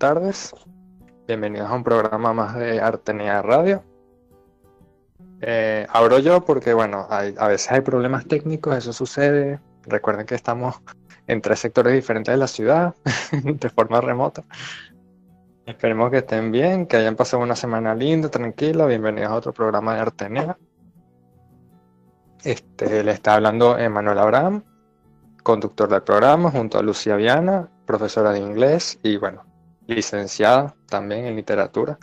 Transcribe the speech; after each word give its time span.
Tardes. 0.00 0.54
Bienvenidos 1.28 1.70
a 1.70 1.74
un 1.74 1.84
programa 1.84 2.32
más 2.32 2.56
de 2.56 2.80
Artenea 2.80 3.42
Radio. 3.42 3.84
Eh, 5.42 5.86
abro 5.90 6.18
yo 6.20 6.42
porque, 6.42 6.72
bueno, 6.72 7.06
a 7.10 7.48
veces 7.48 7.70
hay 7.70 7.82
problemas 7.82 8.26
técnicos, 8.26 8.74
eso 8.74 8.94
sucede. 8.94 9.60
Recuerden 9.82 10.24
que 10.24 10.34
estamos 10.34 10.80
en 11.26 11.42
tres 11.42 11.60
sectores 11.60 11.92
diferentes 11.92 12.32
de 12.32 12.38
la 12.38 12.46
ciudad, 12.46 12.94
de 13.44 13.68
forma 13.68 14.00
remota. 14.00 14.42
Esperemos 15.66 16.10
que 16.10 16.18
estén 16.18 16.50
bien, 16.50 16.86
que 16.86 16.96
hayan 16.96 17.14
pasado 17.14 17.42
una 17.42 17.54
semana 17.54 17.94
linda, 17.94 18.30
tranquila. 18.30 18.86
Bienvenidos 18.86 19.30
a 19.30 19.34
otro 19.34 19.52
programa 19.52 19.94
de 19.94 20.00
Artenea. 20.00 20.58
Este, 22.42 23.04
le 23.04 23.12
está 23.12 23.34
hablando 23.34 23.76
Emanuel 23.76 24.18
Abraham, 24.18 24.64
conductor 25.42 25.90
del 25.90 26.02
programa, 26.02 26.50
junto 26.50 26.78
a 26.78 26.82
Lucía 26.82 27.16
Viana, 27.16 27.68
profesora 27.84 28.32
de 28.32 28.38
inglés 28.38 28.98
y 29.02 29.18
bueno, 29.18 29.49
licenciada 29.90 30.74
también 30.88 31.26
en 31.26 31.36
literatura. 31.36 31.98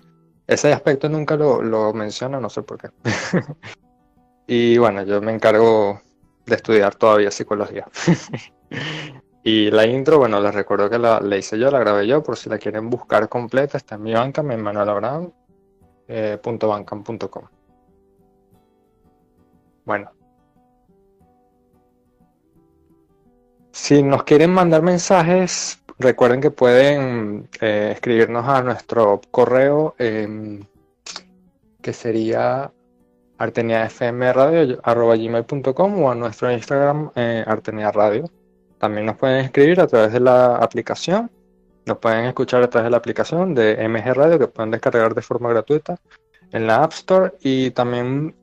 Ese 0.45 0.71
aspecto 0.71 1.09
nunca 1.09 1.35
lo, 1.35 1.61
lo 1.61 1.93
menciona, 1.93 2.39
no 2.39 2.49
sé 2.49 2.61
por 2.63 2.77
qué. 2.77 2.89
y 4.47 4.77
bueno, 4.77 5.03
yo 5.03 5.21
me 5.21 5.33
encargo 5.33 6.01
de 6.45 6.55
estudiar 6.55 6.95
todavía 6.95 7.31
psicología. 7.31 7.87
y 9.43 9.69
la 9.71 9.85
intro, 9.85 10.19
bueno, 10.19 10.39
les 10.39 10.53
recuerdo 10.53 10.89
que 10.89 10.99
la, 10.99 11.19
hice 11.37 11.59
yo, 11.59 11.69
la 11.69 11.79
grabé 11.79 12.07
yo, 12.07 12.23
por 12.23 12.37
si 12.37 12.49
la 12.49 12.57
quieren 12.57 12.89
buscar 12.89 13.27
completa, 13.27 13.77
está 13.77 13.95
en 13.95 14.03
mi 14.03 14.13
banca, 14.13 14.41
en 14.41 14.61
manuelabraham.com. 14.61 15.33
Eh, 16.07 16.39
bueno, 19.85 20.11
Si 23.77 24.01
nos 24.01 24.23
quieren 24.23 24.49
mandar 24.49 24.81
mensajes, 24.81 25.79
recuerden 25.99 26.41
que 26.41 26.51
pueden 26.51 27.47
eh, 27.61 27.91
escribirnos 27.93 28.45
a 28.47 28.61
nuestro 28.61 29.21
correo 29.31 29.95
em, 29.97 30.63
que 31.81 31.93
sería 31.93 32.71
arteniafmradio.com 33.37 36.03
o 36.03 36.11
a 36.11 36.15
nuestro 36.15 36.51
Instagram 36.51 37.11
eh, 37.15 37.45
Radio. 37.93 38.29
También 38.79 39.05
nos 39.05 39.17
pueden 39.17 39.45
escribir 39.45 39.79
a 39.81 39.87
través 39.87 40.13
de 40.13 40.19
la 40.19 40.55
aplicación. 40.57 41.31
Nos 41.85 41.97
pueden 41.99 42.25
escuchar 42.25 42.63
a 42.63 42.69
través 42.69 42.85
de 42.85 42.91
la 42.91 42.97
aplicación 42.97 43.53
de 43.55 43.87
MG 43.87 44.13
Radio 44.13 44.39
que 44.39 44.47
pueden 44.47 44.71
descargar 44.71 45.15
de 45.15 45.21
forma 45.21 45.49
gratuita 45.49 45.97
en 46.51 46.67
la 46.67 46.83
App 46.83 46.91
Store 46.93 47.33
y 47.41 47.71
también 47.71 48.35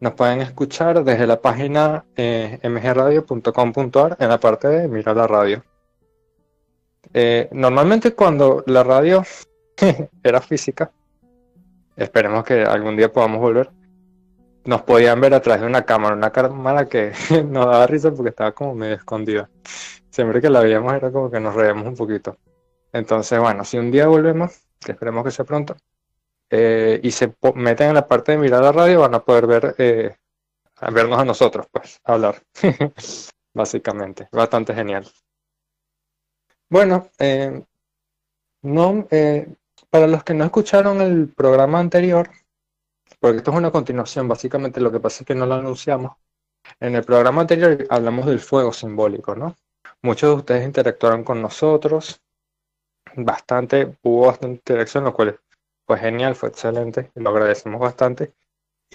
nos 0.00 0.14
pueden 0.14 0.40
escuchar 0.40 1.04
desde 1.04 1.26
la 1.26 1.40
página 1.40 2.04
eh, 2.16 2.58
mgradio.com.ar 2.62 4.16
en 4.18 4.28
la 4.28 4.40
parte 4.40 4.68
de 4.68 4.88
Mira 4.88 5.14
la 5.14 5.28
radio. 5.28 5.62
Eh, 7.12 7.48
normalmente 7.52 8.14
cuando 8.14 8.62
la 8.66 8.82
radio 8.82 9.22
era 10.22 10.40
física, 10.40 10.90
esperemos 11.96 12.44
que 12.44 12.62
algún 12.62 12.96
día 12.96 13.12
podamos 13.12 13.40
volver, 13.40 13.70
nos 14.64 14.82
podían 14.82 15.20
ver 15.20 15.34
a 15.34 15.40
través 15.40 15.62
de 15.62 15.66
una 15.66 15.84
cámara, 15.84 16.14
una 16.14 16.30
cámara 16.30 16.86
que 16.88 17.12
nos 17.48 17.66
daba 17.66 17.86
risa 17.86 18.12
porque 18.12 18.30
estaba 18.30 18.52
como 18.52 18.74
medio 18.74 18.94
escondida. 18.94 19.50
Siempre 20.10 20.40
que 20.40 20.50
la 20.50 20.60
veíamos 20.60 20.92
era 20.92 21.10
como 21.10 21.30
que 21.30 21.40
nos 21.40 21.54
reíamos 21.54 21.86
un 21.86 21.96
poquito. 21.96 22.36
Entonces, 22.92 23.40
bueno, 23.40 23.64
si 23.64 23.78
un 23.78 23.90
día 23.90 24.06
volvemos, 24.06 24.60
que 24.78 24.92
esperemos 24.92 25.24
que 25.24 25.30
sea 25.30 25.44
pronto, 25.44 25.74
eh, 26.50 27.00
y 27.02 27.10
se 27.10 27.34
meten 27.54 27.88
en 27.88 27.94
la 27.94 28.06
parte 28.06 28.32
de 28.32 28.38
mirar 28.38 28.62
la 28.62 28.72
radio, 28.72 29.00
van 29.00 29.14
a 29.14 29.24
poder 29.24 29.46
ver, 29.46 29.74
eh, 29.78 30.14
vernos 30.92 31.18
a 31.18 31.24
nosotros, 31.24 31.66
pues, 31.72 31.98
hablar. 32.04 32.42
Básicamente, 33.54 34.28
bastante 34.32 34.74
genial. 34.74 35.06
Bueno, 36.72 37.10
eh, 37.18 37.62
no, 38.62 39.06
para 39.90 40.06
los 40.06 40.24
que 40.24 40.32
no 40.32 40.44
escucharon 40.44 41.02
el 41.02 41.28
programa 41.28 41.78
anterior, 41.78 42.30
porque 43.20 43.36
esto 43.36 43.50
es 43.50 43.56
una 43.58 43.70
continuación, 43.70 44.26
básicamente 44.26 44.80
lo 44.80 44.90
que 44.90 44.98
pasa 44.98 45.22
es 45.22 45.26
que 45.26 45.34
no 45.34 45.44
lo 45.44 45.56
anunciamos. 45.56 46.16
En 46.80 46.94
el 46.94 47.04
programa 47.04 47.42
anterior 47.42 47.86
hablamos 47.90 48.24
del 48.24 48.40
fuego 48.40 48.72
simbólico, 48.72 49.34
¿no? 49.34 49.54
Muchos 50.00 50.30
de 50.30 50.36
ustedes 50.36 50.64
interactuaron 50.64 51.24
con 51.24 51.42
nosotros, 51.42 52.22
bastante, 53.16 53.94
hubo 54.00 54.28
bastante 54.28 54.54
interacción, 54.54 55.04
lo 55.04 55.12
cual 55.12 55.38
fue 55.86 55.98
genial, 55.98 56.34
fue 56.34 56.48
excelente, 56.48 57.12
y 57.14 57.20
lo 57.20 57.28
agradecemos 57.28 57.82
bastante. 57.82 58.32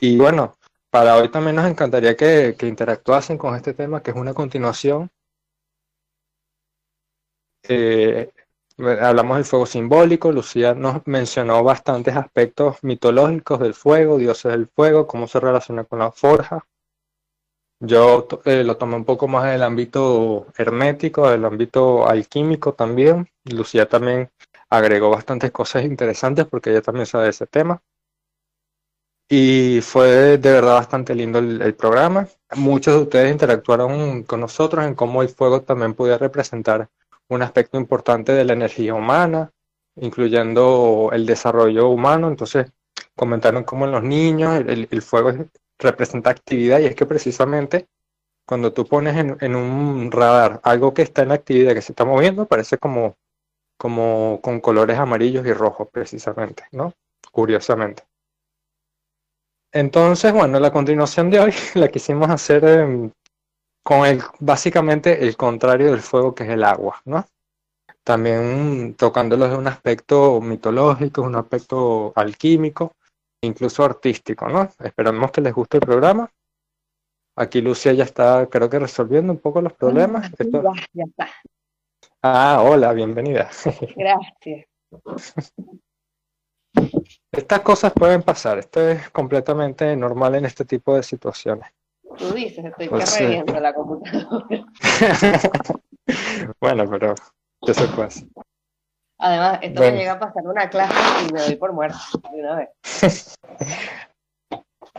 Y 0.02 0.18
bueno, 0.18 0.58
para 0.90 1.16
hoy 1.16 1.30
también 1.30 1.58
nos 1.58 1.70
encantaría 1.70 2.18
que, 2.18 2.56
que 2.58 2.66
interactuasen 2.66 3.38
con 3.38 3.54
este 3.54 3.76
tema, 3.76 4.02
que 4.02 4.10
es 4.10 4.18
una 4.18 4.34
continuación. 4.34 5.12
Eh, 7.70 8.32
hablamos 8.78 9.38
del 9.38 9.46
fuego 9.46 9.66
simbólico, 9.66 10.32
Lucía 10.32 10.74
nos 10.74 11.06
mencionó 11.08 11.64
bastantes 11.64 12.16
aspectos 12.16 12.78
mitológicos 12.84 13.60
del 13.60 13.74
fuego, 13.74 14.18
dioses 14.18 14.52
del 14.52 14.68
fuego, 14.68 15.08
cómo 15.08 15.28
se 15.28 15.40
relaciona 15.40 15.84
con 15.84 16.00
la 16.00 16.12
forja. 16.12 16.66
Yo 17.80 18.28
eh, 18.46 18.64
lo 18.64 18.78
tomé 18.78 18.96
un 18.96 19.06
poco 19.06 19.28
más 19.28 19.46
del 19.52 19.62
ámbito 19.64 20.48
hermético, 20.58 21.30
del 21.30 21.46
ámbito 21.46 22.08
alquímico 22.08 22.74
también. 22.74 23.30
Lucía 23.46 23.88
también 23.88 24.32
agregó 24.70 25.10
bastantes 25.12 25.52
cosas 25.52 25.84
interesantes 25.84 26.46
porque 26.46 26.72
ella 26.72 26.82
también 26.82 27.06
sabe 27.06 27.30
ese 27.30 27.46
tema. 27.48 27.82
Y 29.30 29.82
fue 29.82 30.38
de 30.38 30.52
verdad 30.52 30.76
bastante 30.76 31.14
lindo 31.14 31.40
el, 31.40 31.76
programa. 31.76 32.28
Muchos 32.56 32.96
de 32.96 33.02
ustedes 33.02 33.32
interactuaron 33.32 34.24
con 34.24 34.40
nosotros 34.40 34.86
en 34.86 34.96
cómo 34.96 35.22
el 35.22 35.30
fuego 35.30 35.62
también 35.62 35.94
podía 35.94 36.18
representar 36.18 36.90
un 37.30 37.42
aspecto 37.42 37.78
importante 37.78 38.32
de 38.34 38.46
la 38.46 38.54
energía 38.54 38.94
humana, 38.94 39.52
incluyendo 39.96 41.10
el 41.14 41.26
desarrollo 41.26 41.90
humano. 41.90 42.28
Entonces 42.28 42.72
comentaron 43.16 43.64
cómo 43.64 43.86
en 43.86 43.92
los 43.92 44.04
niños 44.04 44.62
el, 44.68 45.02
fuego 45.02 45.34
representa 45.80 46.30
actividad 46.30 46.80
y 46.80 46.86
es 46.86 46.96
que 46.96 47.06
precisamente 47.06 47.88
cuando 48.46 48.74
tú 48.74 48.86
pones 48.86 49.16
en, 49.18 49.56
un 49.56 50.12
radar 50.12 50.62
algo 50.64 50.94
que 50.94 51.02
está 51.02 51.24
en 51.24 51.32
actividad, 51.32 51.74
que 51.74 51.82
se 51.82 51.92
está 51.92 52.06
moviendo, 52.06 52.48
parece 52.48 52.78
como 52.78 53.18
como 53.78 54.40
con 54.42 54.60
colores 54.60 54.98
amarillos 54.98 55.46
y 55.46 55.54
rojos 55.54 55.88
precisamente, 55.92 56.64
¿no? 56.72 56.94
Curiosamente. 57.32 58.04
Entonces, 59.72 60.34
bueno, 60.34 60.60
la 60.60 60.72
continuación 60.72 61.30
de 61.30 61.40
hoy 61.40 61.54
la 61.76 61.88
quisimos 61.90 62.30
hacer 62.30 62.66
em, 62.66 63.12
con 63.88 64.06
el, 64.06 64.22
básicamente 64.42 65.26
el 65.26 65.38
contrario 65.38 65.92
del 65.92 66.02
fuego 66.02 66.36
que 66.36 66.44
es 66.44 66.50
el 66.50 66.66
agua, 66.66 67.02
¿no? 67.06 67.26
También 68.04 68.96
tocándolo 68.96 69.46
desde 69.46 69.58
un 69.58 69.68
aspecto 69.68 70.42
mitológico, 70.42 71.22
un 71.22 71.38
aspecto 71.38 72.12
alquímico, 72.14 72.92
incluso 73.42 73.86
artístico, 73.86 74.50
¿no? 74.50 74.70
Esperamos 74.84 75.32
que 75.32 75.40
les 75.40 75.54
guste 75.54 75.78
el 75.78 75.86
programa. 75.86 76.30
Aquí 77.38 77.62
Lucia 77.62 77.94
ya 77.94 78.04
está, 78.04 78.50
creo 78.50 78.70
que 78.70 78.78
resolviendo 78.78 79.32
un 79.32 79.40
poco 79.40 79.62
los 79.62 79.72
problemas. 79.72 80.32
ya 80.92 81.06
está. 81.06 81.30
Ah, 82.22 82.62
hola, 82.62 82.92
bienvenida. 82.92 83.50
Gracias. 83.96 84.68
Estas 87.32 87.62
cosas 87.62 87.94
pueden 87.94 88.22
pasar, 88.22 88.58
esto 88.58 88.86
es 88.86 89.10
completamente 89.12 89.96
normal 89.96 90.36
en 90.36 90.44
este 90.44 90.66
tipo 90.66 90.94
de 90.94 91.04
situaciones. 91.04 91.77
Tú 92.18 92.34
dices, 92.34 92.66
estoy 92.66 92.90
pues 92.90 93.62
la 93.62 93.74
computadora. 93.74 94.46
bueno, 96.62 96.86
pero 96.90 97.16
eso 97.62 98.04
así. 98.04 98.30
Además, 99.20 99.60
esto 99.62 99.82
me 99.82 99.92
llega 99.92 100.14
a 100.14 100.20
pasar 100.20 100.44
una 100.46 100.70
clase 100.70 100.94
y 101.28 101.34
me 101.34 101.42
doy 101.42 101.56
por 101.56 101.74
muerto 101.74 101.98
de 102.32 102.40
una 102.40 102.56
vez. 102.56 102.70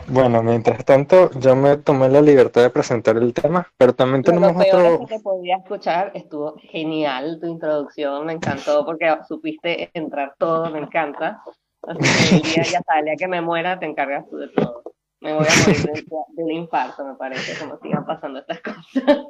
Bueno, 0.07 0.41
mientras 0.41 0.83
tanto, 0.85 1.29
yo 1.39 1.55
me 1.55 1.77
tomé 1.77 2.09
la 2.09 2.21
libertad 2.21 2.61
de 2.61 2.69
presentar 2.69 3.17
el 3.17 3.33
tema, 3.33 3.67
pero 3.77 3.93
también 3.93 4.23
tenemos 4.23 4.53
lo 4.53 4.59
peor 4.59 4.81
otro. 4.81 4.93
Es 4.93 5.09
que 5.09 5.17
te 5.17 5.19
podía 5.21 5.57
escuchar, 5.57 6.11
estuvo 6.15 6.55
genial 6.57 7.39
tu 7.39 7.47
introducción, 7.47 8.25
me 8.25 8.33
encantó 8.33 8.85
porque 8.85 9.13
supiste 9.27 9.91
entrar 9.93 10.33
todo, 10.39 10.69
me 10.71 10.79
encanta. 10.79 11.43
Así 11.83 11.99
que 11.99 12.35
el 12.35 12.41
día 12.41 12.63
ya 12.63 12.81
sale, 12.87 13.11
a 13.11 13.15
que 13.15 13.27
me 13.27 13.41
muera 13.41 13.77
te 13.77 13.85
encargas 13.85 14.27
tú 14.29 14.37
de 14.37 14.47
todo. 14.49 14.83
Me 15.21 15.33
voy 15.33 15.45
a 15.45 15.67
morir 15.67 16.05
de, 16.05 16.43
un 16.43 16.51
infarto, 16.51 17.05
me 17.05 17.15
parece, 17.15 17.59
como 17.59 17.77
sigan 17.79 18.05
pasando 18.05 18.39
estas 18.39 18.61
cosas. 18.61 18.83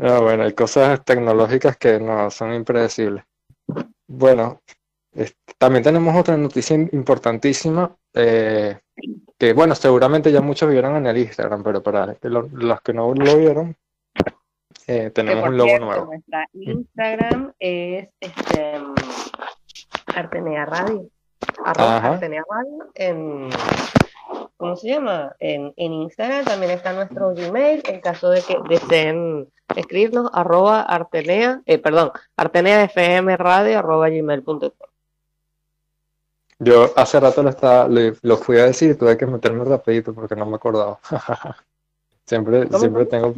Ah, 0.00 0.20
bueno, 0.20 0.44
hay 0.44 0.52
cosas 0.52 1.04
tecnológicas 1.04 1.76
que 1.76 1.98
no 1.98 2.30
son 2.30 2.54
impredecibles. 2.54 3.24
Bueno, 4.06 4.60
también 5.58 5.82
tenemos 5.82 6.14
otra 6.16 6.36
noticia 6.36 6.76
importantísima, 6.76 7.92
eh, 8.14 8.78
que 9.36 9.52
bueno, 9.52 9.74
seguramente 9.74 10.30
ya 10.30 10.40
muchos 10.40 10.70
vieron 10.70 10.94
en 10.94 11.08
el 11.08 11.18
Instagram, 11.18 11.64
pero 11.64 11.82
para 11.82 12.16
los 12.22 12.80
que 12.82 12.92
no 12.92 13.12
lo 13.12 13.36
vieron, 13.36 13.76
eh, 14.86 15.10
tenemos 15.10 15.48
un 15.48 15.56
logo 15.56 15.78
nuevo. 15.78 16.04
Nuestra 16.06 16.46
Instagram 16.52 17.52
es 17.58 18.08
este, 18.20 18.74
Artenea 20.14 20.66
Radio. 20.66 21.08
Artenea 21.64 22.44
Radio 22.48 22.90
en 22.94 23.50
¿cómo 24.60 24.76
se 24.76 24.88
llama? 24.88 25.34
En, 25.40 25.72
Instagram 25.76 26.44
también 26.44 26.72
está 26.72 26.92
nuestro 26.92 27.34
Gmail, 27.34 27.82
en 27.88 28.00
caso 28.02 28.28
de 28.28 28.42
que 28.42 28.58
deseen 28.68 29.48
escribirnos, 29.74 30.30
arroba 30.34 30.82
artenea, 30.82 31.62
eh, 31.64 31.78
perdón, 31.78 32.12
arteneafmradio 32.36 33.78
arroba 33.78 34.10
gmail.com. 34.10 34.70
Yo 36.58 36.90
hace 36.94 37.18
rato 37.18 37.42
lo, 37.42 37.48
estaba, 37.48 37.88
lo, 37.88 38.36
fui 38.36 38.58
a 38.58 38.66
decir 38.66 38.98
tuve 38.98 39.16
que 39.16 39.24
meterme 39.24 39.64
rapidito 39.64 40.12
porque 40.14 40.36
no 40.36 40.44
me 40.44 40.56
acordaba. 40.56 41.00
siempre, 42.26 42.68
siempre 42.68 43.06
tengo 43.06 43.34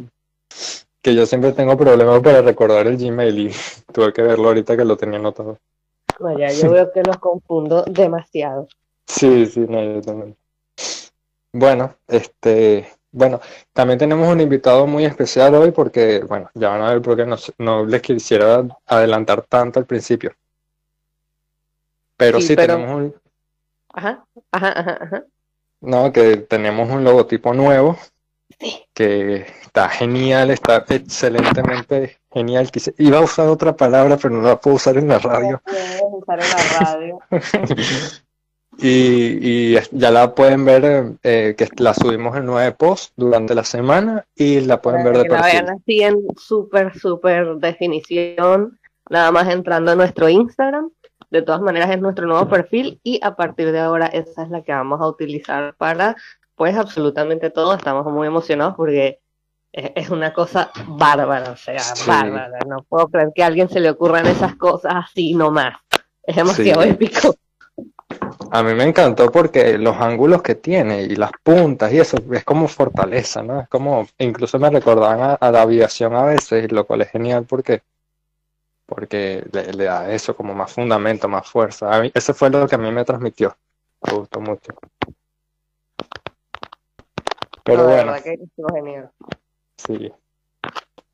que 1.01 1.15
yo 1.15 1.25
siempre 1.25 1.53
tengo 1.53 1.77
problemas 1.77 2.21
para 2.21 2.41
recordar 2.41 2.87
el 2.87 2.97
Gmail 2.97 3.39
y 3.39 3.51
tuve 3.93 4.11
que 4.11 4.21
verlo 4.21 4.49
ahorita 4.49 4.75
que 4.75 4.83
lo 4.83 4.97
tenía 4.97 5.19
anotado. 5.19 5.57
Vaya, 6.19 6.51
yo 6.51 6.69
veo 6.69 6.91
que 6.91 7.01
los 7.01 7.17
confundo 7.17 7.83
demasiado. 7.83 8.67
Sí, 9.07 9.45
sí, 9.45 9.61
no, 9.69 9.81
yo 9.81 10.01
también. 10.01 10.35
Bueno, 11.53 11.95
este, 12.07 12.89
bueno, 13.11 13.39
también 13.73 13.99
tenemos 13.99 14.27
un 14.27 14.41
invitado 14.41 14.87
muy 14.87 15.05
especial 15.05 15.53
hoy 15.53 15.69
porque, 15.69 16.21
bueno, 16.27 16.49
ya 16.55 16.69
van 16.69 16.81
a 16.81 16.89
ver 16.93 17.01
por 17.03 17.15
qué 17.15 17.27
no, 17.59 17.85
les 17.85 18.01
quisiera 18.01 18.65
adelantar 18.87 19.43
tanto 19.43 19.79
al 19.79 19.85
principio. 19.85 20.33
Pero 22.17 22.41
sí, 22.41 22.55
tenemos 22.55 22.89
un... 22.89 23.15
Ajá, 23.93 24.25
ajá, 24.51 24.79
ajá, 24.79 24.97
ajá. 24.99 25.23
No, 25.81 26.11
que 26.11 26.37
tenemos 26.37 26.89
un 26.89 27.03
logotipo 27.03 27.53
nuevo. 27.53 27.99
Sí. 28.59 28.85
Que 28.91 29.45
está 29.61 29.89
genial, 29.89 30.49
está 30.49 30.83
excelentemente 30.89 32.19
genial. 32.31 32.71
Iba 32.97 33.19
a 33.19 33.21
usar 33.21 33.47
otra 33.47 33.75
palabra, 33.75 34.17
pero 34.17 34.33
no 34.33 34.41
la 34.41 34.59
puedo 34.59 34.77
usar 34.77 34.97
en 34.97 35.07
la 35.07 35.19
radio. 35.19 35.51
No 35.51 35.61
puedes 35.63 36.01
usar 36.01 36.39
en 36.39 36.49
la 36.49 36.79
radio. 36.79 37.19
Y, 38.79 39.73
ya 39.91 40.11
la 40.11 40.33
pueden 40.33 40.65
ver, 40.65 41.13
eh, 41.23 41.55
que 41.57 41.69
la 41.77 41.93
subimos 41.93 42.35
en 42.35 42.45
nueve 42.45 42.71
posts 42.71 43.13
durante 43.15 43.55
la 43.55 43.63
semana 43.63 44.25
y 44.35 44.61
la 44.61 44.81
pueden 44.81 45.03
ver 45.03 45.17
de 45.17 45.25
perfil. 45.25 45.39
La 45.39 45.61
vean 45.61 45.69
así 45.69 46.01
en 46.01 46.17
súper, 46.37 46.97
súper 46.97 47.55
definición, 47.57 48.79
nada 49.09 49.31
más 49.31 49.47
entrando 49.49 49.91
a 49.91 49.95
nuestro 49.95 50.27
Instagram. 50.27 50.89
De 51.29 51.41
todas 51.41 51.61
maneras 51.61 51.89
es 51.89 51.99
nuestro 51.99 52.27
nuevo 52.27 52.47
perfil 52.47 52.99
y 53.03 53.19
a 53.23 53.35
partir 53.35 53.71
de 53.71 53.79
ahora 53.79 54.07
esa 54.07 54.43
es 54.43 54.49
la 54.49 54.61
que 54.61 54.71
vamos 54.71 55.01
a 55.01 55.07
utilizar 55.07 55.73
para 55.75 56.15
pues 56.55 56.75
absolutamente 56.75 57.49
todo. 57.49 57.73
Estamos 57.73 58.05
muy 58.11 58.27
emocionados 58.27 58.75
porque 58.75 59.19
es, 59.71 60.09
una 60.11 60.33
cosa 60.33 60.71
bárbara, 60.87 61.51
o 61.51 61.57
sea, 61.57 61.81
bárbara. 62.05 62.59
No 62.67 62.83
puedo 62.87 63.07
creer 63.07 63.31
que 63.33 63.43
a 63.43 63.47
alguien 63.47 63.69
se 63.69 63.79
le 63.79 63.89
ocurran 63.89 64.27
esas 64.27 64.55
cosas 64.55 64.93
así 64.95 65.33
nomás. 65.33 65.75
Es 66.21 66.35
demasiado 66.35 66.83
épico. 66.83 67.35
A 68.51 68.63
mí 68.63 68.73
me 68.73 68.83
encantó 68.83 69.31
porque 69.31 69.77
los 69.77 69.97
ángulos 69.97 70.41
que 70.41 70.55
tiene 70.55 71.01
y 71.03 71.15
las 71.15 71.31
puntas 71.41 71.91
y 71.91 71.99
eso 71.99 72.17
es 72.31 72.43
como 72.43 72.67
fortaleza, 72.67 73.41
¿no? 73.41 73.61
Es 73.61 73.67
como, 73.67 74.07
incluso 74.19 74.59
me 74.59 74.69
recordaban 74.69 75.37
a, 75.39 75.51
la 75.51 75.61
aviación 75.61 76.15
a 76.15 76.25
veces, 76.25 76.71
lo 76.71 76.85
cual 76.85 77.01
es 77.01 77.09
genial 77.09 77.45
porque, 77.45 77.81
porque 78.85 79.43
le, 79.51 79.85
da 79.85 80.11
eso 80.11 80.35
como 80.35 80.53
más 80.53 80.71
fundamento, 80.71 81.27
más 81.27 81.49
fuerza. 81.49 81.95
A 81.95 82.01
mí, 82.01 82.11
eso 82.13 82.33
fue 82.33 82.49
lo 82.49 82.67
que 82.67 82.75
a 82.75 82.77
mí 82.77 82.91
me 82.91 83.05
transmitió. 83.05 83.55
Me 84.05 84.17
gustó 84.17 84.39
mucho. 84.39 84.73
Pero 87.63 87.87
bueno. 87.87 88.13
Sí. 89.77 90.11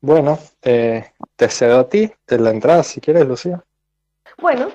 Bueno, 0.00 0.38
eh, 0.62 1.12
te 1.36 1.48
cedo 1.48 1.80
a 1.80 1.88
ti 1.88 2.10
de 2.26 2.38
la 2.38 2.50
entrada 2.50 2.82
si 2.82 3.00
quieres, 3.00 3.26
Lucía. 3.26 3.62
Bueno, 4.40 4.68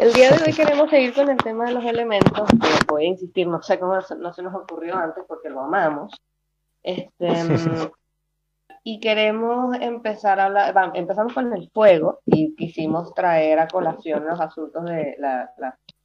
el 0.00 0.12
día 0.12 0.30
de 0.30 0.42
hoy 0.42 0.52
queremos 0.56 0.90
seguir 0.90 1.14
con 1.14 1.28
el 1.28 1.36
tema 1.36 1.66
de 1.66 1.74
los 1.74 1.84
elementos, 1.84 2.48
que 2.50 2.86
voy 2.88 3.04
a 3.04 3.08
insistir, 3.08 3.46
no 3.46 3.62
sé 3.62 3.78
cómo 3.78 3.94
no 3.94 4.32
se 4.32 4.42
nos 4.42 4.54
ocurrió 4.54 4.96
antes 4.96 5.24
porque 5.28 5.48
lo 5.48 5.60
amamos. 5.60 6.12
Este, 6.82 7.28
y 8.84 8.98
queremos 8.98 9.76
empezar 9.80 10.40
a 10.40 10.46
hablar, 10.46 10.92
empezamos 10.94 11.32
con 11.34 11.52
el 11.52 11.70
fuego 11.70 12.20
y 12.26 12.56
quisimos 12.56 13.14
traer 13.14 13.60
a 13.60 13.68
colación 13.68 14.26
los 14.26 14.40
asuntos 14.40 14.84
de 14.84 15.16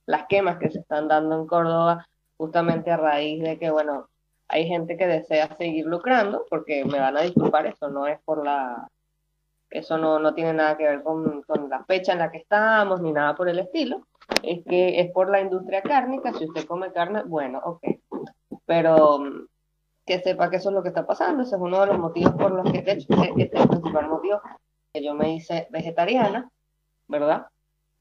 las 0.05 0.27
quemas 0.27 0.57
que 0.59 0.69
se 0.69 0.79
están 0.79 1.07
dando 1.07 1.39
en 1.39 1.47
Córdoba, 1.47 2.07
justamente 2.37 2.91
a 2.91 2.97
raíz 2.97 3.41
de 3.41 3.57
que, 3.57 3.71
bueno, 3.71 4.09
hay 4.47 4.67
gente 4.67 4.95
que 4.95 5.07
desea 5.07 5.55
seguir 5.57 5.87
lucrando, 5.87 6.45
porque 6.51 6.85
me 6.85 6.99
van 6.99 7.17
a 7.17 7.21
disculpar, 7.21 7.65
eso 7.65 7.89
no 7.89 8.05
es 8.05 8.19
por 8.21 8.45
la 8.45 8.87
eso 9.69 9.97
no, 9.97 10.19
no 10.19 10.33
tiene 10.33 10.53
nada 10.53 10.77
que 10.77 10.85
ver 10.85 11.03
con, 11.03 11.41
con, 11.43 11.69
la 11.69 11.83
fecha 11.85 12.13
en 12.13 12.19
la 12.19 12.31
que 12.31 12.37
estamos 12.39 13.01
ni 13.01 13.11
nada 13.11 13.35
por 13.35 13.49
el 13.49 13.59
estilo. 13.59 14.07
Es 14.43 14.63
que 14.65 14.99
es 14.99 15.11
por 15.11 15.29
la 15.29 15.41
industria 15.41 15.81
cárnica. 15.81 16.33
Si 16.33 16.45
usted 16.45 16.65
come 16.65 16.91
carne, 16.91 17.23
bueno, 17.25 17.59
ok. 17.63 17.83
Pero 18.65 19.19
mm, 19.19 19.47
que 20.05 20.19
sepa 20.19 20.49
que 20.49 20.57
eso 20.57 20.69
es 20.69 20.75
lo 20.75 20.83
que 20.83 20.89
está 20.89 21.05
pasando. 21.05 21.43
Ese 21.43 21.55
es 21.55 21.61
uno 21.61 21.81
de 21.81 21.87
los 21.87 21.99
motivos 21.99 22.33
por 22.33 22.51
los 22.51 22.71
que, 22.71 22.81
de 22.81 22.93
hecho, 22.93 23.07
este 23.11 23.43
es 23.43 23.61
el 23.61 23.67
principal 23.67 24.09
motivo 24.09 24.41
que 24.93 25.03
yo 25.03 25.13
me 25.13 25.35
hice 25.35 25.67
vegetariana, 25.69 26.49
¿verdad? 27.07 27.47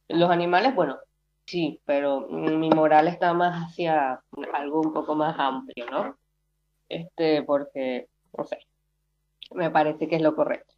Los 0.09 0.31
animales, 0.31 0.75
bueno, 0.75 0.99
sí, 1.47 1.81
pero 1.85 2.29
mi 2.29 2.71
moral 2.71 3.09
está 3.09 3.35
más 3.35 3.69
hacia 3.69 4.23
algo 4.55 4.81
un 4.81 4.93
poco 4.93 5.17
más 5.17 5.37
amplio, 5.39 5.87
¿no? 5.91 6.17
Este, 6.89 7.43
porque, 7.43 8.09
no 8.39 8.45
sé, 8.45 8.59
me 9.53 9.71
parece 9.71 10.09
que 10.09 10.17
es 10.17 10.23
lo 10.23 10.37
correcto. 10.37 10.76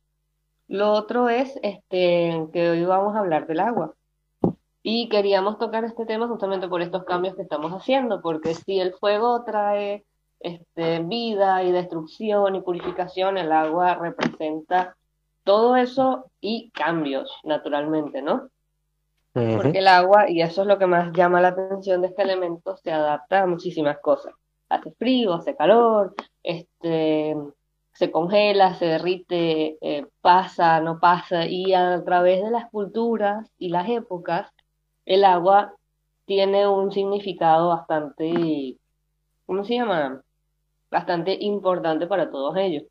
Lo 0.69 0.93
otro 0.93 1.31
es 1.31 1.59
este, 1.63 2.47
que 2.53 2.71
hoy 2.71 2.85
vamos 2.85 3.17
a 3.17 3.21
hablar 3.21 3.47
del 3.47 3.61
agua. 3.61 3.95
Y 4.83 5.09
queríamos 5.09 5.59
tocar 5.59 5.85
este 5.85 6.07
tema 6.07 6.29
justamente 6.29 6.69
por 6.69 6.83
estos 6.83 7.05
cambios 7.05 7.35
que 7.35 7.43
estamos 7.43 7.73
haciendo, 7.73 8.21
porque 8.21 8.55
si 8.55 8.79
el 8.79 8.93
fuego 8.95 9.45
trae 9.45 10.05
este, 10.41 11.01
vida 11.01 11.63
y 11.65 11.73
destrucción 11.73 12.55
y 12.55 12.61
purificación, 12.61 13.39
el 13.39 13.51
agua 13.51 13.95
representa 13.97 14.97
todo 15.43 15.77
eso 15.77 16.31
y 16.41 16.71
cambios, 16.71 17.33
naturalmente, 17.45 18.23
¿no? 18.23 18.49
Porque 19.33 19.79
el 19.79 19.89
agua, 19.89 20.29
y 20.29 20.43
eso 20.43 20.63
es 20.63 20.69
lo 20.69 20.79
que 20.79 20.87
más 20.87 21.13
llama 21.13 21.41
la 21.41 21.49
atención 21.49 22.01
de 22.01 22.09
este 22.09 22.23
elemento, 22.23 22.77
se 22.77 22.91
adapta 22.91 23.43
a 23.43 23.47
muchísimas 23.47 23.99
cosas. 24.01 24.35
Hace 24.69 24.91
frío, 24.93 25.35
hace 25.35 25.57
calor, 25.57 26.15
este, 26.43 27.37
se 27.99 28.12
congela, 28.12 28.75
se 28.75 28.87
derrite, 28.87 29.76
eh, 29.81 30.07
pasa, 30.21 30.81
no 30.81 31.00
pasa, 31.00 31.47
y 31.47 31.75
a 31.75 32.05
través 32.05 32.45
de 32.45 32.50
las 32.52 32.71
culturas 32.71 33.50
y 33.59 33.71
las 33.71 33.88
épocas, 33.88 34.52
el 35.05 35.25
agua 35.25 35.75
tiene 36.25 36.69
un 36.69 36.93
significado 36.93 37.71
bastante, 37.71 38.76
¿cómo 39.47 39.64
se 39.64 39.75
llama? 39.75 40.23
Bastante 40.90 41.37
importante 41.40 42.07
para 42.07 42.31
todos 42.31 42.57
ellos. 42.57 42.85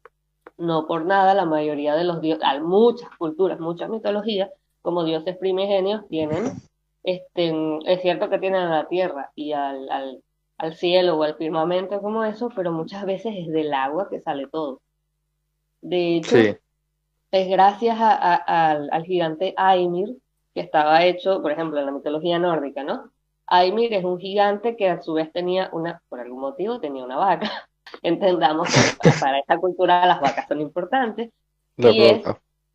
No 0.58 0.88
por 0.88 1.06
nada, 1.06 1.34
la 1.34 1.46
mayoría 1.46 1.96
de 1.96 2.04
los 2.04 2.20
dioses, 2.22 2.46
muchas 2.62 3.10
culturas, 3.18 3.60
muchas 3.62 3.90
mitologías, 3.90 4.50
como 4.82 5.06
dioses 5.06 5.38
primigenios, 5.38 6.06
tienen, 6.10 6.52
este, 7.04 7.54
es 7.86 8.02
cierto 8.02 8.30
que 8.30 8.40
tienen 8.40 8.64
a 8.64 8.76
la 8.84 8.88
tierra 8.90 9.32
y 9.36 9.54
al, 9.54 9.88
al 10.58 10.76
cielo 10.76 11.18
o 11.18 11.24
al 11.24 11.36
firmamento 11.38 12.02
como 12.02 12.26
eso, 12.26 12.50
pero 12.56 12.72
muchas 12.74 13.06
veces 13.06 13.34
es 13.38 13.48
del 13.48 13.74
agua 13.74 14.10
que 14.10 14.20
sale 14.22 14.48
todo. 14.48 14.82
De 15.88 16.18
hecho, 16.18 16.38
es 17.32 17.48
gracias 17.48 17.98
al 18.00 19.04
gigante 19.06 19.54
Aymir, 19.56 20.18
que 20.54 20.62
estaba 20.62 21.06
hecho, 21.06 21.42
por 21.42 21.52
ejemplo, 21.52 21.80
en 21.80 21.86
la 21.86 21.92
mitología 21.92 22.40
nórdica, 22.40 22.84
¿no? 22.84 23.12
Aymir 23.48 23.94
es 23.94 24.04
un 24.04 24.20
gigante 24.20 24.76
que 24.76 24.90
a 24.90 25.02
su 25.02 25.14
vez 25.14 25.32
tenía 25.32 25.70
una, 25.72 26.02
por 26.10 26.20
algún 26.20 26.42
motivo, 26.42 26.82
tenía 26.82 27.06
una 27.06 27.16
vaca. 27.16 27.50
Entendamos 28.02 28.68
que 29.02 29.12
para 29.22 29.40
esta 29.40 29.58
cultura 29.58 30.06
las 30.06 30.20
vacas 30.20 30.46
son 30.48 30.60
importantes. 30.60 31.32
y 31.78 32.04
es 32.04 32.26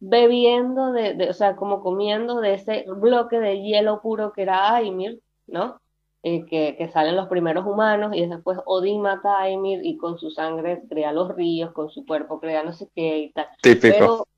bebiendo 0.00 0.92
de, 0.92 1.28
o 1.28 1.34
sea, 1.34 1.54
como 1.56 1.82
comiendo 1.82 2.40
de 2.40 2.54
ese 2.54 2.86
bloque 2.88 3.38
de 3.38 3.60
hielo 3.60 4.00
puro 4.00 4.32
que 4.32 4.42
era 4.42 4.74
Aymir, 4.74 5.20
¿no? 5.46 5.81
Eh, 6.24 6.46
que, 6.46 6.76
que, 6.76 6.88
salen 6.88 7.16
los 7.16 7.26
primeros 7.26 7.66
humanos 7.66 8.12
y 8.14 8.24
después 8.24 8.56
Odín 8.64 9.02
mata 9.02 9.40
a 9.40 9.46
Aymir 9.46 9.80
y 9.82 9.96
con 9.96 10.18
su 10.18 10.30
sangre 10.30 10.80
crea 10.88 11.10
los 11.10 11.34
ríos, 11.34 11.72
con 11.72 11.90
su 11.90 12.06
cuerpo 12.06 12.38
crea 12.38 12.62
no 12.62 12.72
sé 12.72 12.88
qué 12.94 13.18
y 13.18 13.32
tal. 13.32 13.48
Típico. 13.60 14.28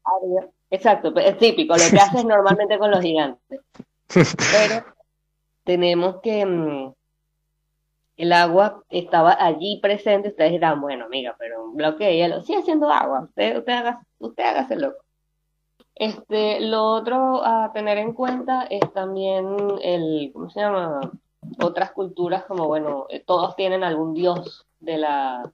exacto, 0.70 1.14
es 1.16 1.36
típico, 1.36 1.74
lo 1.74 1.82
que 1.90 2.00
haces 2.00 2.24
normalmente 2.24 2.78
con 2.78 2.90
los 2.90 3.00
gigantes. 3.00 3.60
Pero 4.08 4.82
tenemos 5.64 6.22
que 6.22 6.46
mm, 6.46 6.94
el 8.16 8.32
agua 8.32 8.82
estaba 8.88 9.36
allí 9.38 9.78
presente, 9.82 10.28
ustedes 10.28 10.52
dirán, 10.52 10.80
bueno, 10.80 11.04
amiga, 11.04 11.36
pero 11.38 11.64
un 11.64 11.76
bloque 11.76 12.04
de 12.04 12.16
hielo, 12.16 12.42
sigue 12.42 12.60
haciendo 12.60 12.88
agua, 12.90 13.24
usted, 13.24 13.58
usted, 13.58 13.72
haga, 13.72 14.00
usted 14.20 14.42
hágase 14.42 14.76
loco. 14.76 15.04
Este, 15.94 16.60
lo 16.60 16.82
otro 16.84 17.44
a 17.44 17.72
tener 17.74 17.98
en 17.98 18.14
cuenta 18.14 18.62
es 18.70 18.90
también 18.94 19.56
el, 19.82 20.30
¿cómo 20.32 20.48
se 20.48 20.60
llama? 20.60 21.12
Otras 21.62 21.92
culturas 21.92 22.44
como, 22.44 22.66
bueno, 22.66 23.06
eh, 23.08 23.22
todos 23.24 23.56
tienen 23.56 23.84
algún 23.84 24.14
dios 24.14 24.66
de 24.80 24.98
la, 24.98 25.50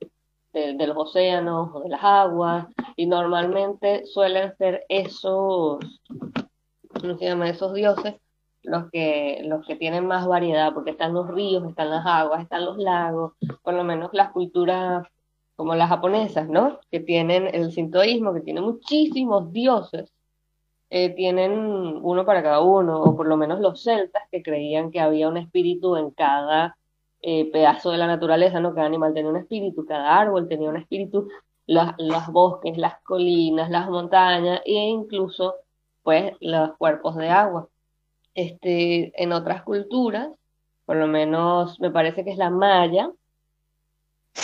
de, 0.53 0.87
los 0.87 0.97
océanos 0.97 1.71
o 1.75 1.81
de 1.81 1.89
las 1.91 2.03
aguas, 2.03 2.67
y 2.97 3.07
normalmente 3.07 4.07
suelen 4.07 4.57
ser 4.57 4.85
esos, 4.89 5.79
¿cómo 7.01 7.19
se 7.19 7.25
llama? 7.25 7.49
Esos 7.49 7.75
dioses 7.75 8.17
los 8.63 8.91
que, 8.91 9.43
los 9.45 9.67
que 9.67 9.77
tienen 9.77 10.07
más 10.07 10.27
variedad, 10.27 10.75
porque 10.75 10.91
están 10.91 11.15
los 11.15 11.29
ríos, 11.29 11.67
están 11.69 11.91
las 11.91 12.05
aguas, 12.05 12.43
están 12.43 12.65
los 12.65 12.77
lagos, 12.77 13.33
por 13.63 13.75
lo 13.75 13.85
menos 13.85 14.11
las 14.13 14.31
culturas 14.33 15.07
como 15.57 15.75
las 15.75 15.89
japonesas, 15.89 16.49
¿no? 16.49 16.79
Que 16.91 17.01
tienen 17.01 17.49
el 17.53 17.73
sintoísmo, 17.73 18.33
que 18.33 18.41
tiene 18.41 18.61
muchísimos 18.61 19.53
dioses, 19.53 20.13
eh, 20.91 21.15
tienen 21.15 21.53
uno 22.03 22.25
para 22.27 22.43
cada 22.43 22.61
uno, 22.61 23.03
o 23.03 23.17
por 23.17 23.27
lo 23.27 23.37
menos 23.37 23.61
los 23.61 23.83
celtas 23.83 24.25
que 24.31 24.43
creían 24.43 24.91
que 24.91 25.01
había 25.01 25.29
un 25.29 25.37
espíritu 25.37 25.97
en 25.97 26.11
cada 26.11 26.77
eh, 27.23 27.51
pedazo 27.53 27.91
de 27.91 27.99
la 27.99 28.07
naturaleza, 28.07 28.61
¿no? 28.61 28.75
Cada 28.75 28.87
animal 28.87 29.15
tenía 29.15 29.31
un 29.31 29.37
espíritu, 29.37 29.85
cada 29.87 30.19
árbol 30.19 30.49
tenía 30.49 30.69
un 30.69 30.77
espíritu, 30.77 31.29
los 31.67 32.27
bosques, 32.33 32.77
las 32.79 33.01
colinas, 33.03 33.71
las 33.71 33.89
montañas 33.89 34.61
e 34.65 34.73
incluso, 34.73 35.55
pues, 36.03 36.33
los 36.41 36.77
cuerpos 36.77 37.17
de 37.17 37.29
agua 37.29 37.69
este, 38.35 39.13
en 39.23 39.33
otras 39.33 39.63
culturas, 39.63 40.29
por 40.87 40.97
lo 40.97 41.07
menos 41.07 41.81
me 41.81 41.91
parece 41.91 42.25
que 42.25 42.31
es 42.33 42.39
la 42.39 42.51
maya, 42.51 43.11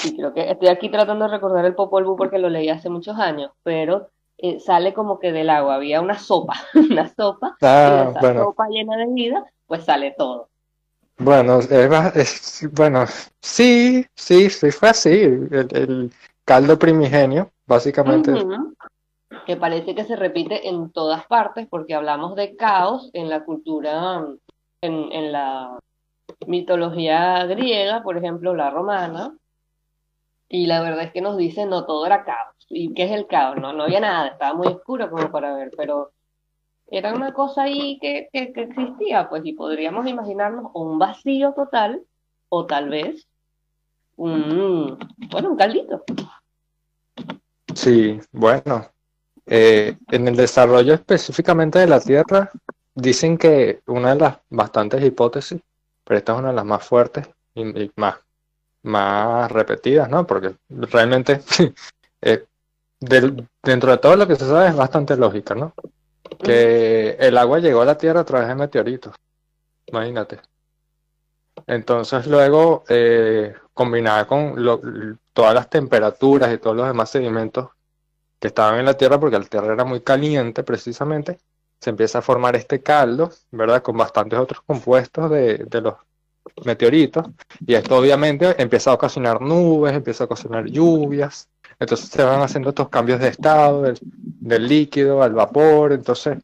y 0.05 0.17
creo 0.17 0.35
que 0.35 0.51
estoy 0.51 0.69
aquí 0.69 0.91
tratando 0.91 1.25
de 1.25 1.31
recordar 1.31 1.65
el 1.65 1.75
Popol 1.75 2.05
porque 2.17 2.39
lo 2.39 2.49
leí 2.49 2.69
hace 2.69 2.89
muchos 2.91 3.19
años, 3.19 3.53
pero 3.63 4.11
eh, 4.39 4.61
sale 4.61 4.95
como 4.95 5.19
que 5.19 5.33
del 5.33 5.51
agua, 5.51 5.77
había 5.77 6.01
una 6.01 6.19
sopa, 6.19 6.55
una 6.75 7.09
sopa, 7.15 7.57
ah, 7.63 8.13
y 8.13 8.19
esa 8.19 8.35
sopa 8.35 8.69
llena 8.69 8.97
de 8.97 9.07
vida, 9.13 9.45
pues 9.67 9.85
sale 9.85 10.15
todo. 10.17 10.49
Bueno, 11.19 11.61
es, 11.61 12.69
bueno, 12.73 13.05
sí, 13.41 14.05
sí, 14.15 14.51
sí 14.51 14.71
fue 14.71 14.91
así, 14.91 15.11
el, 15.11 16.13
caldo 16.45 16.79
primigenio, 16.79 17.51
básicamente 17.67 18.33
que 19.47 19.57
parece 19.57 19.95
que 19.95 20.05
se 20.05 20.17
repite 20.17 20.69
en 20.69 20.91
todas 20.91 21.25
partes 21.27 21.67
porque 21.69 21.95
hablamos 21.95 22.35
de 22.35 22.57
caos 22.57 23.11
en 23.13 23.29
la 23.29 23.45
cultura, 23.45 24.25
en, 24.81 25.13
en 25.13 25.33
la 25.33 25.79
mitología 26.47 27.45
griega, 27.47 28.03
por 28.03 28.17
ejemplo, 28.19 28.55
la 28.55 28.71
romana, 28.71 29.37
y 30.49 30.67
la 30.67 30.83
verdad 30.83 31.05
es 31.05 31.13
que 31.13 31.21
nos 31.21 31.37
dicen 31.37 31.71
no 31.71 31.87
todo 31.87 32.07
era 32.07 32.25
caos. 32.25 32.56
¿Y 32.69 32.95
qué 32.95 33.05
es 33.05 33.13
el 33.13 33.27
caos? 33.27 33.57
No, 33.57 33.73
no 33.73 33.85
había 33.85 34.01
nada, 34.01 34.29
estaba 34.29 34.55
muy 34.55 34.67
oscuro 34.67 35.09
como 35.11 35.31
para 35.31 35.55
ver, 35.55 35.71
pero 35.77 36.13
era 36.89 37.15
una 37.15 37.33
cosa 37.33 37.65
ahí 37.65 37.99
que, 38.01 38.29
que, 38.33 38.53
existía, 38.55 39.29
pues, 39.29 39.43
y 39.45 39.53
podríamos 39.53 40.07
imaginarnos 40.07 40.71
un 40.75 40.99
vacío 40.99 41.53
total, 41.53 42.03
o 42.49 42.67
tal 42.67 42.89
vez 42.89 43.27
un, 44.17 44.99
bueno, 45.31 45.51
un 45.51 45.57
caldito. 45.57 46.05
Sí, 47.75 48.21
bueno, 48.33 48.89
eh, 49.47 49.97
en 50.11 50.29
el 50.29 50.37
desarrollo 50.37 50.95
específicamente 50.95 51.79
de 51.79 51.87
la 51.87 52.01
Tierra, 52.01 52.51
dicen 52.95 53.37
que 53.37 53.83
una 53.87 54.15
de 54.15 54.21
las 54.21 54.39
bastantes 54.49 55.05
hipótesis, 55.05 55.61
pero 56.05 56.19
esta 56.19 56.33
es 56.33 56.39
una 56.39 56.49
de 56.49 56.55
las 56.55 56.65
más 56.65 56.85
fuertes 56.85 57.29
y, 57.55 57.91
más, 57.97 58.17
más 58.83 59.51
repetidas, 59.53 60.09
¿no? 60.09 60.27
Porque 60.27 60.55
realmente 60.69 61.41
eh, 62.23 62.45
dentro 63.01 63.91
de 63.91 63.99
todo 63.99 64.17
lo 64.17 64.27
que 64.27 64.37
se 64.37 64.47
sabe 64.47 64.69
es 64.69 64.77
bastante 64.77 65.17
lógica, 65.17 65.55
¿no? 65.55 65.75
Que 66.43 67.17
el 67.19 67.39
agua 67.39 67.59
llegó 67.59 67.83
a 67.83 67.87
la 67.87 67.99
Tierra 67.99 68.21
a 68.21 68.25
través 68.25 68.49
de 68.49 68.55
meteoritos, 68.55 69.15
imagínate. 69.87 70.41
Entonces 71.67 72.27
luego, 72.27 72.85
eh, 72.89 73.55
combinada 73.73 74.27
con 74.27 75.19
todas 75.33 75.55
las 75.55 75.69
temperaturas 75.69 76.53
y 76.53 76.59
todos 76.59 76.77
los 76.77 76.87
demás 76.87 77.11
sedimentos 77.11 77.71
que 78.39 78.49
estaban 78.49 78.79
en 78.79 78.87
la 78.87 78.95
Tierra 78.95 79.19
porque 79.19 79.39
la 79.39 79.45
Tierra 79.45 79.73
era 79.73 79.85
muy 79.85 80.01
caliente 80.01 80.63
precisamente, 80.63 81.39
se 81.81 81.91
empieza 81.91 82.19
a 82.19 82.23
formar 82.23 82.57
este 82.57 82.83
caldo, 82.83 83.31
¿verdad? 83.51 83.83
Con 83.83 83.97
bastantes 83.97 84.39
otros 84.39 84.63
compuestos 84.63 85.31
de, 85.31 85.59
de 85.59 85.81
los 85.81 85.95
meteoritos 86.65 87.27
y 87.67 87.75
esto 87.75 87.97
obviamente 87.97 88.61
empieza 88.63 88.91
a 88.91 88.95
ocasionar 88.95 89.41
nubes, 89.41 89.95
empieza 89.95 90.25
a 90.25 90.27
ocasionar 90.27 90.67
lluvias, 90.67 91.49
entonces 91.79 92.09
se 92.09 92.23
van 92.23 92.41
haciendo 92.41 92.71
estos 92.71 92.89
cambios 92.89 93.21
de 93.21 93.29
estado 93.29 93.83
del, 93.83 94.69
líquido 94.69 95.23
al 95.23 95.35
vapor, 95.35 95.93
entonces 95.93 96.39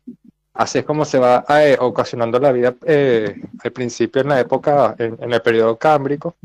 así 0.54 0.78
es 0.78 0.84
como 0.84 1.04
se 1.04 1.18
va 1.18 1.44
eh, 1.48 1.76
ocasionando 1.80 2.38
la 2.38 2.52
vida 2.52 2.74
eh, 2.84 3.40
al 3.62 3.72
principio 3.72 4.22
en 4.22 4.28
la 4.28 4.40
época, 4.40 4.94
en, 4.98 5.16
en, 5.20 5.32
el 5.32 5.40
periodo 5.40 5.78
cámbrico, 5.78 6.36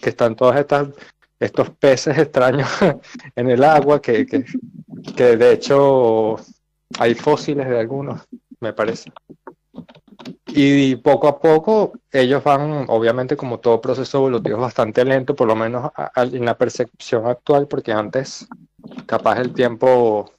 que 0.00 0.10
están 0.10 0.36
todas 0.36 0.58
estas 0.58 0.88
estos 1.40 1.70
peces 1.70 2.18
extraños 2.18 2.68
en 3.34 3.50
el 3.50 3.64
agua, 3.64 4.00
que, 4.00 4.26
que, 4.26 5.36
de 5.36 5.52
hecho 5.52 6.36
hay 6.98 7.14
fósiles 7.14 7.66
de 7.66 7.80
algunos, 7.80 8.20
me 8.60 8.74
parece. 8.74 9.10
Y 10.46 10.96
poco 10.96 11.28
a 11.28 11.38
poco 11.38 11.92
ellos 12.10 12.42
van, 12.42 12.86
obviamente 12.88 13.36
como 13.36 13.60
todo 13.60 13.80
proceso 13.80 14.18
evolutivo 14.18 14.56
es 14.56 14.62
bastante 14.62 15.04
lento, 15.04 15.34
por 15.34 15.48
lo 15.48 15.56
menos 15.56 15.90
en 16.16 16.44
la 16.44 16.56
percepción 16.56 17.26
actual, 17.26 17.68
porque 17.68 17.92
antes 17.92 18.46
capaz 19.06 19.38
el 19.38 19.52
tiempo, 19.52 20.32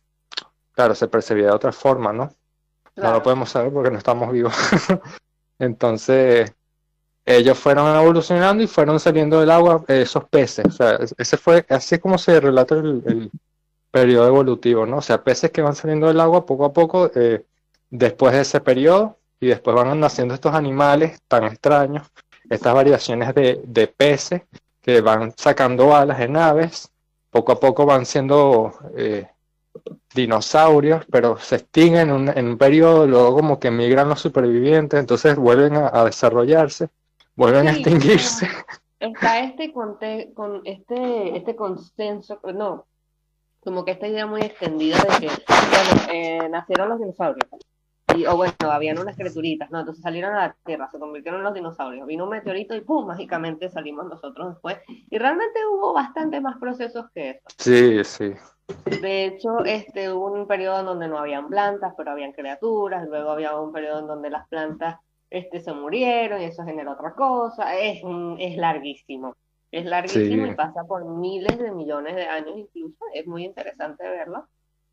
claro, 0.73 0.95
se 0.95 1.07
percibía 1.07 1.45
de 1.47 1.51
otra 1.51 1.71
forma, 1.71 2.11
¿no? 2.13 2.33
No 2.95 3.11
lo 3.13 3.23
podemos 3.23 3.49
saber 3.49 3.71
porque 3.71 3.91
no 3.91 3.97
estamos 3.97 4.31
vivos. 4.31 4.53
Entonces, 5.59 6.53
ellos 7.25 7.57
fueron 7.57 7.95
evolucionando 7.95 8.63
y 8.63 8.67
fueron 8.67 8.99
saliendo 8.99 9.39
del 9.39 9.51
agua 9.51 9.83
esos 9.87 10.25
peces. 10.25 10.65
O 10.65 10.71
sea, 10.71 10.99
ese 11.17 11.37
fue, 11.37 11.65
así 11.69 11.95
es 11.95 12.01
como 12.01 12.17
se 12.17 12.39
relata 12.39 12.75
el, 12.75 13.31
periodo 13.91 14.27
evolutivo, 14.27 14.85
¿no? 14.85 14.97
O 14.97 15.01
sea, 15.01 15.21
peces 15.21 15.51
que 15.51 15.61
van 15.61 15.75
saliendo 15.75 16.07
del 16.07 16.21
agua 16.21 16.45
poco 16.45 16.63
a 16.63 16.71
poco 16.71 17.11
eh, 17.13 17.45
después 17.89 18.33
de 18.33 18.41
ese 18.41 18.61
periodo 18.61 19.17
y 19.41 19.47
después 19.47 19.75
van 19.75 19.99
naciendo 19.99 20.33
estos 20.33 20.55
animales 20.55 21.21
tan 21.27 21.43
extraños, 21.43 22.09
estas 22.49 22.73
variaciones 22.73 23.35
de, 23.35 23.61
de 23.65 23.87
peces 23.87 24.43
que 24.81 25.01
van 25.01 25.33
sacando 25.35 25.93
alas 25.93 26.21
en 26.21 26.37
aves, 26.37 26.89
poco 27.29 27.51
a 27.51 27.59
poco 27.59 27.85
van 27.85 28.05
siendo 28.05 28.73
eh, 28.95 29.27
dinosaurios, 30.15 31.05
pero 31.11 31.37
se 31.37 31.57
extinguen 31.57 32.09
en 32.09 32.15
un, 32.15 32.29
en 32.29 32.47
un, 32.47 32.57
periodo, 32.57 33.05
luego 33.05 33.35
como 33.35 33.59
que 33.59 33.69
migran 33.71 34.07
los 34.07 34.21
supervivientes, 34.21 34.97
entonces 34.97 35.35
vuelven 35.35 35.75
a 35.75 36.05
desarrollarse 36.05 36.89
vuelven 37.35 37.67
a 37.67 37.71
extinguirse. 37.71 38.47
Está 38.99 39.39
este, 39.39 39.73
con 39.73 39.97
este, 40.63 41.35
este 41.35 41.55
consenso, 41.55 42.39
no, 42.53 42.85
como 43.61 43.83
que 43.83 43.91
esta 43.91 44.07
idea 44.07 44.27
muy 44.27 44.41
extendida 44.41 44.97
de 44.97 45.27
que, 45.27 45.29
eh, 46.11 46.49
nacieron 46.49 46.89
los 46.89 46.99
dinosaurios. 46.99 47.49
Y, 48.15 48.25
o 48.25 48.35
bueno, 48.35 48.53
habían 48.63 48.99
unas 48.99 49.15
criaturitas, 49.15 49.71
¿no? 49.71 49.79
Entonces 49.79 50.03
salieron 50.03 50.33
a 50.35 50.47
la 50.47 50.55
Tierra, 50.65 50.89
se 50.91 50.99
convirtieron 50.99 51.39
en 51.39 51.45
los 51.45 51.53
dinosaurios. 51.53 52.07
Vino 52.07 52.25
un 52.25 52.31
meteorito 52.31 52.75
y 52.75 52.81
¡pum! 52.81 53.07
Mágicamente 53.07 53.69
salimos 53.69 54.07
nosotros 54.07 54.49
después. 54.49 54.77
Y 54.87 55.17
realmente 55.17 55.59
hubo 55.71 55.93
bastante 55.93 56.41
más 56.41 56.57
procesos 56.57 57.05
que 57.13 57.29
eso. 57.31 57.41
Sí, 57.57 58.03
sí. 58.03 58.33
De 59.01 59.25
hecho, 59.25 59.63
este, 59.65 60.11
hubo 60.11 60.31
un 60.31 60.47
periodo 60.47 60.79
en 60.79 60.85
donde 60.85 61.07
no 61.07 61.17
habían 61.17 61.47
plantas, 61.47 61.93
pero 61.97 62.11
habían 62.11 62.31
criaturas. 62.31 63.07
Luego 63.07 63.31
había 63.31 63.59
un 63.59 63.71
periodo 63.71 63.99
en 63.99 64.07
donde 64.07 64.29
las 64.29 64.47
plantas 64.47 64.99
este, 65.29 65.59
se 65.59 65.73
murieron 65.73 66.41
y 66.41 66.45
eso 66.45 66.63
genera 66.63 66.91
otra 66.91 67.13
cosa. 67.13 67.77
Es, 67.77 68.01
es 68.39 68.57
larguísimo. 68.57 69.35
Es 69.71 69.85
larguísimo 69.85 70.47
y 70.47 70.55
pasa 70.55 70.83
por 70.83 71.05
miles 71.05 71.57
de 71.57 71.71
millones 71.71 72.15
de 72.15 72.25
años 72.25 72.55
incluso. 72.57 73.05
Es 73.13 73.25
muy 73.25 73.45
interesante 73.45 74.03
verlo. 74.03 74.47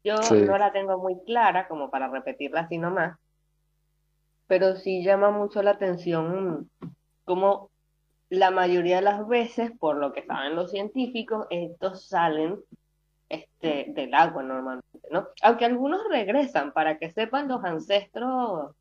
Yo 0.04 0.16
no 0.30 0.58
la 0.58 0.72
tengo 0.72 0.98
muy 0.98 1.18
clara 1.24 1.68
como 1.68 1.90
para 1.90 2.08
repetirla 2.08 2.60
así 2.60 2.78
nomás, 2.78 3.18
pero 4.46 4.76
sí 4.76 5.02
llama 5.02 5.30
mucho 5.30 5.62
la 5.62 5.72
atención 5.72 6.70
como 7.24 7.70
la 8.30 8.50
mayoría 8.50 8.96
de 8.96 9.02
las 9.02 9.26
veces, 9.26 9.70
por 9.78 9.96
lo 9.96 10.12
que 10.12 10.24
saben 10.24 10.54
los 10.54 10.70
científicos, 10.70 11.46
estos 11.50 12.06
salen 12.06 12.58
este, 13.28 13.86
del 13.88 14.14
agua 14.14 14.42
normalmente, 14.42 15.08
¿no? 15.10 15.28
Aunque 15.42 15.64
algunos 15.64 16.00
regresan 16.10 16.72
para 16.72 16.98
que 16.98 17.10
sepan 17.10 17.48
los 17.48 17.64
ancestros 17.64 18.74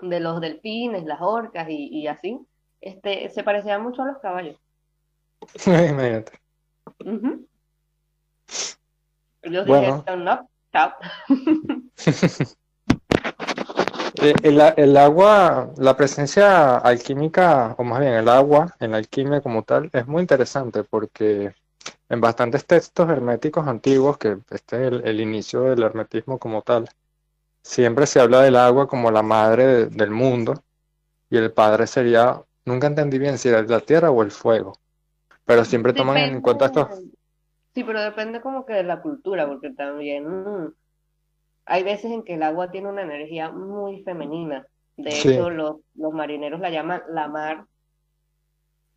de 0.00 0.20
los 0.20 0.40
delfines, 0.40 1.04
las 1.04 1.20
orcas 1.20 1.66
y, 1.68 2.06
así, 2.06 2.38
este, 2.80 3.28
se 3.30 3.42
parecían 3.42 3.82
mucho 3.82 4.02
a 4.02 4.06
los 4.06 4.18
caballos. 4.18 4.56
Imagínate. 5.66 6.32
Yo 9.50 9.64
dije, 9.64 10.16
no, 10.16 10.48
chao. 10.72 10.92
Eh, 14.22 14.32
el, 14.44 14.60
el, 14.76 14.96
agua, 14.96 15.72
la 15.76 15.94
presencia 15.94 16.78
alquímica, 16.78 17.74
o 17.76 17.84
más 17.84 18.00
bien 18.00 18.14
el 18.14 18.30
agua 18.30 18.74
en 18.80 18.92
la 18.92 18.96
alquimia 18.96 19.42
como 19.42 19.62
tal, 19.62 19.90
es 19.92 20.06
muy 20.06 20.22
interesante 20.22 20.84
porque 20.84 21.54
en 22.08 22.20
bastantes 22.20 22.64
textos 22.66 23.08
herméticos 23.10 23.66
antiguos, 23.66 24.16
que 24.18 24.38
este 24.50 24.86
es 24.86 24.92
el, 25.04 25.20
inicio 25.20 25.62
del 25.62 25.82
hermetismo 25.82 26.38
como 26.38 26.62
tal, 26.62 26.88
siempre 27.62 28.06
se 28.06 28.20
habla 28.20 28.42
del 28.42 28.56
agua 28.56 28.88
como 28.88 29.10
la 29.10 29.22
madre 29.22 29.86
del 29.86 30.10
mundo 30.10 30.62
y 31.28 31.36
el 31.36 31.52
padre 31.52 31.86
sería, 31.86 32.40
nunca 32.64 32.86
entendí 32.86 33.18
bien 33.18 33.38
si 33.38 33.48
era 33.48 33.62
la 33.62 33.80
tierra 33.80 34.10
o 34.10 34.22
el 34.22 34.30
fuego, 34.30 34.78
pero 35.44 35.64
siempre 35.64 35.92
toman 35.92 36.16
en 36.16 36.40
cuenta 36.40 36.66
esto. 36.66 36.88
Sí, 37.76 37.84
pero 37.84 38.00
depende 38.00 38.40
como 38.40 38.64
que 38.64 38.72
de 38.72 38.84
la 38.84 39.02
cultura, 39.02 39.46
porque 39.46 39.68
también 39.68 40.72
hay 41.66 41.82
veces 41.82 42.10
en 42.10 42.22
que 42.22 42.32
el 42.32 42.42
agua 42.42 42.70
tiene 42.70 42.88
una 42.88 43.02
energía 43.02 43.50
muy 43.50 44.02
femenina. 44.02 44.66
De 44.96 45.10
hecho, 45.10 45.50
los, 45.50 45.76
los 45.94 46.10
marineros 46.14 46.58
la 46.58 46.70
llaman 46.70 47.02
la 47.10 47.28
mar 47.28 47.66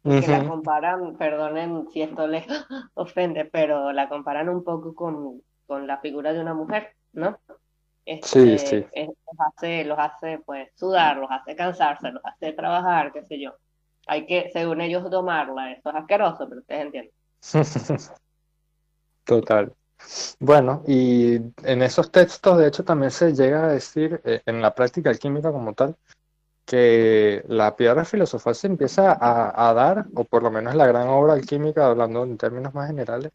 que 0.01 0.25
la 0.25 0.47
comparan, 0.47 1.17
perdonen 1.17 1.89
si 1.89 2.03
esto 2.03 2.25
les 2.25 2.45
ofende, 2.93 3.43
pero 3.43 3.91
la 3.91 4.07
comparan 4.07 4.47
un 4.47 4.63
poco 4.63 4.95
con, 4.95 5.41
con 5.67 5.85
la 5.85 5.97
figura 5.97 6.31
de 6.31 6.39
una 6.39 6.53
mujer, 6.53 6.95
¿no? 7.11 7.37
Este, 8.05 8.57
sí, 8.59 8.65
sí. 8.65 8.85
los, 8.95 9.39
hace, 9.45 9.83
los 9.83 9.99
hace 9.99 10.39
pues 10.45 10.69
sudar, 10.75 11.17
los 11.17 11.29
hace 11.29 11.53
cansarse, 11.53 12.13
los 12.13 12.23
hace 12.23 12.53
trabajar, 12.53 13.11
qué 13.11 13.25
sé 13.25 13.41
yo. 13.41 13.55
Hay 14.07 14.25
que, 14.25 14.49
según 14.53 14.79
ellos, 14.79 15.11
domarla. 15.11 15.73
Eso 15.73 15.89
es 15.89 15.95
asqueroso, 15.97 16.47
pero 16.47 16.61
ustedes 16.61 16.85
entienden. 16.85 17.11
Total. 19.29 19.71
Bueno, 20.39 20.81
y 20.87 21.35
en 21.35 21.83
esos 21.83 22.11
textos, 22.11 22.57
de 22.57 22.67
hecho, 22.67 22.83
también 22.83 23.11
se 23.11 23.31
llega 23.35 23.65
a 23.65 23.67
decir, 23.67 24.19
eh, 24.25 24.41
en 24.47 24.59
la 24.59 24.73
práctica 24.73 25.11
alquímica 25.11 25.51
como 25.51 25.73
tal, 25.73 25.95
que 26.65 27.43
la 27.47 27.75
piedra 27.75 28.05
filosofal 28.05 28.55
se 28.55 28.65
empieza 28.65 29.15
a, 29.21 29.71
dar, 29.75 30.07
o 30.15 30.23
por 30.23 30.41
lo 30.41 30.49
menos 30.49 30.73
la 30.73 30.87
gran 30.87 31.09
obra 31.09 31.33
alquímica, 31.33 31.85
hablando 31.85 32.23
en 32.23 32.39
términos 32.39 32.73
más 32.73 32.87
generales, 32.87 33.31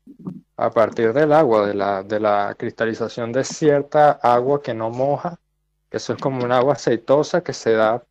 a 0.56 0.70
partir 0.70 1.12
del 1.12 1.32
agua, 1.32 1.64
de 1.64 1.74
la, 1.74 2.02
de 2.02 2.18
la 2.18 2.56
cristalización 2.58 3.30
de 3.30 3.44
cierta 3.44 4.10
agua 4.10 4.62
que 4.62 4.74
no 4.74 4.90
moja, 4.90 5.36
que 5.88 5.98
eso 5.98 6.14
es 6.14 6.20
como 6.20 6.44
un 6.44 6.50
agua 6.50 6.72
aceitosa 6.72 7.44
que 7.44 7.52
se 7.52 7.72
da. 7.74 8.02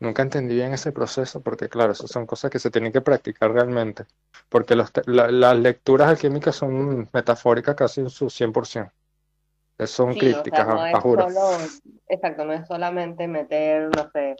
Nunca 0.00 0.22
entendí 0.22 0.54
bien 0.54 0.72
ese 0.72 0.92
proceso, 0.92 1.40
porque 1.40 1.68
claro, 1.68 1.92
esas 1.92 2.10
son 2.10 2.26
cosas 2.26 2.50
que 2.50 2.58
se 2.58 2.70
tienen 2.70 2.92
que 2.92 3.00
practicar 3.00 3.52
realmente, 3.52 4.04
porque 4.48 4.76
las 4.76 5.56
lecturas 5.58 6.08
alquímicas 6.08 6.56
son 6.56 7.08
metafóricas 7.12 7.74
casi 7.74 8.00
en 8.00 8.10
su 8.10 8.26
100% 8.26 8.92
son 9.86 10.14
críticas, 10.14 10.66
exacto, 12.08 12.44
no 12.44 12.52
es 12.52 12.66
solamente 12.66 13.26
meter, 13.26 13.88
no 13.96 14.10
sé, 14.12 14.36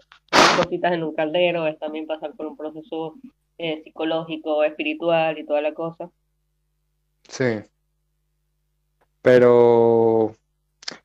cositas 0.57 0.93
en 0.93 1.03
un 1.03 1.15
caldero, 1.15 1.67
es 1.67 1.79
también 1.79 2.07
pasar 2.07 2.33
por 2.35 2.47
un 2.47 2.57
proceso 2.57 3.15
eh, 3.59 3.83
psicológico, 3.83 4.65
espiritual 4.65 5.39
y 5.39 5.47
toda 5.47 5.61
la 5.61 5.75
cosa. 5.75 6.11
Sí. 7.29 7.63
Pero, 9.23 10.35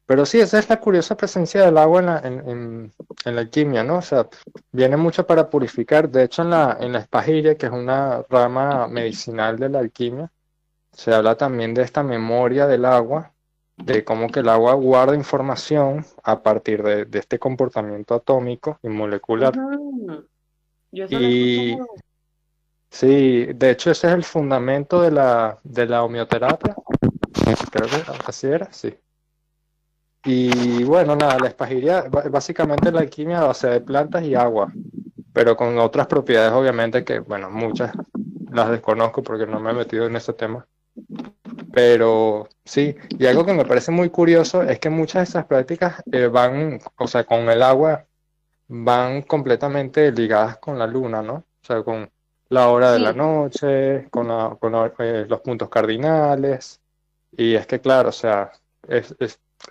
pero 0.08 0.26
sí, 0.26 0.40
esa 0.40 0.58
es 0.58 0.70
la 0.70 0.80
curiosa 0.80 1.18
presencia 1.18 1.66
del 1.66 1.78
agua 1.78 2.00
en 2.00 2.06
la, 2.06 2.20
en, 2.20 2.94
en, 3.26 3.36
la 3.36 3.42
alquimia, 3.42 3.84
¿no? 3.84 3.98
O 3.98 4.02
sea, 4.02 4.30
viene 4.72 4.96
mucho 4.96 5.28
para 5.28 5.50
purificar. 5.50 6.10
De 6.10 6.24
hecho, 6.24 6.44
en 6.44 6.52
la, 6.52 6.78
en 6.80 6.94
la 6.94 7.00
espagiria, 7.00 7.56
que 7.56 7.66
es 7.66 7.74
una 7.74 8.24
rama 8.30 8.88
medicinal 8.88 9.60
de 9.60 9.68
la 9.68 9.80
alquimia, 9.80 10.32
se 10.94 11.14
habla 11.14 11.36
también 11.36 11.74
de 11.74 11.82
esta 11.82 12.04
memoria 12.04 12.68
del 12.68 12.86
agua 12.86 13.34
de 13.76 14.06
cómo 14.06 14.30
que 14.30 14.40
el 14.40 14.50
agua 14.50 14.76
guarda 14.76 15.14
información 15.14 16.06
a 16.24 16.42
partir 16.42 16.82
de, 16.82 17.20
este 17.20 17.38
comportamiento 17.38 18.16
atómico 18.16 18.80
y 18.82 18.88
molecular. 18.88 19.54
y 20.92 21.78
sí, 22.90 23.46
de 23.54 23.72
hecho 23.72 23.92
ese 23.92 24.08
es 24.08 24.14
el 24.14 24.24
fundamento 24.24 25.02
de 25.02 25.12
la, 25.12 25.60
de 25.64 25.86
la 25.86 26.04
homeoterapia. 26.04 26.76
Creo 27.72 27.88
que 27.88 28.12
así 28.26 28.48
era, 28.48 28.72
sí. 28.72 28.98
Y 30.30 30.84
bueno, 30.84 31.16
nada, 31.16 31.40
la 31.40 31.48
espagiria 31.48 32.04
básicamente 32.30 32.92
la 32.92 33.00
alquimia 33.00 33.40
a 33.40 33.46
base 33.46 33.70
de 33.70 33.80
plantas 33.80 34.26
y 34.26 34.36
agua, 34.36 34.70
pero 35.32 35.56
con 35.56 35.80
otras 35.80 36.08
propiedades 36.08 36.52
obviamente 36.52 37.06
que, 37.06 37.20
bueno, 37.20 37.50
muchas 37.50 37.94
las 38.52 38.70
desconozco 38.70 39.24
porque 39.24 39.48
no 39.48 39.62
me 39.62 39.72
he 39.72 39.74
metido 39.74 40.06
en 40.06 40.18
ese 40.18 40.34
tema. 40.34 40.68
Pero 41.72 42.50
sí, 42.66 42.94
y 43.18 43.26
algo 43.26 43.46
que 43.46 43.54
me 43.54 43.64
parece 43.64 43.92
muy 43.92 44.10
curioso 44.10 44.64
es 44.64 44.80
que 44.80 44.90
muchas 44.90 45.22
de 45.22 45.24
esas 45.30 45.46
prácticas 45.46 46.04
eh, 46.12 46.28
van, 46.28 46.82
o 46.98 47.08
sea, 47.08 47.24
con 47.24 47.50
el 47.50 47.64
agua, 47.64 48.06
van 48.68 49.22
completamente 49.22 50.12
ligadas 50.12 50.58
con 50.58 50.78
la 50.78 50.88
luna, 50.88 51.22
¿no? 51.22 51.36
O 51.36 51.66
sea, 51.66 51.84
con 51.84 52.12
la 52.50 52.68
hora 52.68 52.92
de 52.92 53.00
la 53.00 53.14
noche, 53.14 54.10
con, 54.10 54.28
eh, 54.30 55.26
los 55.30 55.40
puntos 55.40 55.70
cardinales. 55.70 56.82
Y 57.32 57.56
es 57.56 57.66
que, 57.66 57.80
claro, 57.80 58.10
o 58.10 58.12
sea, 58.12 58.52
es, 58.90 59.16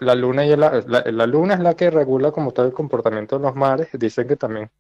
la 0.01 0.15
luna 0.15 0.45
y 0.45 0.55
la, 0.57 0.83
la, 0.87 1.27
luna 1.27 1.55
es 1.55 1.61
la 1.61 1.75
que 1.75 1.91
regula 1.91 2.33
como 2.33 2.53
todo 2.53 2.67
el 2.67 2.73
comportamiento 2.73 3.39
de 3.39 3.43
los 3.43 3.55
mares. 3.55 3.89
Dicen 3.93 4.29
que 4.29 4.37
también 4.37 4.71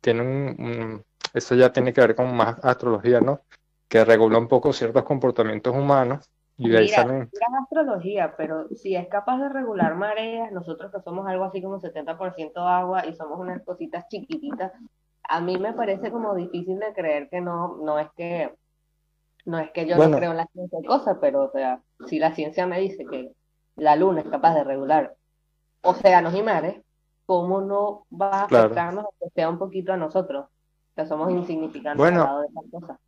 tienen 0.00 0.26
un, 0.26 1.04
eso 1.34 1.54
ya 1.54 1.72
tiene 1.72 1.92
que 1.92 2.00
ver 2.00 2.14
con 2.14 2.34
más 2.34 2.62
astrología, 2.64 3.20
¿no? 3.20 3.40
Que 3.88 4.04
regula 4.04 4.38
un 4.38 4.48
poco 4.48 4.72
ciertos 4.72 5.04
comportamientos 5.04 5.74
humanos 5.74 6.30
y 6.56 6.68
de 6.68 6.80
Mira, 6.82 7.28
astrología, 7.62 8.34
pero 8.36 8.68
si 8.70 8.94
es 8.94 9.08
capaz 9.08 9.38
de 9.38 9.48
regular 9.48 9.94
mareas, 9.94 10.52
nosotros 10.52 10.92
que 10.92 11.00
somos 11.00 11.26
algo 11.26 11.44
así 11.44 11.62
como 11.62 11.80
70% 11.80 12.52
agua 12.56 13.06
y 13.06 13.14
somos 13.14 13.38
unas 13.38 13.62
cositas 13.64 14.06
chiquititas, 14.08 14.72
a 15.24 15.40
mí 15.40 15.58
me 15.58 15.72
parece 15.72 16.10
como 16.10 16.34
difícil 16.34 16.78
de 16.78 16.92
creer 16.92 17.28
que 17.30 17.40
no, 17.40 17.78
no 17.78 17.98
es 17.98 18.08
que, 18.16 18.54
no 19.46 19.58
es 19.58 19.70
que 19.70 19.86
yo 19.86 19.96
no 19.96 20.16
creo 20.16 20.32
en 20.32 20.36
la 20.36 20.46
ciencia 20.46 20.78
de 20.78 20.86
cosas, 20.86 21.16
pero 21.20 21.44
o 21.44 21.50
sea, 21.50 21.80
si 22.06 22.18
la 22.18 22.34
ciencia 22.34 22.66
me 22.66 22.80
dice 22.80 23.06
que 23.10 23.32
la 23.76 23.96
luna 23.96 24.20
es 24.20 24.28
capaz 24.28 24.54
de 24.54 24.64
regular 24.64 25.16
océanos 25.82 26.34
y 26.34 26.42
mares, 26.42 26.76
¿cómo 27.26 27.60
no 27.60 28.06
va 28.10 28.42
a 28.42 28.44
afectarnos 28.44 29.06
que 29.20 29.28
sea 29.34 29.48
un 29.48 29.58
poquito 29.58 29.92
a 29.92 29.96
nosotros? 29.96 30.46
Que 30.96 31.06
somos 31.06 31.30
insignificantes 31.30 31.98
bueno, 31.98 32.22
al 32.22 32.26
lado 32.26 32.40
de 32.40 32.46
esas 32.48 32.64
cosas. 32.70 32.98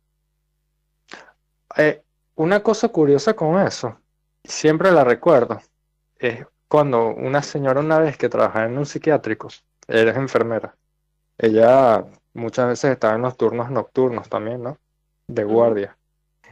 Eh, 1.77 2.03
una 2.35 2.61
cosa 2.61 2.89
curiosa 2.89 3.33
con 3.33 3.59
eso, 3.59 3.97
siempre 4.43 4.91
la 4.91 5.03
recuerdo, 5.03 5.59
es 6.17 6.45
cuando 6.67 7.09
una 7.09 7.41
señora 7.41 7.79
una 7.79 7.99
vez 7.99 8.17
que 8.17 8.29
trabajaba 8.29 8.65
en 8.65 8.77
un 8.77 8.85
psiquiátrico, 8.85 9.49
ella 9.87 10.11
es 10.11 10.17
enfermera, 10.17 10.75
ella 11.37 12.05
muchas 12.33 12.67
veces 12.67 12.91
estaba 12.91 13.15
en 13.15 13.21
los 13.21 13.37
turnos 13.37 13.71
nocturnos 13.71 14.29
también, 14.29 14.63
¿no? 14.63 14.77
De 15.27 15.43
guardia. 15.43 15.97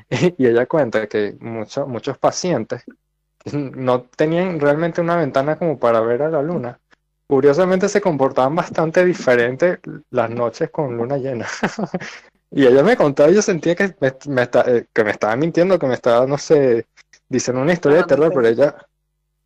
Y, 0.09 0.45
ella 0.45 0.65
cuenta 0.67 1.07
que 1.07 1.35
muchos 1.39 1.87
muchos 1.87 2.17
pacientes 2.17 2.83
no 3.53 4.03
tenían 4.03 4.59
realmente 4.59 5.01
una 5.01 5.17
ventana 5.17 5.57
como 5.57 5.79
para 5.79 5.99
ver 6.01 6.23
a 6.23 6.29
la 6.29 6.41
luna. 6.41 6.79
Curiosamente 7.27 7.89
se 7.89 8.01
comportaban 8.01 8.55
bastante 8.55 9.03
diferente 9.05 9.79
las 10.09 10.29
noches 10.29 10.69
con 10.69 10.97
luna 10.97 11.17
llena. 11.17 11.47
Y 12.55 12.67
ella 12.67 12.83
me 12.83 12.95
contaba, 12.95 13.31
yo 13.31 13.41
sentía 13.41 13.73
que 13.73 13.95
me, 13.99 14.43
eh, 14.43 14.85
que 14.93 15.03
me 15.03 15.09
estaba 15.09 15.35
mintiendo, 15.35 15.79
que 15.79 15.87
me 15.87 15.95
estaba, 15.95 16.27
no 16.27 16.37
sé, 16.37 16.85
diciendo 17.27 17.63
una 17.63 17.73
historia 17.73 17.99
de 17.99 18.03
terror, 18.03 18.31
pero 18.31 18.47
ella, 18.47 18.75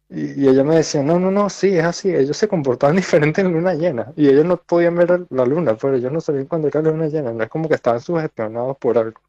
y, 0.10 0.46
ella 0.46 0.66
me 0.66 0.76
decía, 0.76 1.02
no, 1.04 1.18
no, 1.18 1.32
no, 1.32 1.50
sí, 1.50 1.78
es 1.78 1.86
así, 1.86 2.14
ellos 2.14 2.36
se 2.36 2.50
comportaban 2.50 2.96
diferente 2.98 3.40
en 3.40 3.54
luna 3.54 3.76
llena, 3.76 4.12
y 4.18 4.28
ellos 4.28 4.44
no 4.44 4.58
podían 4.58 4.96
ver 4.96 5.26
la 5.30 5.46
luna, 5.46 5.78
pero 5.78 5.96
ellos 5.96 6.12
no 6.12 6.20
sabían 6.20 6.48
cuando 6.48 6.68
era 6.68 6.82
luna 6.82 7.08
llena, 7.08 7.32
no 7.32 7.44
es 7.44 7.50
como 7.50 7.70
que 7.70 7.76
estaban 7.76 8.02
sugestionados 8.02 8.76
por 8.78 8.98
algo. 8.98 9.22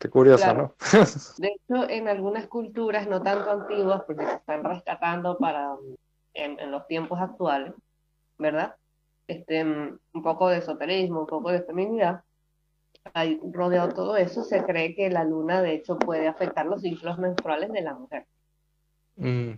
Qué 0.00 0.08
curioso, 0.08 0.54
¿no? 0.54 0.74
de 1.36 1.48
hecho, 1.48 1.90
en 1.90 2.08
algunas 2.08 2.46
culturas 2.46 3.06
no 3.06 3.22
tanto 3.22 3.50
antiguas, 3.50 4.02
porque 4.06 4.24
se 4.24 4.32
están 4.32 4.64
rescatando 4.64 5.36
para 5.36 5.76
en, 6.32 6.58
en 6.58 6.70
los 6.70 6.86
tiempos 6.86 7.20
actuales, 7.20 7.74
¿verdad? 8.38 8.76
Este, 9.28 9.62
un 9.62 10.22
poco 10.22 10.48
de 10.48 10.58
esoterismo, 10.58 11.20
un 11.20 11.26
poco 11.26 11.52
de 11.52 11.60
feminidad, 11.60 12.22
hay 13.12 13.40
rodeado 13.52 13.90
todo 13.90 14.16
eso, 14.16 14.42
se 14.42 14.64
cree 14.64 14.94
que 14.94 15.10
la 15.10 15.24
luna 15.24 15.60
de 15.60 15.74
hecho 15.74 15.98
puede 15.98 16.28
afectar 16.28 16.64
los 16.64 16.80
ciclos 16.80 17.18
menstruales 17.18 17.70
de 17.70 17.82
la 17.82 17.92
mujer. 17.92 18.26
Mm. 19.16 19.52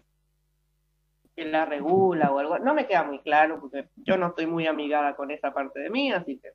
Que 1.36 1.44
la 1.44 1.66
regula 1.66 2.32
o 2.32 2.38
algo. 2.40 2.58
No 2.58 2.74
me 2.74 2.88
queda 2.88 3.04
muy 3.04 3.20
claro 3.20 3.60
porque 3.60 3.88
yo 3.96 4.16
no 4.16 4.28
estoy 4.28 4.46
muy 4.46 4.66
amigada 4.66 5.14
con 5.14 5.30
esa 5.30 5.54
parte 5.54 5.78
de 5.78 5.90
mí, 5.90 6.12
así 6.12 6.38
que. 6.38 6.52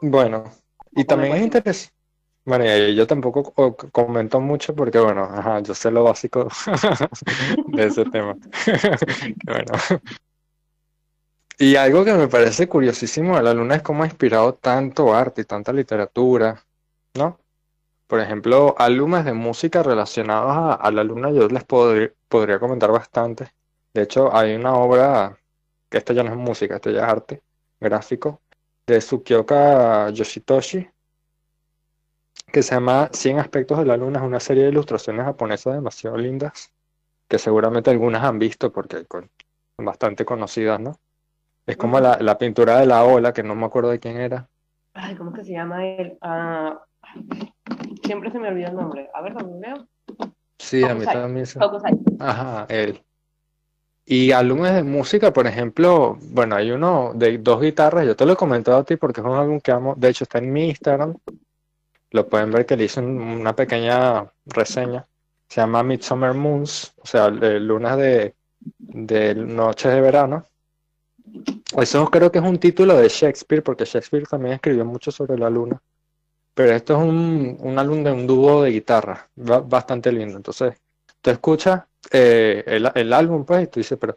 Bueno, 0.00 0.44
y 0.92 1.04
también 1.04 1.50
es, 1.64 1.92
Bueno, 2.46 2.64
y 2.64 2.94
yo 2.94 3.08
tampoco 3.08 3.52
comento 3.90 4.40
mucho 4.40 4.72
porque, 4.72 5.00
bueno, 5.00 5.24
ajá, 5.24 5.58
yo 5.60 5.74
sé 5.74 5.90
lo 5.90 6.04
básico 6.04 6.46
de 7.66 7.86
ese 7.86 8.04
tema. 8.04 8.36
bueno. 9.44 9.72
Y 11.58 11.74
algo 11.74 12.04
que 12.04 12.14
me 12.14 12.28
parece 12.28 12.68
curiosísimo 12.68 13.36
de 13.36 13.42
la 13.42 13.52
luna 13.52 13.74
es 13.74 13.82
cómo 13.82 14.04
ha 14.04 14.06
inspirado 14.06 14.54
tanto 14.54 15.12
arte 15.12 15.40
y 15.40 15.44
tanta 15.44 15.72
literatura, 15.72 16.62
¿no? 17.14 17.36
Por 18.06 18.20
ejemplo, 18.20 18.76
álbumes 18.78 19.24
de 19.24 19.32
música 19.32 19.82
relacionados 19.82 20.78
a, 20.80 20.90
la 20.92 21.02
luna 21.02 21.32
yo 21.32 21.48
les 21.48 21.64
podría 21.64 22.60
comentar 22.60 22.92
bastante. 22.92 23.52
De 23.92 24.02
hecho, 24.02 24.32
hay 24.32 24.54
una 24.54 24.74
obra, 24.76 25.36
que 25.88 25.98
esta 25.98 26.12
ya 26.12 26.22
no 26.22 26.30
es 26.30 26.36
música, 26.36 26.76
esta 26.76 26.92
ya 26.92 27.00
es 27.06 27.08
arte 27.10 27.42
gráfico, 27.80 28.40
de 28.86 28.98
Tsukioka 29.00 30.10
Yoshitoshi, 30.10 30.88
que 32.52 32.62
se 32.62 32.74
llama 32.74 33.10
100 33.12 33.38
aspectos 33.38 33.78
de 33.78 33.84
la 33.84 33.96
luna, 33.96 34.20
es 34.20 34.24
una 34.24 34.40
serie 34.40 34.64
de 34.64 34.70
ilustraciones 34.70 35.24
japonesas 35.24 35.74
demasiado 35.74 36.16
lindas, 36.16 36.72
que 37.28 37.38
seguramente 37.38 37.90
algunas 37.90 38.24
han 38.24 38.38
visto 38.38 38.72
porque 38.72 39.04
son 39.08 39.28
bastante 39.78 40.24
conocidas, 40.24 40.80
¿no? 40.80 40.98
Es 41.66 41.76
como 41.76 41.98
la, 41.98 42.38
pintura 42.38 42.78
de 42.78 42.86
la 42.86 43.04
ola, 43.04 43.32
que 43.32 43.42
no 43.42 43.56
me 43.56 43.66
acuerdo 43.66 43.90
de 43.90 43.98
quién 43.98 44.18
era. 44.18 44.48
Ay, 44.94 45.16
¿cómo 45.16 45.32
que 45.32 45.44
se 45.44 45.52
llama 45.52 45.84
él? 45.84 46.16
Ah, 46.20 46.80
siempre 48.04 48.30
se 48.30 48.38
me 48.38 48.48
olvida 48.48 48.68
el 48.68 48.76
nombre. 48.76 49.10
A 49.12 49.20
ver, 49.20 49.34
¿dónde 49.34 49.68
veo? 49.68 49.86
Sí, 50.58 50.84
a 50.84 50.94
mí 50.94 51.04
también. 51.04 51.44
Se... 51.44 51.58
Ajá, 52.20 52.66
él. 52.68 53.02
Y 54.08 54.30
álbumes 54.30 54.72
de 54.74 54.84
música, 54.84 55.32
por 55.32 55.48
ejemplo, 55.48 56.16
bueno, 56.30 56.54
hay 56.54 56.70
uno 56.70 57.10
de 57.16 57.38
dos 57.38 57.60
guitarras, 57.60 58.06
yo 58.06 58.14
te 58.14 58.24
lo 58.24 58.34
he 58.34 58.36
comentado 58.36 58.78
a 58.78 58.84
ti 58.84 58.96
porque 58.96 59.20
es 59.20 59.26
un 59.26 59.34
álbum 59.34 59.60
que 59.60 59.72
amo, 59.72 59.96
de 59.96 60.08
hecho 60.08 60.22
está 60.22 60.38
en 60.38 60.52
mi 60.52 60.68
Instagram, 60.68 61.16
lo 62.16 62.28
pueden 62.28 62.50
ver 62.50 62.66
que 62.66 62.76
le 62.76 62.84
hice 62.84 63.00
una 63.00 63.54
pequeña 63.54 64.26
reseña. 64.46 65.06
Se 65.48 65.60
llama 65.60 65.84
Midsummer 65.84 66.34
Moons, 66.34 66.92
o 66.96 67.06
sea, 67.06 67.28
lunas 67.28 67.96
de, 67.98 68.34
de 68.78 69.34
noches 69.34 69.92
de 69.92 70.00
verano. 70.00 70.44
Eso 71.76 72.06
creo 72.10 72.32
que 72.32 72.38
es 72.38 72.44
un 72.44 72.58
título 72.58 72.96
de 72.96 73.08
Shakespeare, 73.08 73.62
porque 73.62 73.84
Shakespeare 73.84 74.26
también 74.26 74.54
escribió 74.54 74.84
mucho 74.84 75.12
sobre 75.12 75.38
la 75.38 75.50
luna. 75.50 75.80
Pero 76.54 76.72
esto 76.72 76.96
es 76.96 77.00
un, 77.00 77.58
un 77.60 77.78
álbum 77.78 78.02
de 78.02 78.10
un 78.10 78.26
dúo 78.26 78.62
de 78.62 78.70
guitarra, 78.70 79.28
bastante 79.36 80.10
lindo. 80.10 80.38
Entonces, 80.38 80.74
tú 81.20 81.30
escuchas 81.30 81.82
eh, 82.10 82.64
el, 82.66 82.90
el 82.94 83.12
álbum, 83.12 83.44
pues, 83.44 83.64
y 83.64 83.66
tú 83.66 83.80
dices, 83.80 83.98
pero 84.00 84.16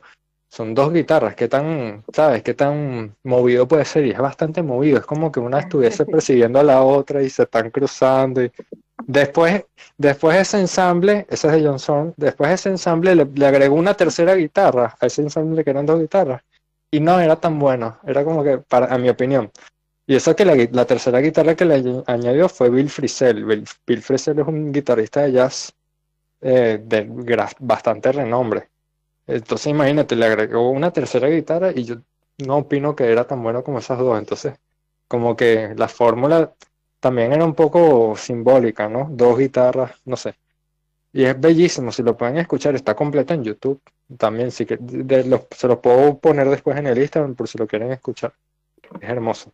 son 0.50 0.74
dos 0.74 0.92
guitarras, 0.92 1.36
¿qué 1.36 1.48
tan, 1.48 2.04
sabes, 2.12 2.42
qué 2.42 2.56
tan 2.56 3.16
movido 3.24 3.68
puede 3.68 3.86
ser? 3.86 4.06
Y 4.06 4.12
es 4.12 4.18
bastante 4.18 4.64
movido, 4.64 4.98
es 4.98 5.06
como 5.06 5.32
que 5.32 5.40
una 5.40 5.60
estuviese 5.60 6.06
persiguiendo 6.08 6.60
a 6.60 6.64
la 6.64 6.82
otra 6.82 7.22
y 7.22 7.30
se 7.30 7.44
están 7.44 7.70
cruzando. 7.70 8.44
Y... 8.44 8.52
Después, 9.06 9.64
después 9.98 10.38
ese 10.38 10.60
ensamble, 10.60 11.28
ese 11.30 11.48
es 11.48 11.54
de 11.54 11.68
Johnson, 11.68 12.14
después 12.18 12.52
ese 12.52 12.70
ensamble 12.70 13.16
le, 13.16 13.46
agregó 13.46 13.76
una 13.76 13.94
tercera 13.94 14.36
guitarra 14.36 14.96
a 15.00 15.06
ese 15.06 15.22
ensamble 15.22 15.64
que 15.64 15.70
eran 15.70 15.86
dos 15.86 16.00
guitarras. 16.00 16.42
Y 16.92 17.00
no 17.00 17.20
era 17.20 17.36
tan 17.36 17.60
bueno, 17.60 18.00
era 18.06 18.24
como 18.24 18.44
que, 18.44 18.58
para, 18.58 18.88
a 18.88 18.98
mi 18.98 19.10
opinión. 19.10 19.52
Y 20.08 20.16
eso 20.16 20.36
que 20.36 20.44
la, 20.44 20.86
tercera 20.86 21.20
guitarra 21.20 21.56
que 21.56 21.66
le 21.66 22.04
añadió 22.08 22.50
fue 22.50 22.72
Bill 22.72 22.90
Frisell. 22.90 23.46
Bill, 23.46 24.02
Frisell 24.02 24.40
es 24.40 24.48
un 24.48 24.72
guitarrista 24.72 25.22
de 25.22 25.34
jazz 25.34 25.72
eh, 26.42 26.82
de 26.84 27.08
bastante 27.60 28.12
renombre. 28.12 28.68
Entonces 29.30 29.68
imagínate, 29.68 30.15
le 30.15 30.26
agregó 30.26 30.72
una 30.72 30.92
tercera 30.92 31.28
guitarra 31.28 31.72
y 31.72 31.84
yo 31.84 31.98
no 32.39 32.58
opino 32.58 32.96
que 32.96 33.12
era 33.12 33.26
tan 33.26 33.44
bueno 33.44 33.63
como 33.63 33.78
esas 33.78 34.00
dos. 34.00 34.18
Entonces, 34.18 34.56
como 35.08 35.36
que 35.36 35.76
la 35.78 35.88
fórmula 35.88 36.54
también 37.00 37.32
era 37.34 37.46
un 37.46 37.54
poco 37.54 38.15
simbólica, 38.18 38.89
¿no? 38.89 39.08
Dos 39.12 39.38
guitarras, 39.38 39.92
no 40.06 40.18
sé. 40.18 40.36
Y 41.13 41.26
es 41.26 41.39
bellísimo, 41.39 41.92
si 41.92 42.02
lo 42.02 42.18
pueden 42.18 42.38
escuchar, 42.38 42.74
está 42.76 42.96
completa 42.96 43.36
en 43.36 43.44
YouTube. 43.44 43.82
También, 44.18 44.52
sí 44.52 44.65
que 44.65 44.80
se 45.52 45.68
lo 45.68 45.82
puedo 45.82 46.18
poner 46.18 46.50
después 46.50 46.78
en 46.78 46.88
el 46.88 46.98
Instagram 46.98 47.36
por 47.36 47.48
si 47.48 47.60
lo 47.60 47.68
quieren 47.68 47.92
escuchar. 47.92 48.34
Es 49.00 49.10
hermoso. 49.10 49.54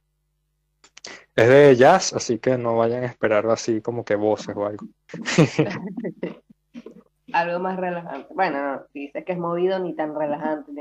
Es 1.36 1.50
de 1.50 1.76
jazz, 1.76 2.14
así 2.14 2.40
que 2.40 2.58
no 2.58 2.78
vayan 2.78 3.04
a 3.04 3.08
esperar 3.08 3.46
así 3.48 3.82
como 3.82 4.06
que 4.06 4.16
voces 4.16 4.56
o 4.56 4.66
algo. 4.66 4.88
algo 7.34 7.60
más 7.60 7.78
relajante. 7.78 8.34
Bueno, 8.34 8.62
no, 8.62 8.82
si 8.94 9.00
dices 9.02 9.26
que 9.26 9.34
es 9.34 9.40
movido, 9.40 9.80
ni 9.80 9.94
tan 9.96 10.16
relajante. 10.18 10.72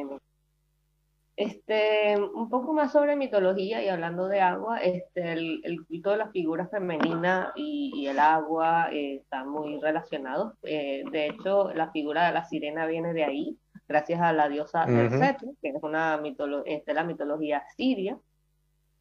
Este, 1.36 2.16
un 2.16 2.48
poco 2.48 2.72
más 2.72 2.92
sobre 2.92 3.16
mitología 3.16 3.82
y 3.82 3.88
hablando 3.88 4.28
de 4.28 4.40
agua, 4.40 4.78
este, 4.78 5.32
el, 5.32 5.60
el 5.64 5.84
culto 5.84 6.10
de 6.10 6.18
la 6.18 6.30
figura 6.30 6.68
femenina 6.68 7.52
y, 7.56 8.06
el 8.06 8.20
agua 8.20 8.88
eh, 8.92 9.16
están 9.16 9.48
muy 9.48 9.80
relacionados. 9.80 10.54
Eh, 10.62 11.02
de 11.10 11.26
hecho, 11.26 11.72
la 11.74 11.90
figura 11.90 12.26
de 12.26 12.32
la 12.32 12.44
sirena 12.44 12.86
viene 12.86 13.12
de 13.12 13.24
ahí, 13.24 13.58
gracias 13.88 14.20
a 14.20 14.32
la 14.32 14.48
diosa 14.48 14.84
uh 14.84 15.36
que 15.60 15.68
es 15.70 15.82
una 15.82 16.18
mitolo 16.18 16.62
este, 16.66 16.94
la 16.94 17.02
mitología 17.02 17.64
siria. 17.76 18.16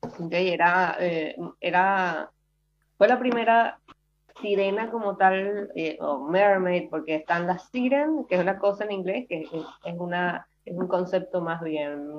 Okay, 0.01 0.49
era, 0.49 0.97
eh, 0.99 1.36
era, 1.62 2.32
fue 2.97 3.08
la 3.08 3.19
primera 3.19 3.79
sirena 4.43 4.91
como 4.91 5.15
tal, 5.15 5.71
eh, 5.73 5.97
o 6.01 6.27
mermaid, 6.27 6.89
porque 6.89 7.15
están 7.15 7.47
las 7.47 7.69
siren, 7.69 8.25
que 8.27 8.36
es 8.36 8.41
una 8.41 8.60
cosa 8.60 8.84
en 8.84 8.91
inglés, 8.91 9.25
que 9.27 9.41
es, 9.41 9.95
una, 9.97 10.47
es 10.65 10.75
un 10.75 10.88
concepto 10.88 11.41
más 11.41 11.62
bien 11.63 12.10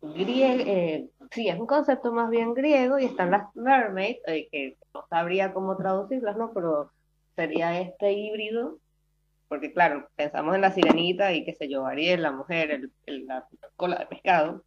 griego, 0.00 0.64
eh, 0.66 1.06
sí, 1.30 1.48
es 1.48 1.58
un 1.58 1.66
concepto 1.66 2.12
más 2.12 2.30
bien 2.30 2.54
griego, 2.54 2.98
y 2.98 3.04
están 3.04 3.30
las 3.30 3.54
mermaid, 3.54 4.16
eh, 4.26 4.48
que 4.50 4.76
no 4.94 5.06
sabría 5.08 5.52
cómo 5.52 5.76
traducirlas, 5.76 6.36
¿no? 6.36 6.50
Pero 6.54 6.90
sería 7.36 7.78
este 7.78 8.12
híbrido, 8.14 8.78
porque 9.48 9.72
claro, 9.72 10.08
pensamos 10.16 10.54
en 10.54 10.62
la 10.62 10.72
sirenita 10.72 11.32
y 11.34 11.44
qué 11.44 11.52
sé 11.52 11.68
yo, 11.68 11.86
Ariel, 11.86 12.22
la 12.22 12.32
mujer, 12.32 12.90
el, 13.06 13.26
la 13.26 13.46
cola 13.76 13.96
de 13.98 14.06
pescado, 14.06 14.64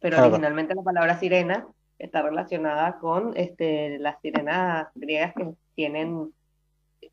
pero 0.00 0.20
originalmente 0.20 0.74
la 0.74 0.82
palabra 0.82 1.18
sirena 1.18 1.66
está 1.98 2.22
relacionada 2.22 2.98
con 2.98 3.32
este, 3.36 3.98
las 4.00 4.20
sirenas 4.20 4.88
griegas 4.94 5.32
que 5.34 5.54
tienen 5.74 6.32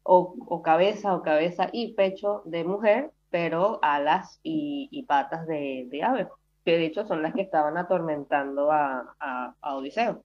o, 0.03 0.61
cabeza 0.63 1.15
o 1.15 1.21
cabeza 1.21 1.69
y 1.71 1.93
pecho 1.93 2.41
de 2.45 2.63
mujer, 2.63 3.11
pero 3.29 3.79
alas 3.81 4.39
y, 4.43 5.05
patas 5.07 5.47
de, 5.47 5.87
de, 5.89 6.03
ave, 6.03 6.27
que 6.65 6.77
de 6.77 6.85
hecho 6.85 7.05
son 7.05 7.21
las 7.21 7.33
que 7.33 7.41
estaban 7.41 7.77
atormentando 7.77 8.71
a, 8.71 9.15
a, 9.19 9.75
Odiseo. 9.75 10.23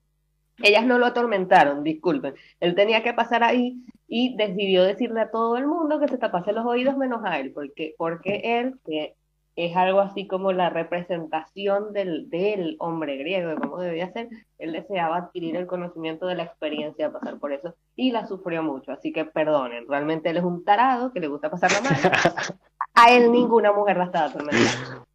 Ellas 0.63 0.87
no 0.87 0.99
lo 0.99 1.07
atormentaron, 1.07 1.83
disculpen. 1.83 2.35
Él 2.61 2.75
tenía 2.75 3.03
que 3.03 3.13
pasar 3.13 3.43
ahí 3.43 3.85
y 4.09 4.37
decidió 4.37 4.85
decirle 4.85 5.21
a 5.21 5.31
todo 5.31 5.57
el 5.59 5.67
mundo 5.67 6.01
que 6.01 6.09
se 6.09 6.17
tapase 6.17 6.53
los 6.53 6.65
oídos 6.65 6.97
menos 6.97 7.23
a 7.25 7.39
él, 7.39 7.53
porque, 7.53 7.95
porque 7.99 8.41
él, 8.59 8.79
que 8.87 9.15
es 9.57 9.75
algo 9.75 10.01
así 10.01 10.27
como 10.27 10.53
la 10.53 10.69
representación 10.69 11.95
del, 11.95 12.29
del 12.29 12.77
hombre 12.79 13.17
griego, 13.17 13.49
de 13.49 13.57
cómo 13.57 13.79
debía 13.79 14.13
ser. 14.13 14.29
Él 14.59 14.73
deseaba 14.73 15.17
adquirir 15.17 15.57
el 15.57 15.67
conocimiento 15.67 16.27
de 16.27 16.35
la 16.35 16.43
experiencia 16.43 17.07
de 17.09 17.13
pasar 17.13 17.39
por 17.39 17.53
eso 17.53 17.75
y 17.97 18.13
la 18.13 18.27
sufrió 18.27 18.63
mucho. 18.63 18.93
Así 18.93 19.13
que 19.13 19.25
perdonen, 19.25 19.89
realmente 19.89 20.29
él 20.29 20.37
es 20.37 20.45
un 20.45 20.63
tarado 20.63 21.11
que 21.11 21.21
le 21.21 21.29
gusta 21.29 21.51
pasarla 21.51 21.81
mal. 21.81 21.97
A 22.95 23.11
él 23.11 23.33
ninguna 23.33 23.73
mujer 23.73 23.97
la 23.97 24.05
estaba 24.05 24.27
atormentando. 24.27 25.07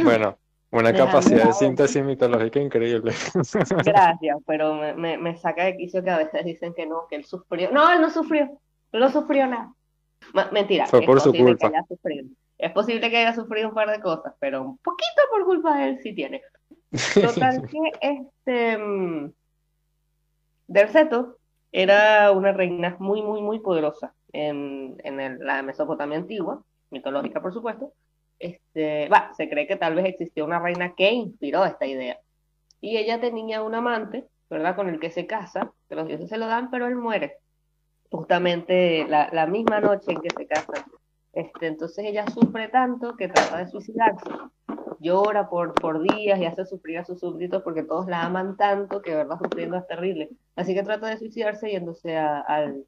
Bueno, 0.00 0.38
una 0.70 0.92
capacidad 0.92 1.46
de 1.46 1.52
síntesis 1.52 2.04
mitológica 2.04 2.60
increíble. 2.60 3.12
Gracias, 3.84 4.38
pero 4.46 4.74
me, 4.74 5.18
me, 5.18 5.36
saca 5.36 5.64
de 5.64 5.76
quicio 5.76 6.04
que 6.04 6.10
a 6.10 6.18
veces 6.18 6.44
dicen 6.44 6.72
que 6.72 6.86
no, 6.86 7.08
que 7.08 7.16
él 7.16 7.24
sufrió. 7.24 7.72
No, 7.72 7.90
él 7.90 8.00
no 8.00 8.08
sufrió, 8.08 8.48
no 8.92 9.10
sufrió 9.10 9.48
nada. 9.48 9.74
Mentira. 10.52 10.86
Fue 10.86 11.02
por 11.02 11.20
su 11.20 11.32
culpa. 11.32 11.70
Es 12.58 12.70
posible 12.72 13.10
que 13.10 13.16
haya 13.16 13.34
sufrido 13.34 13.68
un 13.68 13.74
par 13.74 13.90
de 13.90 14.00
cosas, 14.00 14.34
pero 14.38 14.62
un 14.62 14.78
poquito 14.78 15.22
por 15.30 15.44
culpa 15.44 15.76
de 15.76 15.88
él 15.88 15.98
sí 16.02 16.14
tiene. 16.14 16.42
Total 17.14 17.66
que 17.68 17.78
este 18.00 18.78
mm, 18.78 19.32
Derceto 20.68 21.38
era 21.72 22.30
una 22.30 22.52
reina 22.52 22.96
muy, 23.00 23.22
muy, 23.22 23.42
muy 23.42 23.60
poderosa 23.60 24.14
en, 24.32 24.96
en 25.02 25.44
la 25.44 25.62
Mesopotamia 25.62 26.18
antigua, 26.18 26.62
mitológica 26.90 27.42
por 27.42 27.52
supuesto. 27.52 27.92
Este, 28.38 29.08
va, 29.08 29.32
se 29.34 29.48
cree 29.48 29.66
que 29.66 29.76
tal 29.76 29.94
vez 29.94 30.06
existió 30.06 30.44
una 30.44 30.60
reina 30.60 30.94
que 30.94 31.10
inspiró 31.10 31.64
esta 31.64 31.86
idea. 31.86 32.18
Y 32.80 32.96
ella 32.96 33.20
tenía 33.20 33.62
un 33.62 33.74
amante, 33.74 34.26
¿verdad? 34.50 34.76
Con 34.76 34.88
el 34.88 35.00
que 35.00 35.10
se 35.10 35.26
casa, 35.26 35.72
que 35.88 35.94
los 35.94 36.06
dioses 36.06 36.28
se 36.28 36.38
lo 36.38 36.46
dan, 36.46 36.70
pero 36.70 36.86
él 36.86 36.96
muere 36.96 37.38
justamente 38.12 39.06
la, 39.08 39.28
la, 39.32 39.46
misma 39.46 39.80
noche 39.80 40.12
en 40.12 40.20
que 40.20 40.28
se 40.30 40.46
casan. 40.46 40.84
Este, 41.32 41.66
entonces 41.66 42.04
ella 42.04 42.26
sufre 42.26 42.68
tanto 42.68 43.16
que 43.16 43.28
trata 43.28 43.56
de 43.58 43.68
suicidarse. 43.68 44.30
Llora 45.00 45.48
por, 45.48 45.72
por 45.74 46.02
días 46.02 46.38
y 46.38 46.44
hace 46.44 46.66
sufrir 46.66 46.98
a 46.98 47.04
sus 47.04 47.18
súbditos 47.18 47.62
porque 47.62 47.82
todos 47.82 48.06
la 48.06 48.22
aman 48.22 48.56
tanto 48.56 49.00
que 49.00 49.14
verla 49.14 49.38
sufriendo 49.38 49.78
es 49.78 49.86
terrible. 49.86 50.28
Así 50.54 50.74
que 50.74 50.82
trata 50.82 51.08
de 51.08 51.16
suicidarse 51.16 51.70
yéndose 51.70 52.16
al, 52.16 52.84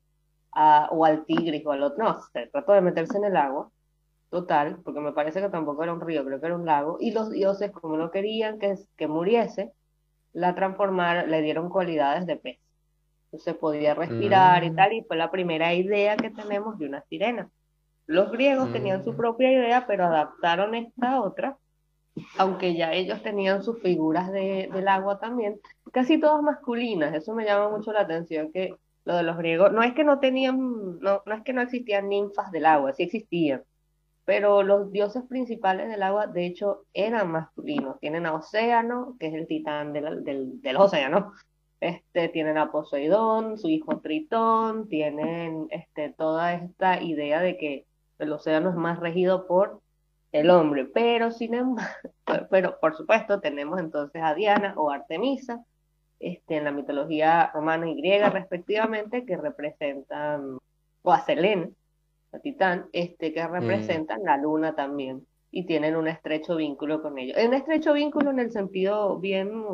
o 0.90 1.04
al 1.04 1.24
Tigris 1.24 1.64
o 1.64 1.72
al 1.72 1.82
otro. 1.82 2.04
No, 2.04 2.20
se 2.32 2.46
trató 2.48 2.72
de 2.72 2.82
meterse 2.82 3.16
en 3.16 3.24
el 3.24 3.36
agua, 3.36 3.70
total, 4.28 4.78
porque 4.84 5.00
me 5.00 5.12
parece 5.12 5.40
que 5.40 5.48
tampoco 5.48 5.82
era 5.82 5.94
un 5.94 6.02
río, 6.02 6.24
creo 6.24 6.38
que 6.38 6.46
era 6.46 6.54
un 6.54 6.66
lago. 6.66 6.98
Y 7.00 7.12
los 7.12 7.30
dioses, 7.30 7.72
como 7.72 7.96
no 7.96 8.10
querían 8.10 8.58
que, 8.58 8.74
que 8.96 9.08
muriese, 9.08 9.72
la 10.34 10.54
transformaron, 10.54 11.30
le 11.30 11.40
dieron 11.40 11.70
cualidades 11.70 12.26
de 12.26 12.36
pez 12.36 12.63
se 13.38 13.54
podía 13.54 13.94
respirar 13.94 14.64
y 14.64 14.70
mm. 14.70 14.76
tal, 14.76 14.92
y 14.92 15.02
fue 15.02 15.16
la 15.16 15.30
primera 15.30 15.74
idea 15.74 16.16
que 16.16 16.30
tenemos 16.30 16.78
de 16.78 16.86
una 16.86 17.02
sirena. 17.02 17.50
Los 18.06 18.30
griegos 18.30 18.72
tenían 18.72 19.04
su 19.04 19.12
mm. 19.12 19.16
propia 19.16 19.52
idea, 19.52 19.86
pero 19.86 20.04
adaptaron 20.04 20.74
esta 20.74 21.20
otra, 21.20 21.56
aunque 22.38 22.74
ya 22.74 22.92
ellos 22.92 23.22
tenían 23.22 23.62
sus 23.62 23.80
figuras 23.80 24.30
de, 24.30 24.68
del 24.72 24.88
agua 24.88 25.18
también, 25.18 25.60
casi 25.92 26.20
todas 26.20 26.42
masculinas. 26.42 27.14
Eso 27.14 27.34
me 27.34 27.44
llama 27.44 27.70
mucho 27.70 27.92
la 27.92 28.02
atención, 28.02 28.52
que 28.52 28.74
lo 29.04 29.16
de 29.16 29.22
los 29.22 29.36
griegos, 29.36 29.72
no 29.72 29.82
es 29.82 29.94
que 29.94 30.04
no 30.04 30.18
tenían, 30.18 30.98
no, 31.00 31.22
no 31.24 31.34
es 31.34 31.42
que 31.42 31.52
no 31.52 31.60
existían 31.60 32.08
ninfas 32.08 32.50
del 32.50 32.66
agua, 32.66 32.92
sí 32.92 33.02
existían, 33.02 33.62
pero 34.24 34.62
los 34.62 34.90
dioses 34.90 35.22
principales 35.28 35.88
del 35.88 36.02
agua, 36.02 36.26
de 36.26 36.46
hecho, 36.46 36.86
eran 36.94 37.30
masculinos. 37.30 37.98
Tienen 38.00 38.26
a 38.26 38.34
Océano, 38.34 39.16
que 39.20 39.26
es 39.26 39.34
el 39.34 39.46
titán 39.46 39.92
del, 39.92 40.24
del, 40.24 40.60
del 40.62 40.76
océano, 40.76 41.32
este, 41.80 42.28
tienen 42.28 42.58
a 42.58 42.72
Poseidón, 42.72 43.58
su 43.58 43.68
hijo 43.68 44.00
Tritón, 44.00 44.88
tienen 44.88 45.66
este, 45.70 46.10
toda 46.10 46.54
esta 46.54 47.02
idea 47.02 47.40
de 47.40 47.56
que 47.56 47.86
el 48.18 48.32
océano 48.32 48.70
es 48.70 48.76
más 48.76 49.00
regido 49.00 49.46
por 49.46 49.80
el 50.32 50.50
hombre, 50.50 50.84
pero 50.86 51.30
sin 51.30 51.54
embargo, 51.54 51.90
pero 52.50 52.78
por 52.80 52.96
supuesto 52.96 53.40
tenemos 53.40 53.78
entonces 53.78 54.20
a 54.22 54.34
Diana 54.34 54.74
o 54.76 54.90
Artemisa, 54.90 55.64
este, 56.18 56.56
en 56.56 56.64
la 56.64 56.72
mitología 56.72 57.50
romana 57.52 57.88
y 57.88 57.96
griega 57.96 58.30
respectivamente, 58.30 59.24
que 59.24 59.36
representan, 59.36 60.58
o 61.02 61.12
a 61.12 61.20
Selene, 61.20 61.70
a 62.32 62.38
Titán, 62.38 62.86
este, 62.92 63.32
que 63.32 63.44
mm. 63.44 63.52
representan 63.52 64.24
la 64.24 64.36
luna 64.36 64.74
también, 64.74 65.26
y 65.50 65.66
tienen 65.66 65.96
un 65.96 66.08
estrecho 66.08 66.56
vínculo 66.56 67.02
con 67.02 67.18
ellos. 67.18 67.36
Un 67.44 67.54
estrecho 67.54 67.92
vínculo 67.92 68.30
en 68.30 68.40
el 68.40 68.50
sentido 68.50 69.18
bien, 69.18 69.64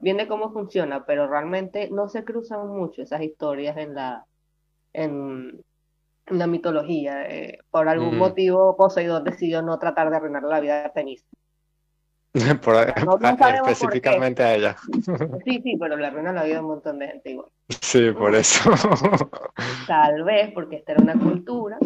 bien 0.00 0.16
de 0.16 0.28
cómo 0.28 0.52
funciona, 0.52 1.04
pero 1.04 1.28
realmente 1.28 1.88
no 1.90 2.08
se 2.08 2.24
cruzan 2.24 2.68
mucho 2.68 3.02
esas 3.02 3.22
historias 3.22 3.76
en 3.76 3.94
la, 3.94 4.24
en, 4.92 5.62
una 6.30 6.46
mitología. 6.46 7.28
Eh, 7.28 7.58
por 7.70 7.88
algún 7.88 8.18
motivo, 8.18 8.76
Poseidón 8.76 9.24
decidió 9.24 9.62
no 9.62 9.78
tratar 9.78 10.10
de 10.10 10.16
arruinar 10.16 10.42
la 10.42 10.60
vida 10.60 10.78
de 10.78 10.84
Artemis. 10.86 11.24
por, 12.62 12.76
específicamente 13.54 14.42
a 14.42 14.54
ella. 14.54 14.76
Sí, 15.44 15.60
sí, 15.62 15.76
pero 15.80 15.96
le 15.96 16.06
arruina 16.06 16.32
la 16.32 16.44
vida 16.44 16.58
a 16.58 16.60
un 16.60 16.68
montón 16.68 16.98
de 16.98 17.08
gente 17.08 17.30
igual. 17.30 17.48
Sí, 17.80 18.10
por 18.12 18.34
eso. 18.34 18.70
Tal 19.86 20.22
vez 20.24 20.52
porque 20.52 20.76
esta 20.76 20.92
era 20.92 21.02
una 21.02 21.18
cultura, 21.18 21.78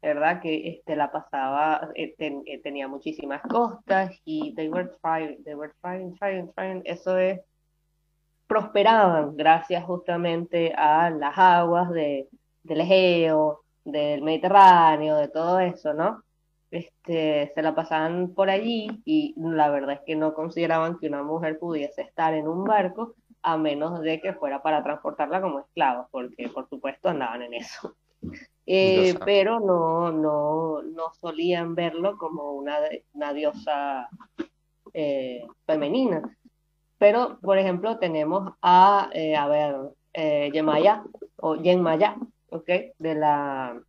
¿verdad? 0.00 0.40
Que 0.40 0.68
este, 0.68 0.94
la 0.94 1.10
pasaba, 1.10 1.90
eh, 1.94 2.14
eh, 2.18 2.60
tenía 2.62 2.86
muchísimas 2.86 3.42
costas 3.42 4.16
y 4.24 4.54
they 4.54 4.68
were 4.68 4.90
trying, 5.02 5.42
they 5.42 5.54
were 5.54 5.72
trying, 5.82 6.14
trying, 6.14 6.52
trying. 6.52 6.82
Eso 6.84 7.18
es, 7.18 7.40
prosperaban 8.46 9.36
gracias 9.36 9.84
justamente 9.84 10.72
a 10.76 11.10
las 11.10 11.36
aguas 11.36 11.90
de, 11.90 12.28
del 12.62 12.80
Egeo, 12.80 13.62
del 13.84 14.22
Mediterráneo, 14.22 15.16
de 15.16 15.28
todo 15.28 15.60
eso, 15.60 15.94
¿no? 15.94 16.22
Este, 16.70 17.52
se 17.54 17.62
la 17.62 17.74
pasaban 17.74 18.34
por 18.34 18.50
allí 18.50 18.88
y 19.04 19.34
la 19.38 19.70
verdad 19.70 19.94
es 19.94 20.00
que 20.04 20.16
no 20.16 20.34
consideraban 20.34 20.98
que 20.98 21.06
una 21.06 21.22
mujer 21.22 21.58
pudiese 21.58 22.02
estar 22.02 22.34
en 22.34 22.48
un 22.48 22.64
barco 22.64 23.14
a 23.42 23.56
menos 23.56 24.00
de 24.00 24.20
que 24.20 24.34
fuera 24.34 24.60
para 24.62 24.82
transportarla 24.82 25.40
como 25.40 25.60
esclava, 25.60 26.08
porque 26.10 26.48
por 26.48 26.68
supuesto 26.68 27.08
andaban 27.08 27.42
en 27.42 27.54
eso. 27.54 27.96
Eh, 28.68 29.14
pero 29.24 29.60
no, 29.60 30.10
no, 30.10 30.82
no 30.82 31.14
solían 31.20 31.76
verlo 31.76 32.18
como 32.18 32.50
una, 32.54 32.78
una 33.12 33.32
diosa 33.32 34.08
eh, 34.92 35.46
femenina. 35.64 36.36
Pero, 36.98 37.38
por 37.40 37.58
ejemplo, 37.58 37.98
tenemos 37.98 38.54
a, 38.62 39.10
eh, 39.12 39.36
a 39.36 39.48
ver, 39.48 39.76
Yemaya 40.52 41.04
o 41.36 41.56
Yenmaya, 41.56 42.16
de 42.98 43.14
la, 43.14 43.80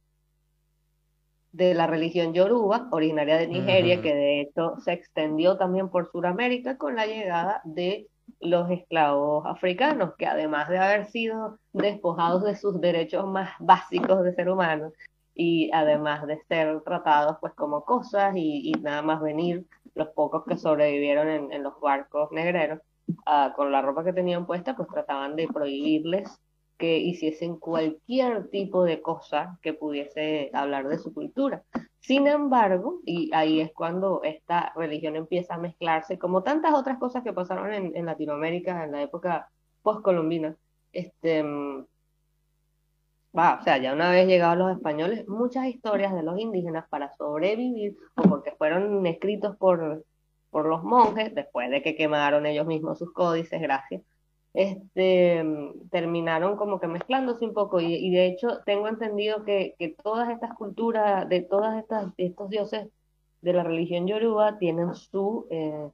de 1.52 1.74
la 1.74 1.88
religión 1.88 2.34
yoruba, 2.34 2.88
originaria 2.92 3.38
de 3.38 3.48
Nigeria, 3.48 4.02
que 4.02 4.14
de 4.14 4.42
hecho 4.42 4.76
se 4.80 4.94
extendió 4.94 5.58
también 5.58 5.90
por 5.90 6.12
Sudamérica 6.12 6.78
con 6.78 6.96
la 6.96 7.06
llegada 7.06 7.62
de 7.64 8.08
los 8.40 8.70
esclavos 8.70 9.46
africanos, 9.46 10.14
que 10.18 10.26
además 10.26 10.70
de 10.70 10.80
haber 10.80 11.08
sido 11.08 11.60
despojados 11.72 12.44
de 12.44 12.56
sus 12.56 12.80
derechos 12.82 13.26
más 13.26 13.52
básicos 13.60 14.24
de 14.24 14.34
ser 14.34 14.50
humano, 14.50 14.92
y 15.34 15.70
además 15.72 16.26
de 16.26 16.42
ser 16.48 16.82
tratados 16.82 17.38
pues 17.40 17.54
como 17.54 17.86
cosas 17.86 18.34
y, 18.36 18.72
nada 18.82 19.04
más 19.04 19.22
venir 19.22 19.66
los 19.94 20.10
pocos 20.10 20.44
que 20.46 20.58
sobrevivieron 20.58 21.52
en, 21.52 21.64
los 21.64 21.80
barcos 21.80 22.32
negreros 22.32 22.80
ah, 23.26 23.54
con 23.56 23.72
la 23.72 23.82
ropa 23.82 24.04
que 24.04 24.14
tenían 24.14 24.46
puesta 24.46 24.76
pues 24.76 24.88
trataban 24.90 25.36
de 25.36 25.48
prohibirles 25.48 26.40
que 26.78 26.98
hiciesen 27.00 27.58
cualquier 27.58 28.50
tipo 28.50 28.84
de 28.84 29.02
cosa 29.02 29.58
que 29.62 29.74
pudiese 29.74 30.52
hablar 30.54 30.88
de 30.88 31.00
su 31.00 31.14
cultura. 31.14 31.64
Sin 32.00 32.28
embargo, 32.28 33.02
y 33.06 33.32
ahí 33.34 33.60
es 33.60 33.74
cuando 33.74 34.22
esta 34.24 34.72
religión 34.76 35.16
empieza 35.16 35.56
a 35.56 35.58
mezclarse, 35.58 36.20
como 36.20 36.44
tantas 36.44 36.74
otras 36.74 37.00
cosas 37.00 37.24
que 37.24 37.34
pasaron 37.34 37.74
en, 37.74 38.06
Latinoamérica 38.06 38.84
en 38.84 38.92
la 38.92 39.02
época 39.02 39.50
postcolombina, 39.82 40.56
este, 40.94 41.44
va, 43.38 43.58
o 43.60 43.64
sea, 43.64 43.78
ya 43.78 43.94
una 43.94 44.12
vez 44.12 44.28
llegados 44.28 44.58
los 44.58 44.72
españoles, 44.72 45.28
muchas 45.28 45.66
historias 45.66 46.14
de 46.14 46.24
los 46.24 46.40
indígenas 46.40 46.88
para 46.90 47.14
sobrevivir, 47.18 47.98
o 48.16 48.22
porque 48.24 48.52
fueron 48.52 49.06
escritos 49.06 49.58
por, 49.58 50.06
por 50.58 50.66
los 50.66 50.84
monjes, 50.84 51.36
después 51.36 51.70
de 51.70 51.84
que 51.84 51.96
quemaron 51.96 52.48
ellos 52.48 52.66
mismos 52.66 52.98
sus 52.98 53.14
códices, 53.14 53.62
gracias, 53.62 54.02
este, 54.56 55.46
terminaron 55.92 56.58
como 56.58 56.80
que 56.80 56.88
mezclándose 56.88 57.46
un 57.46 57.54
poco 57.54 57.80
y, 57.80 58.10
de 58.10 58.26
hecho 58.26 58.62
tengo 58.66 58.88
entendido 58.88 59.46
que, 59.46 59.76
que, 59.78 59.90
todas 59.90 60.32
estas 60.32 60.56
culturas, 60.56 61.30
de 61.30 61.42
todas 61.42 61.78
estas 61.78 62.08
estos 62.18 62.50
dioses 62.50 62.88
de 63.42 63.54
la 63.54 63.62
religión 63.62 64.08
yoruba 64.08 64.58
tienen 64.58 64.96
su... 64.96 65.46
Eh, 65.52 65.90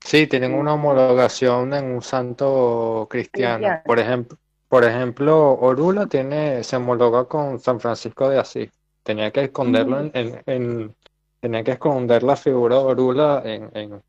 sí, 0.00 0.26
tienen 0.28 0.54
una 0.54 0.72
homologación 0.72 1.74
en 1.74 1.84
un 1.84 2.00
santo 2.00 3.06
cristiano. 3.10 3.82
Por 3.84 3.98
ejemplo, 3.98 4.38
por 4.66 4.84
ejemplo, 4.84 5.58
Orula 5.60 6.06
tiene, 6.06 6.64
se 6.64 6.76
homologa 6.76 7.26
con 7.26 7.60
San 7.60 7.80
Francisco 7.80 8.30
de 8.30 8.38
Asís. 8.38 8.70
Tenía 9.02 9.30
que 9.30 9.44
esconderlo 9.44 10.04
mm. 10.04 10.10
en, 10.14 10.42
en, 10.46 10.96
tenía 11.44 11.62
que 11.62 11.72
esconder 11.72 12.22
la 12.22 12.36
figura 12.36 12.78
de 12.78 12.84
Orula 12.84 13.42
en, 13.44 13.70
en 13.74 14.02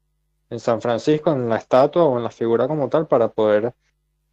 en 0.50 0.60
San 0.60 0.82
Francisco, 0.82 1.32
en 1.32 1.50
la 1.50 1.58
estatua 1.58 2.04
o 2.04 2.18
en 2.18 2.24
la 2.24 2.30
figura 2.30 2.68
como 2.68 2.90
tal, 2.90 3.08
para 3.08 3.30
poder 3.30 3.74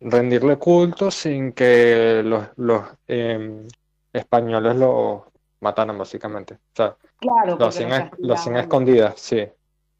rendirle 0.00 0.58
culto 0.58 1.10
sin 1.10 1.52
que 1.52 2.22
los, 2.24 2.46
los 2.56 2.82
em, 3.06 3.66
españoles 4.12 4.76
lo 4.76 5.26
mataran, 5.60 5.96
básicamente. 5.96 6.54
O 6.54 6.74
sea, 6.74 6.96
claro, 7.18 7.56
lo 7.58 7.66
hacían, 7.66 8.10
lo 8.18 8.34
hacían 8.34 8.56
escondidas, 8.56 9.18
sí. 9.20 9.46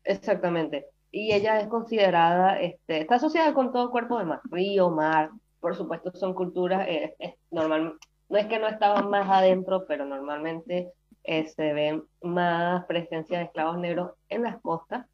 Exactamente. 0.05 0.87
Y 1.11 1.33
ella 1.33 1.61
es 1.61 1.69
considerada, 1.69 2.61
este, 2.61 3.03
está 3.03 3.17
asociada 3.17 3.53
con 3.55 3.73
todo 3.73 3.91
cuerpo 3.91 4.19
de 4.19 4.25
mar, 4.25 4.41
río, 4.45 4.91
mar, 4.91 5.31
por 5.61 5.77
supuesto 5.77 6.11
son 6.15 6.35
culturas, 6.35 6.89
eh, 6.89 7.37
normal, 7.51 7.95
no 8.29 8.39
es 8.39 8.47
que 8.47 8.59
no 8.59 8.67
estaban 8.67 9.11
más 9.11 9.29
adentro, 9.29 9.85
pero 9.87 10.07
normalmente 10.07 10.91
eh, 11.25 11.47
se 11.49 11.73
ven 11.73 12.05
más 12.23 12.85
presencia 12.87 13.39
de 13.39 13.45
esclavos 13.45 13.79
negros 13.79 14.13
en 14.29 14.43
las 14.43 14.61
costas 14.61 15.07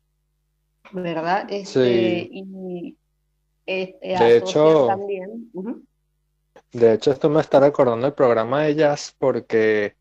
¿verdad? 0.92 1.46
Este, 1.50 2.28
y 2.30 2.96
este, 3.66 4.08
de 4.08 4.36
hecho, 4.36 4.86
también. 4.86 5.50
De 6.72 6.94
hecho, 6.94 7.12
esto 7.12 7.28
me 7.28 7.40
está 7.40 7.60
recordando 7.60 8.06
el 8.06 8.14
programa 8.14 8.62
de 8.62 8.74
jazz 8.74 9.14
porque 9.18 9.94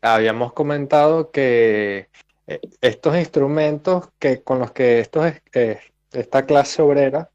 habíamos 0.00 0.52
comentado 0.52 1.30
que 1.30 2.08
eh, 2.46 2.60
estos 2.80 3.16
instrumentos 3.16 4.08
que 4.18 4.42
con 4.42 4.58
los 4.58 4.72
que 4.72 5.00
estos, 5.00 5.32
eh, 5.52 5.80
esta 6.12 6.46
clase 6.46 6.82
obrera 6.82 7.30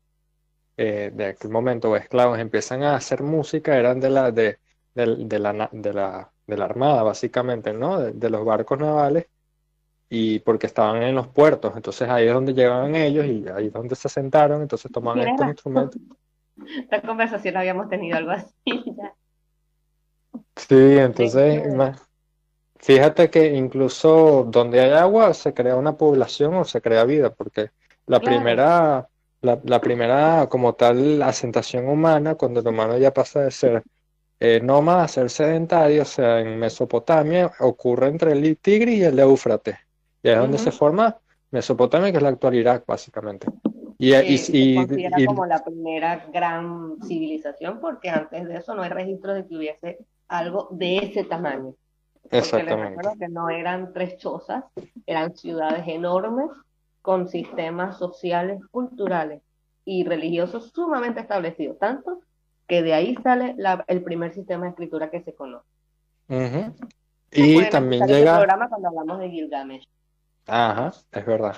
eh, 0.77 1.11
de 1.13 1.25
aquel 1.27 1.51
momento, 1.51 1.91
o 1.91 1.95
esclavos, 1.95 2.39
empiezan 2.39 2.83
a 2.83 2.95
hacer 2.95 3.23
música 3.23 3.77
eran 3.77 3.99
de 3.99 4.09
la, 4.09 4.31
de, 4.31 4.59
de, 4.93 5.39
la, 5.39 5.69
de, 5.71 5.93
la, 5.93 6.31
de 6.47 6.57
la 6.57 6.65
armada, 6.65 7.03
básicamente, 7.03 7.73
¿no? 7.73 7.99
de 7.99 8.29
los 8.29 8.45
barcos 8.45 8.79
navales 8.79 9.27
y 10.09 10.39
porque 10.39 10.67
estaban 10.67 11.03
en 11.03 11.15
los 11.15 11.27
puertos, 11.27 11.73
entonces 11.75 12.07
ahí 12.09 12.27
es 12.27 12.33
donde 12.33 12.53
llegaban 12.53 12.95
ellos 12.95 13.25
y 13.25 13.45
ahí 13.49 13.67
es 13.67 13.73
donde 13.73 13.95
se 13.95 14.07
sentaron, 14.07 14.61
entonces 14.61 14.91
tomaban 14.91 15.27
estos 15.27 15.47
instrumentos. 15.47 16.01
La 16.89 17.01
conversación 17.01 17.57
habíamos 17.57 17.89
tenido 17.89 18.17
algo 18.17 18.31
así 18.31 18.53
ya. 18.65 19.13
Sí, 20.55 20.97
entonces, 20.97 21.63
fíjate 22.77 23.29
que 23.29 23.53
incluso 23.53 24.47
donde 24.49 24.79
hay 24.79 24.91
agua 24.91 25.33
se 25.33 25.53
crea 25.53 25.75
una 25.75 25.97
población 25.97 26.55
o 26.55 26.65
se 26.65 26.81
crea 26.81 27.03
vida, 27.03 27.33
porque 27.33 27.71
la 28.05 28.19
primera, 28.19 29.07
la, 29.41 29.59
la, 29.63 29.81
primera 29.81 30.47
como 30.49 30.73
tal 30.73 31.21
asentación 31.21 31.87
humana, 31.87 32.35
cuando 32.35 32.59
el 32.61 32.67
humano 32.67 32.97
ya 32.97 33.13
pasa 33.13 33.41
de 33.41 33.51
ser 33.51 33.83
eh, 34.39 34.59
nómada 34.61 35.03
a 35.03 35.07
ser 35.07 35.29
sedentario, 35.29 36.03
o 36.03 36.05
sea, 36.05 36.39
en 36.39 36.59
Mesopotamia, 36.59 37.51
ocurre 37.59 38.07
entre 38.07 38.33
el 38.33 38.57
Tigris 38.57 38.99
y 38.99 39.03
el 39.03 39.19
Éufrates. 39.19 39.77
Y 40.21 40.29
es 40.29 40.37
donde 40.37 40.57
se 40.57 40.71
forma 40.71 41.17
Mesopotamia, 41.51 42.11
que 42.11 42.17
es 42.17 42.23
la 42.23 42.29
actual 42.29 42.55
Irak, 42.55 42.83
básicamente. 42.85 43.47
Y, 43.97 44.13
y, 44.13 44.37
se 44.37 44.75
considera 44.75 45.17
como 45.25 45.45
la 45.45 45.63
primera 45.63 46.27
gran 46.31 46.97
civilización 47.01 47.79
porque 47.79 48.09
antes 48.09 48.47
de 48.47 48.57
eso 48.57 48.75
no 48.75 48.83
hay 48.83 48.89
registro 48.89 49.33
de 49.33 49.47
que 49.47 49.57
hubiese 49.57 49.97
algo 50.27 50.67
de 50.71 50.97
ese 50.97 51.23
tamaño. 51.23 51.73
Exactamente. 52.29 52.99
Porque 53.01 53.19
que 53.19 53.29
no 53.29 53.49
eran 53.49 53.93
tres 53.93 54.17
chozas, 54.17 54.65
eran 55.05 55.35
ciudades 55.35 55.87
enormes 55.87 56.51
con 57.01 57.27
sistemas 57.27 57.97
sociales, 57.97 58.59
culturales 58.69 59.41
y 59.85 60.03
religiosos 60.03 60.71
sumamente 60.73 61.21
establecidos, 61.21 61.79
tanto 61.79 62.19
que 62.67 62.81
de 62.83 62.93
ahí 62.93 63.15
sale 63.23 63.55
el 63.87 64.03
primer 64.03 64.33
sistema 64.33 64.65
de 64.65 64.69
escritura 64.71 65.09
que 65.09 65.21
se 65.21 65.33
conoce. 65.33 65.65
Y 67.31 67.69
también 67.69 68.05
llega... 68.05 68.37
programa 68.37 68.69
cuando 68.69 68.87
hablamos 68.89 69.19
de 69.19 69.29
Gilgamesh. 69.29 69.87
Ajá, 70.45 70.93
es 71.11 71.25
verdad. 71.25 71.57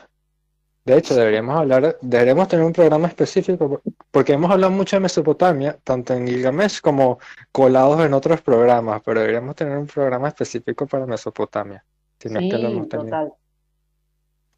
De 0.86 0.98
hecho, 0.98 1.14
deberíamos 1.14 1.56
hablar, 1.56 1.98
deberíamos 2.02 2.48
tener 2.48 2.66
un 2.66 2.74
programa 2.74 3.08
específico, 3.08 3.82
porque 4.10 4.34
hemos 4.34 4.50
hablado 4.50 4.72
mucho 4.72 4.96
de 4.96 5.02
Mesopotamia, 5.02 5.78
tanto 5.84 6.14
en 6.14 6.26
Gilgamesh 6.26 6.82
como 6.82 7.20
colados 7.52 8.04
en 8.04 8.14
otros 8.14 8.42
programas, 8.42 9.02
pero 9.06 9.20
deberíamos 9.20 9.56
tener 9.56 9.78
un 9.78 9.86
programa 9.86 10.30
específico 10.30 10.88
para 10.88 11.06
Mesopotamia. 11.06 11.84
Si 12.18 12.30
no 12.30 12.40
es 12.40 12.52
que 12.52 12.58
lo 12.58 12.70
hemos 12.70 12.90
tenido. 12.90 13.38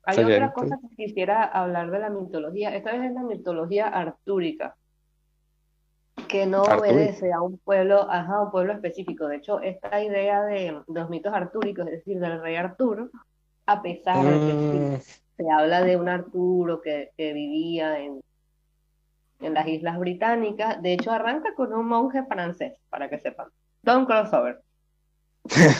Hay 0.03 0.23
otra 0.23 0.53
cosa 0.53 0.79
que 0.81 1.05
quisiera 1.05 1.43
hablar 1.43 1.91
de 1.91 1.99
la 1.99 2.09
mitología. 2.09 2.75
Esta 2.75 2.93
vez 2.93 3.03
es 3.03 3.13
la 3.13 3.23
mitología 3.23 3.87
artúrica, 3.87 4.77
que 6.27 6.45
no 6.45 6.63
obedece 6.63 7.31
a 7.31 7.41
un 7.41 7.57
pueblo, 7.57 8.07
ajá, 8.09 8.41
un 8.41 8.51
pueblo 8.51 8.73
específico. 8.73 9.27
De 9.27 9.37
hecho, 9.37 9.59
esta 9.61 10.01
idea 10.01 10.43
de, 10.43 10.81
los 10.87 11.09
mitos 11.09 11.33
artúricos, 11.33 11.85
es 11.87 11.93
decir, 11.93 12.19
del 12.19 12.41
rey 12.41 12.55
Arturo, 12.55 13.09
a 13.65 13.81
pesar 13.81 14.23
de 14.23 14.31
que 14.31 14.53
mm. 14.53 15.01
se 15.37 15.51
habla 15.51 15.83
de 15.83 15.97
un 15.97 16.09
Arturo 16.09 16.81
que, 16.81 17.11
vivía 17.17 17.99
en, 17.99 18.21
en 19.39 19.53
las 19.53 19.67
Islas 19.67 19.97
Británicas, 19.99 20.81
de 20.81 20.93
hecho 20.93 21.11
arranca 21.11 21.53
con 21.55 21.73
un 21.73 21.87
monje 21.87 22.23
francés, 22.25 22.73
para 22.89 23.09
que 23.09 23.19
sepan. 23.19 23.47
Don 23.81 24.05
crossover. 24.05 24.61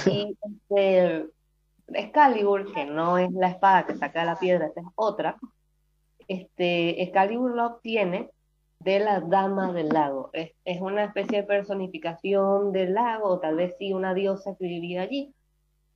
y 0.06 0.38
este, 0.42 1.28
Excalibur, 1.88 2.74
que 2.74 2.86
no 2.86 3.18
es 3.18 3.32
la 3.32 3.50
espada 3.50 3.86
que 3.86 3.96
saca 3.96 4.26
la 4.26 4.40
piedra, 4.40 4.68
esta 4.68 4.82
es 4.82 4.88
otra, 4.96 5.38
este, 6.28 7.04
Excalibur 7.04 7.52
lo 7.54 7.66
obtiene 7.68 8.30
de 8.84 9.00
la 9.00 9.20
Dama 9.20 9.74
del 9.74 9.90
Lago. 9.90 10.30
Es, 10.34 10.52
es, 10.66 10.82
una 10.82 11.06
especie 11.06 11.42
de 11.42 11.48
personificación 11.48 12.72
del 12.72 12.94
lago, 12.94 13.30
o 13.30 13.40
tal 13.40 13.56
vez 13.56 13.76
sí 13.78 13.94
una 13.94 14.14
diosa 14.14 14.56
que 14.58 14.66
vivía 14.66 15.04
allí, 15.04 15.34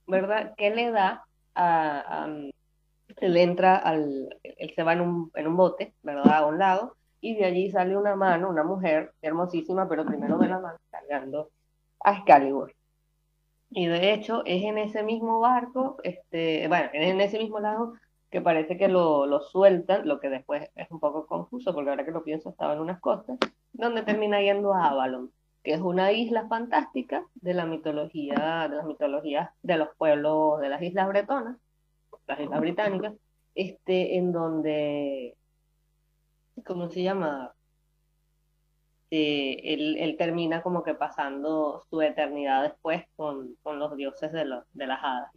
¿verdad? 0.06 0.54
Que 0.56 0.70
le 0.74 0.90
da 0.90 1.24
a, 1.54 2.28
él 3.16 3.36
entra 3.36 3.76
al, 3.76 4.36
él 4.42 4.72
se 4.74 4.82
va 4.82 4.92
en 4.92 5.00
un, 5.00 5.30
en 5.34 5.46
un 5.46 5.56
bote, 5.56 5.94
¿verdad? 6.02 6.32
A 6.32 6.46
un 6.46 6.58
lago, 6.58 6.96
y 7.20 7.36
de 7.36 7.44
allí 7.44 7.70
sale 7.70 7.96
una 7.96 8.14
mano, 8.14 8.48
una 8.48 8.62
mujer 8.62 9.12
hermosísima, 9.22 9.88
pero 9.88 10.04
primero 10.04 10.38
de 10.38 10.48
la 10.48 10.60
mano 10.60 10.78
cargando 10.90 11.50
a 12.00 12.12
Excalibur. 12.12 12.72
Y 13.70 13.86
de 13.86 14.12
hecho 14.12 14.42
es 14.44 14.62
en 14.62 14.78
ese 14.78 15.02
mismo 15.02 15.40
barco, 15.40 15.96
este, 16.04 16.68
bueno, 16.68 16.88
en 16.92 17.20
ese 17.20 17.38
mismo 17.38 17.58
lago 17.58 17.94
que 18.30 18.40
parece 18.40 18.76
que 18.76 18.88
lo, 18.88 19.26
lo 19.26 19.40
sueltan, 19.40 20.06
lo 20.06 20.20
que 20.20 20.28
después 20.28 20.70
es 20.74 20.90
un 20.90 21.00
poco 21.00 21.26
confuso, 21.26 21.72
porque 21.74 21.90
ahora 21.90 22.04
que 22.04 22.10
lo 22.10 22.24
pienso 22.24 22.50
estaba 22.50 22.74
en 22.74 22.80
unas 22.80 23.00
costas, 23.00 23.38
donde 23.72 24.02
termina 24.02 24.40
yendo 24.40 24.74
a 24.74 24.88
Avalon, 24.88 25.30
que 25.62 25.74
es 25.74 25.80
una 25.80 26.12
isla 26.12 26.46
fantástica 26.48 27.24
de 27.34 27.54
la 27.54 27.66
mitología, 27.66 28.68
de 28.70 28.76
las 28.76 28.86
mitologías 28.86 29.50
de 29.62 29.76
los 29.76 29.88
pueblos 29.96 30.60
de 30.60 30.68
las 30.68 30.82
islas 30.82 31.08
bretonas, 31.08 31.56
las 32.26 32.40
islas 32.40 32.60
británicas, 32.60 33.14
este, 33.54 34.16
en 34.16 34.32
donde, 34.32 35.36
¿cómo 36.64 36.88
se 36.88 37.02
llama? 37.02 37.52
Eh, 39.10 39.74
él, 40.02 40.16
termina 40.18 40.62
como 40.62 40.82
que 40.82 40.94
pasando 40.94 41.82
su 41.88 42.02
eternidad 42.02 42.64
después 42.64 43.04
con, 43.14 43.56
con 43.62 43.78
los 43.78 43.96
dioses 43.96 44.32
de, 44.32 44.44
los, 44.44 44.64
de 44.72 44.86
las 44.86 44.98
hadas. 45.02 45.30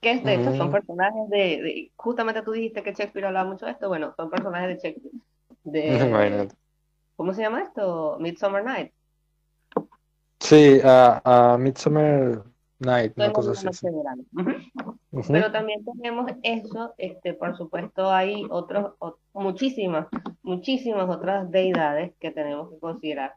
Que 0.00 0.20
de 0.20 0.34
hecho 0.34 0.56
son 0.56 0.68
mm. 0.68 0.72
personajes 0.72 1.30
de, 1.30 1.92
Justamente 1.96 2.42
tú 2.42 2.52
dijiste 2.52 2.82
que 2.82 2.92
Shakespeare 2.92 3.26
hablaba 3.26 3.50
mucho 3.50 3.66
de 3.66 3.72
esto. 3.72 3.88
Bueno, 3.88 4.12
son 4.16 4.30
personajes 4.30 4.68
de 4.68 4.88
Shakespeare. 4.88 5.14
De, 5.64 6.48
¿Cómo 7.16 7.34
se 7.34 7.42
llama 7.42 7.62
esto? 7.62 8.16
Midsummer 8.18 8.64
Night. 8.64 8.92
Sí, 10.40 10.80
a 10.82 11.56
Midsummer 11.58 12.42
Night, 12.82 13.12
una 13.16 13.32
cosa 13.32 13.52
así. 13.52 13.86
Pero 15.28 15.52
también 15.52 15.84
tenemos 15.84 16.30
eso, 16.42 16.94
este, 16.98 17.34
por 17.34 17.56
supuesto, 17.56 18.10
hay 18.10 18.44
otros, 18.50 18.94
muchísimas, 19.32 20.06
muchísimas 20.42 21.08
otras 21.08 21.50
deidades 21.50 22.12
que 22.18 22.30
tenemos 22.30 22.70
que 22.70 22.78
considerar. 22.78 23.34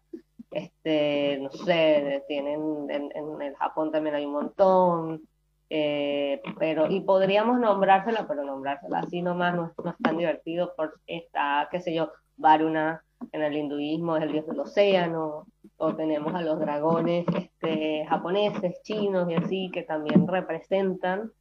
Este, 0.51 1.37
no 1.41 1.51
sé, 1.51 2.23
tienen 2.27 2.89
en, 2.89 3.11
en 3.13 3.41
el 3.41 3.55
Japón 3.55 3.91
también 3.91 4.15
hay 4.15 4.25
un 4.25 4.33
montón, 4.33 5.21
eh, 5.69 6.41
pero, 6.59 6.89
y 6.89 7.01
podríamos 7.01 7.59
nombrársela, 7.59 8.27
pero 8.27 8.43
nombrársela 8.43 8.99
así 8.99 9.21
nomás 9.21 9.55
no, 9.55 9.73
no 9.83 9.89
es 9.89 9.97
tan 9.97 10.17
divertido, 10.17 10.73
por 10.75 10.99
está, 11.07 11.67
qué 11.71 11.81
sé 11.81 11.93
yo, 11.93 12.11
Varuna 12.37 13.03
en 13.31 13.41
el 13.41 13.55
hinduismo 13.55 14.17
es 14.17 14.23
el 14.23 14.31
dios 14.33 14.47
del 14.47 14.59
océano, 14.59 15.47
o 15.77 15.95
tenemos 15.95 16.33
a 16.33 16.41
los 16.41 16.59
dragones 16.59 17.25
este, 17.35 18.05
japoneses, 18.05 18.81
chinos 18.83 19.29
y 19.29 19.35
así, 19.35 19.71
que 19.73 19.83
también 19.83 20.27
representan 20.27 21.31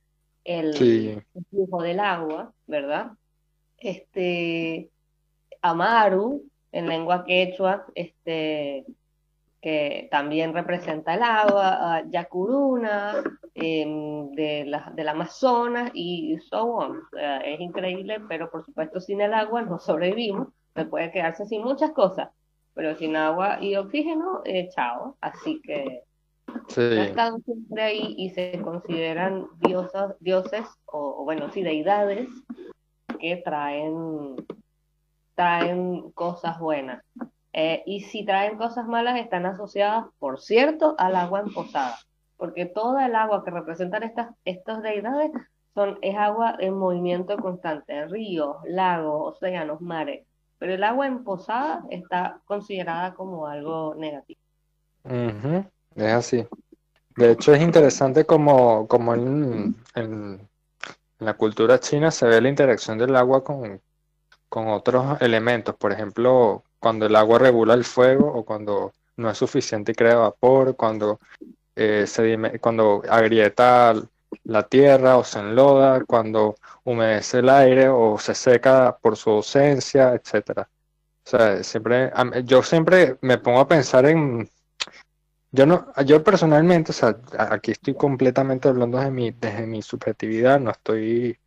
el, 0.45 1.23
flujo 1.51 1.83
del 1.83 2.01
agua, 2.01 2.53
¿verdad? 2.67 3.13
Este, 3.79 4.91
Amaru, 5.63 6.45
en 6.73 6.89
lengua 6.89 7.25
quechua, 7.25 7.87
este, 7.95 8.85
que 9.65 10.09
también 10.11 10.53
representa 10.53 11.15
el 11.15 11.23
agua, 11.23 12.03
Yakuruna, 12.11 13.25
em, 13.55 14.31
de 14.33 14.67
la, 14.67 14.93
del 14.95 15.09
Amazonas 15.09 15.91
y 15.95 16.37
so 16.51 16.65
on. 16.65 17.01
es 17.43 17.59
increíble, 17.61 18.21
pero 18.29 18.51
por 18.51 18.63
supuesto 18.63 19.01
sin 19.01 19.23
el 19.23 19.33
agua 19.33 19.63
no 19.63 19.79
sobrevivimos, 19.79 20.49
se 20.75 20.85
puede 20.85 21.11
quedarse 21.11 21.47
sin 21.47 21.63
muchas 21.63 21.93
cosas, 21.93 22.29
pero 22.75 22.95
sin 22.97 23.17
agua 23.17 23.57
y 23.59 23.75
oxígeno, 23.77 24.43
eh, 24.45 24.69
chao. 24.69 25.17
Así 25.23 25.63
que 25.63 26.03
sí. 26.69 26.83
estado 26.83 27.39
siempre 27.39 27.83
ahí 27.85 28.15
y 28.19 28.29
se 28.31 28.61
consideran 28.61 29.47
diosas, 29.61 30.15
dioses 30.21 30.67
o, 30.85 31.25
bueno, 31.25 31.51
sí, 31.53 31.63
deidades 31.63 32.29
que 33.19 33.37
traen, 33.39 34.37
traen 35.35 36.11
cosas 36.11 36.59
buenas. 36.59 37.03
Eh, 37.55 37.83
y 37.87 38.01
si 38.01 38.25
traen 38.25 38.59
cosas 38.59 38.87
malas, 38.87 39.19
están 39.19 39.47
asociadas, 39.47 40.07
por 40.19 40.41
cierto, 40.41 40.95
al 40.99 41.17
agua 41.17 41.41
emposada, 41.41 41.99
porque 42.37 42.67
toda 42.67 43.07
el 43.07 43.15
agua 43.15 43.45
que 43.45 43.51
representan 43.51 44.03
estas, 44.03 44.35
estas 44.45 44.83
deidades 44.83 45.31
son, 45.73 45.99
es 46.03 46.17
agua 46.17 46.57
en 46.59 46.75
movimiento 46.75 47.37
constante, 47.39 48.07
ríos, 48.07 48.57
lagos, 48.67 49.37
océanos, 49.37 49.81
mares 49.81 50.27
pero 50.65 50.77
el 50.77 50.85
agua 50.85 51.07
emposada 51.07 51.85
está 51.91 52.41
considerada 52.47 53.13
como 53.13 53.47
algo 53.47 53.95
negativo. 53.97 54.41
Es 55.05 56.13
así. 56.13 56.47
De 57.17 57.33
hecho, 57.33 57.53
es 57.53 57.61
interesante 57.61 58.25
como, 58.25 58.89
como 58.89 59.15
en, 59.15 60.49
la 61.19 61.35
cultura 61.35 61.79
china 61.81 62.11
se 62.11 62.27
ve 62.27 62.41
la 62.41 62.49
interacción 62.49 62.97
del 62.97 63.15
agua 63.15 63.45
con, 63.45 63.83
otros 64.49 65.21
elementos. 65.21 65.75
Por 65.75 65.93
ejemplo, 65.93 66.63
cuando 66.85 67.07
el 67.07 67.17
agua 67.17 67.39
regula 67.39 67.73
el 67.73 67.83
fuego 67.83 68.31
o 68.31 68.45
cuando 68.45 68.93
no 69.17 69.31
es 69.31 69.39
suficiente 69.39 69.93
y 69.93 69.95
crea 69.95 70.17
vapor, 70.17 70.77
cuando, 70.77 71.19
eh, 71.75 72.05
cuando 72.61 73.03
agrieta 73.09 73.95
la 74.43 74.63
tierra 74.65 75.17
o 75.17 75.25
se 75.25 75.39
enloda, 75.39 76.05
cuando 76.05 76.57
humedece 76.85 77.39
el 77.39 77.49
aire 77.49 77.89
o 77.89 78.19
se 78.19 78.35
seca 78.35 78.99
por 79.01 79.17
su 79.17 79.31
ausencia, 79.31 80.13
etcétera. 80.13 80.69
O 81.25 81.31
sea, 81.31 81.65
siempre, 81.65 82.13
yo 82.45 82.63
siempre 82.63 83.17
me 83.23 83.39
pongo 83.39 83.61
a 83.61 83.69
pensar 83.69 84.05
en, 84.05 84.51
yo 85.53 85.65
no, 85.65 85.87
yo 86.05 86.23
personalmente, 86.23 86.91
o 86.91 86.95
sea, 86.95 87.17
aquí 87.39 87.71
estoy 87.71 87.95
completamente 87.95 88.69
hablando 88.69 88.99
de 88.99 89.11
mi, 89.11 89.31
desde 89.31 89.67
mi 89.67 89.81
subjetividad, 89.81 90.61
no 90.61 90.73
estoy 90.73 91.39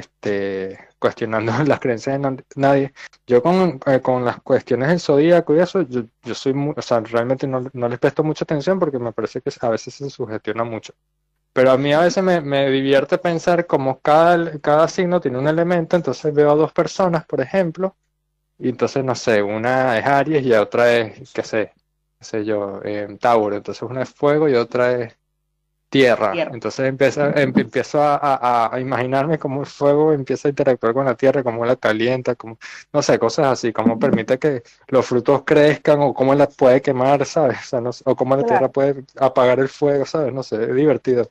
este, 0.00 0.78
cuestionando 0.98 1.52
las 1.66 1.80
creencias 1.80 2.20
de 2.20 2.44
nadie. 2.56 2.92
Yo 3.26 3.42
con, 3.42 3.80
eh, 3.86 4.00
con 4.00 4.24
las 4.24 4.40
cuestiones 4.42 4.88
del 4.88 5.00
zodíaco 5.00 5.54
y 5.54 5.60
eso, 5.60 5.82
yo, 5.82 6.02
yo 6.22 6.34
soy, 6.34 6.54
o 6.76 6.82
sea, 6.82 7.00
realmente 7.00 7.46
no, 7.46 7.64
no 7.72 7.88
les 7.88 7.98
presto 7.98 8.24
mucha 8.24 8.44
atención 8.44 8.78
porque 8.78 8.98
me 8.98 9.12
parece 9.12 9.40
que 9.40 9.50
a 9.60 9.68
veces 9.68 9.94
se 9.94 10.10
sugestiona 10.10 10.64
mucho. 10.64 10.94
Pero 11.52 11.72
a 11.72 11.78
mí 11.78 11.92
a 11.92 12.00
veces 12.00 12.22
me, 12.22 12.40
me 12.40 12.70
divierte 12.70 13.18
pensar 13.18 13.66
como 13.66 14.00
cada, 14.00 14.58
cada 14.60 14.88
signo 14.88 15.20
tiene 15.20 15.38
un 15.38 15.48
elemento, 15.48 15.96
entonces 15.96 16.32
veo 16.34 16.50
a 16.52 16.54
dos 16.54 16.72
personas, 16.72 17.24
por 17.26 17.40
ejemplo, 17.40 17.96
y 18.60 18.68
entonces, 18.68 19.02
no 19.04 19.14
sé, 19.14 19.42
una 19.42 19.98
es 19.98 20.04
Aries 20.06 20.44
y 20.44 20.52
otra 20.52 20.92
es, 20.94 21.32
qué 21.32 21.42
sé, 21.42 21.72
qué 22.18 22.24
sé 22.24 22.44
yo, 22.44 22.80
eh, 22.84 23.16
Tauro. 23.18 23.56
Entonces 23.56 23.82
una 23.82 24.02
es 24.02 24.10
fuego 24.10 24.48
y 24.48 24.54
otra 24.54 24.92
es, 24.92 25.16
tierra. 25.90 26.32
Entonces 26.52 26.88
empieza, 26.88 27.30
em, 27.32 27.52
empiezo 27.54 27.98
a, 28.00 28.70
imaginarme 28.80 29.38
cómo 29.38 29.60
el 29.60 29.66
fuego 29.66 30.12
empieza 30.12 30.48
a 30.48 30.50
interactuar 30.50 30.94
con 30.94 31.04
la 31.04 31.16
tierra, 31.16 31.42
cómo 31.42 31.66
la 31.66 31.76
calienta, 31.76 32.36
como, 32.36 32.58
no 32.92 33.02
sé, 33.02 33.18
cosas 33.18 33.46
así, 33.46 33.72
cómo 33.72 33.98
permite 33.98 34.38
que 34.38 34.62
los 34.88 35.04
frutos 35.04 35.42
crezcan 35.44 36.00
o 36.00 36.14
cómo 36.14 36.34
la 36.34 36.48
puede 36.48 36.80
quemar, 36.80 37.26
¿sabes? 37.26 37.74
O, 38.04 38.16
cómo 38.16 38.36
la 38.36 38.44
tierra 38.44 38.68
puede 38.68 39.04
apagar 39.18 39.58
el 39.58 39.68
fuego, 39.68 40.06
¿sabes? 40.06 40.32
No 40.32 40.42
sé, 40.42 40.62
es 40.62 40.74
divertido. 40.74 41.28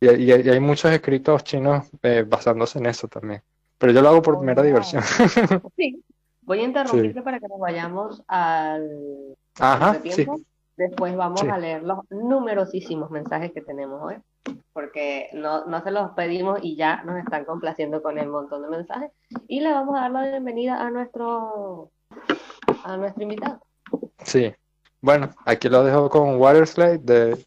Y, 0.00 0.30
hay 0.32 0.60
muchos 0.60 0.90
escritos 0.90 1.44
chinos 1.44 1.86
eh, 2.02 2.24
basándose 2.26 2.78
en 2.78 2.86
eso 2.86 3.08
también. 3.08 3.42
Pero 3.76 3.92
yo 3.92 4.02
lo 4.02 4.08
hago 4.08 4.22
por 4.22 4.40
mera 4.40 4.62
diversión. 4.62 5.02
Sí, 5.76 6.02
voy 6.42 6.60
a 6.60 6.62
interrumpirte 6.64 7.22
para 7.22 7.38
que 7.38 7.48
nos 7.48 7.60
vayamos 7.60 8.22
al 8.26 9.36
Ajá, 9.60 10.00
sí. 10.10 10.26
Después 10.78 11.16
vamos 11.16 11.42
a 11.42 11.58
leer 11.58 11.82
los 11.82 12.08
numerosísimos 12.08 13.10
mensajes 13.10 13.50
que 13.50 13.60
tenemos 13.60 14.00
hoy, 14.00 14.14
porque 14.72 15.28
no, 15.32 15.64
no 15.66 15.82
se 15.82 15.90
los 15.90 16.12
pedimos 16.12 16.60
y 16.62 16.76
ya 16.76 17.02
nos 17.02 17.18
están 17.18 17.44
complaciendo 17.44 18.00
con 18.00 18.16
el 18.16 18.28
montón 18.28 18.62
de 18.62 18.68
mensajes. 18.68 19.10
Y 19.48 19.58
le 19.58 19.72
vamos 19.72 19.96
a 19.96 20.02
dar 20.02 20.12
la 20.12 20.30
bienvenida 20.30 20.80
a 20.80 20.88
nuestro, 20.92 21.90
a 22.84 22.96
nuestro 22.96 23.24
invitado. 23.24 23.60
Sí. 24.22 24.54
Bueno, 25.00 25.30
aquí 25.44 25.68
lo 25.68 25.82
dejo 25.82 26.08
con 26.08 26.40
Waterslide 26.40 26.98
de 26.98 27.44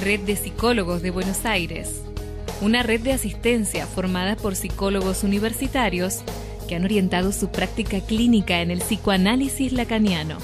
Red 0.00 0.20
de 0.20 0.36
Psicólogos 0.36 1.02
de 1.02 1.10
Buenos 1.10 1.44
Aires, 1.44 2.04
una 2.62 2.84
red 2.84 3.00
de 3.00 3.12
asistencia 3.12 3.86
formada 3.86 4.36
por 4.36 4.54
psicólogos 4.54 5.24
universitarios 5.24 6.22
que 6.68 6.76
han 6.76 6.84
orientado 6.84 7.32
su 7.32 7.50
práctica 7.50 8.00
clínica 8.06 8.60
en 8.60 8.70
el 8.70 8.78
psicoanálisis 8.78 9.72
lacaniano. 9.72 10.38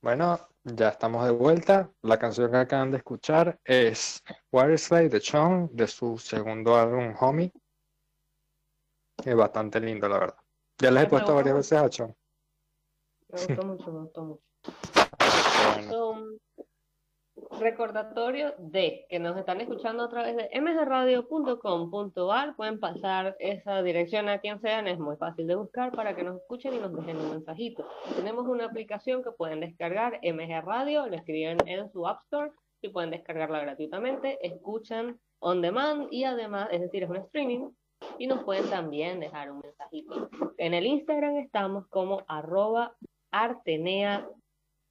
Bueno, 0.00 0.40
ya 0.64 0.88
estamos 0.88 1.26
de 1.26 1.32
vuelta. 1.32 1.90
La 2.00 2.18
canción 2.18 2.50
que 2.50 2.56
acaban 2.56 2.90
de 2.90 2.96
escuchar 2.96 3.60
es 3.64 4.22
Waterslide 4.50 5.10
de 5.10 5.20
Chong 5.20 5.70
de 5.72 5.86
su 5.86 6.16
segundo 6.16 6.74
álbum 6.74 7.14
Homie. 7.20 7.52
Es 9.22 9.36
bastante 9.36 9.78
lindo, 9.78 10.08
la 10.08 10.18
verdad. 10.20 10.38
Ya 10.78 10.90
les 10.90 11.04
he 11.04 11.06
puesto 11.06 11.34
varias 11.34 11.54
veces 11.54 11.78
a 11.78 11.90
Chong. 11.90 12.14
Me 13.28 13.46
gustó 13.46 13.66
mucho, 13.66 13.92
me 13.92 14.00
gustó 14.00 14.24
mucho. 14.24 14.53
Recordatorio 17.64 18.54
de 18.58 19.06
que 19.08 19.18
nos 19.18 19.36
están 19.36 19.60
escuchando 19.60 20.04
a 20.04 20.08
través 20.08 20.36
de 20.36 20.48
mgradio.com.ar. 20.60 22.56
Pueden 22.56 22.78
pasar 22.78 23.36
esa 23.38 23.82
dirección 23.82 24.28
a 24.28 24.38
quien 24.38 24.60
sean, 24.60 24.86
es 24.86 24.98
muy 24.98 25.16
fácil 25.16 25.46
de 25.46 25.54
buscar 25.54 25.92
para 25.92 26.14
que 26.14 26.24
nos 26.24 26.36
escuchen 26.40 26.74
y 26.74 26.78
nos 26.78 26.94
dejen 26.94 27.16
un 27.16 27.30
mensajito. 27.30 27.88
Tenemos 28.16 28.46
una 28.46 28.66
aplicación 28.66 29.22
que 29.22 29.30
pueden 29.32 29.60
descargar, 29.60 30.20
MG 30.22 30.62
Radio, 30.62 31.06
lo 31.06 31.16
escriben 31.16 31.58
en 31.66 31.90
su 31.90 32.06
App 32.06 32.20
Store 32.24 32.50
y 32.82 32.88
pueden 32.90 33.10
descargarla 33.10 33.60
gratuitamente. 33.60 34.38
Escuchan 34.46 35.18
on 35.40 35.62
demand 35.62 36.08
y 36.10 36.24
además, 36.24 36.68
es 36.70 36.80
decir, 36.80 37.02
es 37.02 37.10
un 37.10 37.16
streaming 37.16 37.70
y 38.18 38.26
nos 38.26 38.44
pueden 38.44 38.68
también 38.68 39.20
dejar 39.20 39.50
un 39.50 39.60
mensajito. 39.60 40.28
En 40.58 40.74
el 40.74 40.86
Instagram 40.86 41.36
estamos 41.36 41.86
como 41.88 42.22
arroba 42.28 42.94
Artenea 43.30 44.28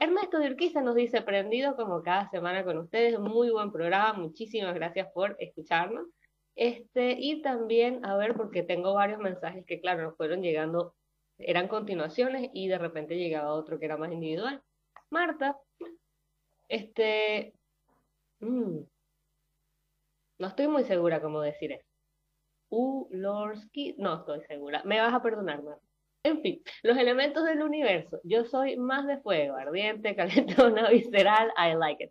Ernesto 0.00 0.38
de 0.38 0.50
Urquiza 0.50 0.82
nos 0.82 0.94
dice, 0.94 1.22
prendido 1.22 1.76
como 1.76 2.02
cada 2.02 2.28
semana 2.30 2.64
con 2.64 2.78
ustedes, 2.78 3.18
muy 3.18 3.50
buen 3.50 3.72
programa, 3.72 4.12
muchísimas 4.12 4.74
gracias 4.74 5.08
por 5.12 5.36
escucharnos. 5.38 6.06
Este, 6.56 7.16
y 7.18 7.42
también, 7.42 8.04
a 8.04 8.16
ver, 8.16 8.34
porque 8.34 8.62
tengo 8.62 8.94
varios 8.94 9.20
mensajes 9.20 9.64
que, 9.66 9.80
claro, 9.80 10.02
nos 10.02 10.16
fueron 10.16 10.42
llegando, 10.42 10.94
eran 11.38 11.68
continuaciones 11.68 12.50
y 12.52 12.68
de 12.68 12.78
repente 12.78 13.16
llegaba 13.16 13.54
otro 13.54 13.78
que 13.78 13.86
era 13.86 13.96
más 13.96 14.12
individual. 14.12 14.62
Marta, 15.10 15.56
este, 16.68 17.54
mmm, 18.40 18.80
no 20.38 20.48
estoy 20.48 20.68
muy 20.68 20.84
segura 20.84 21.20
cómo 21.20 21.40
decir 21.40 21.72
eso. 21.72 21.86
Ulorsky, 22.70 23.94
no 23.98 24.16
estoy 24.16 24.40
segura. 24.48 24.82
Me 24.84 25.00
vas 25.00 25.14
a 25.14 25.22
perdonar, 25.22 25.62
En 26.24 26.40
fin, 26.42 26.62
los 26.82 26.96
elementos 26.96 27.44
del 27.44 27.62
universo. 27.62 28.20
Yo 28.24 28.44
soy 28.44 28.76
más 28.76 29.06
de 29.06 29.18
fuego, 29.18 29.56
ardiente, 29.56 30.16
calentona, 30.16 30.90
visceral, 30.90 31.52
I 31.56 31.74
like 31.76 32.04
it. 32.04 32.10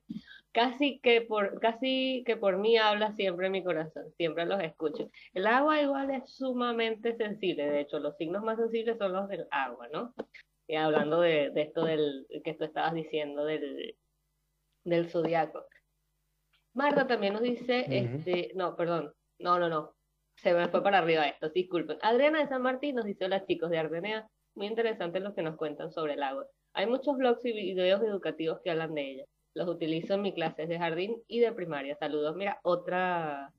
Casi 0.51 0.99
que 0.99 1.21
por, 1.21 1.59
casi 1.59 2.23
que 2.27 2.37
por 2.37 2.57
mí 2.57 2.77
habla 2.77 3.13
siempre 3.13 3.49
mi 3.49 3.63
corazón, 3.63 4.11
siempre 4.17 4.45
los 4.45 4.61
escucho. 4.61 5.09
El 5.33 5.47
agua 5.47 5.81
igual 5.81 6.11
es 6.11 6.35
sumamente 6.35 7.15
sensible, 7.17 7.69
de 7.69 7.81
hecho, 7.81 7.99
los 7.99 8.15
signos 8.17 8.43
más 8.43 8.57
sensibles 8.57 8.99
son 8.99 9.13
los 9.13 9.27
del 9.29 9.47
agua, 9.49 9.87
¿no? 9.91 10.13
Y 10.67 10.75
hablando 10.75 11.21
de, 11.21 11.51
esto 11.55 11.85
del 11.85 12.27
que 12.43 12.53
tú 12.53 12.65
estabas 12.65 12.93
diciendo 12.93 13.45
del, 13.45 13.95
del 14.83 15.09
zodiaco. 15.09 15.65
Marta 16.73 17.05
también 17.07 17.33
nos 17.33 17.43
dice, 17.43 17.85
este, 17.87 18.51
no, 18.55 18.75
perdón, 18.75 19.13
no, 19.39 19.59
no, 19.59 19.69
no, 19.69 19.93
se 20.35 20.53
me 20.53 20.67
fue 20.69 20.81
para 20.81 20.99
arriba 20.99 21.27
esto, 21.27 21.49
disculpen. 21.49 21.97
Adriana 22.01 22.39
de 22.39 22.47
San 22.47 22.61
Martín 22.61 22.95
nos 22.95 23.05
dice, 23.05 23.25
hola 23.25 23.45
chicos 23.45 23.69
de 23.69 23.77
Ardenea, 23.77 24.27
muy 24.55 24.67
interesante 24.67 25.19
lo 25.19 25.33
que 25.33 25.43
nos 25.43 25.55
cuentan 25.55 25.91
sobre 25.91 26.13
el 26.13 26.23
agua. 26.23 26.47
Hay 26.73 26.87
muchos 26.87 27.15
blogs 27.17 27.45
y 27.45 27.53
videos 27.53 28.01
educativos 28.01 28.59
que 28.63 28.71
hablan 28.71 28.93
de 28.95 29.11
ella. 29.11 29.25
Los 29.53 29.67
utilizo 29.67 30.15
en 30.15 30.23
mis 30.23 30.33
clases 30.33 30.67
de 30.67 30.79
jardín 30.79 31.21
y 31.27 31.39
de 31.39 31.51
primaria. 31.51 31.95
Saludos. 31.95 32.35
Mira, 32.35 32.59
otra, 32.63 33.53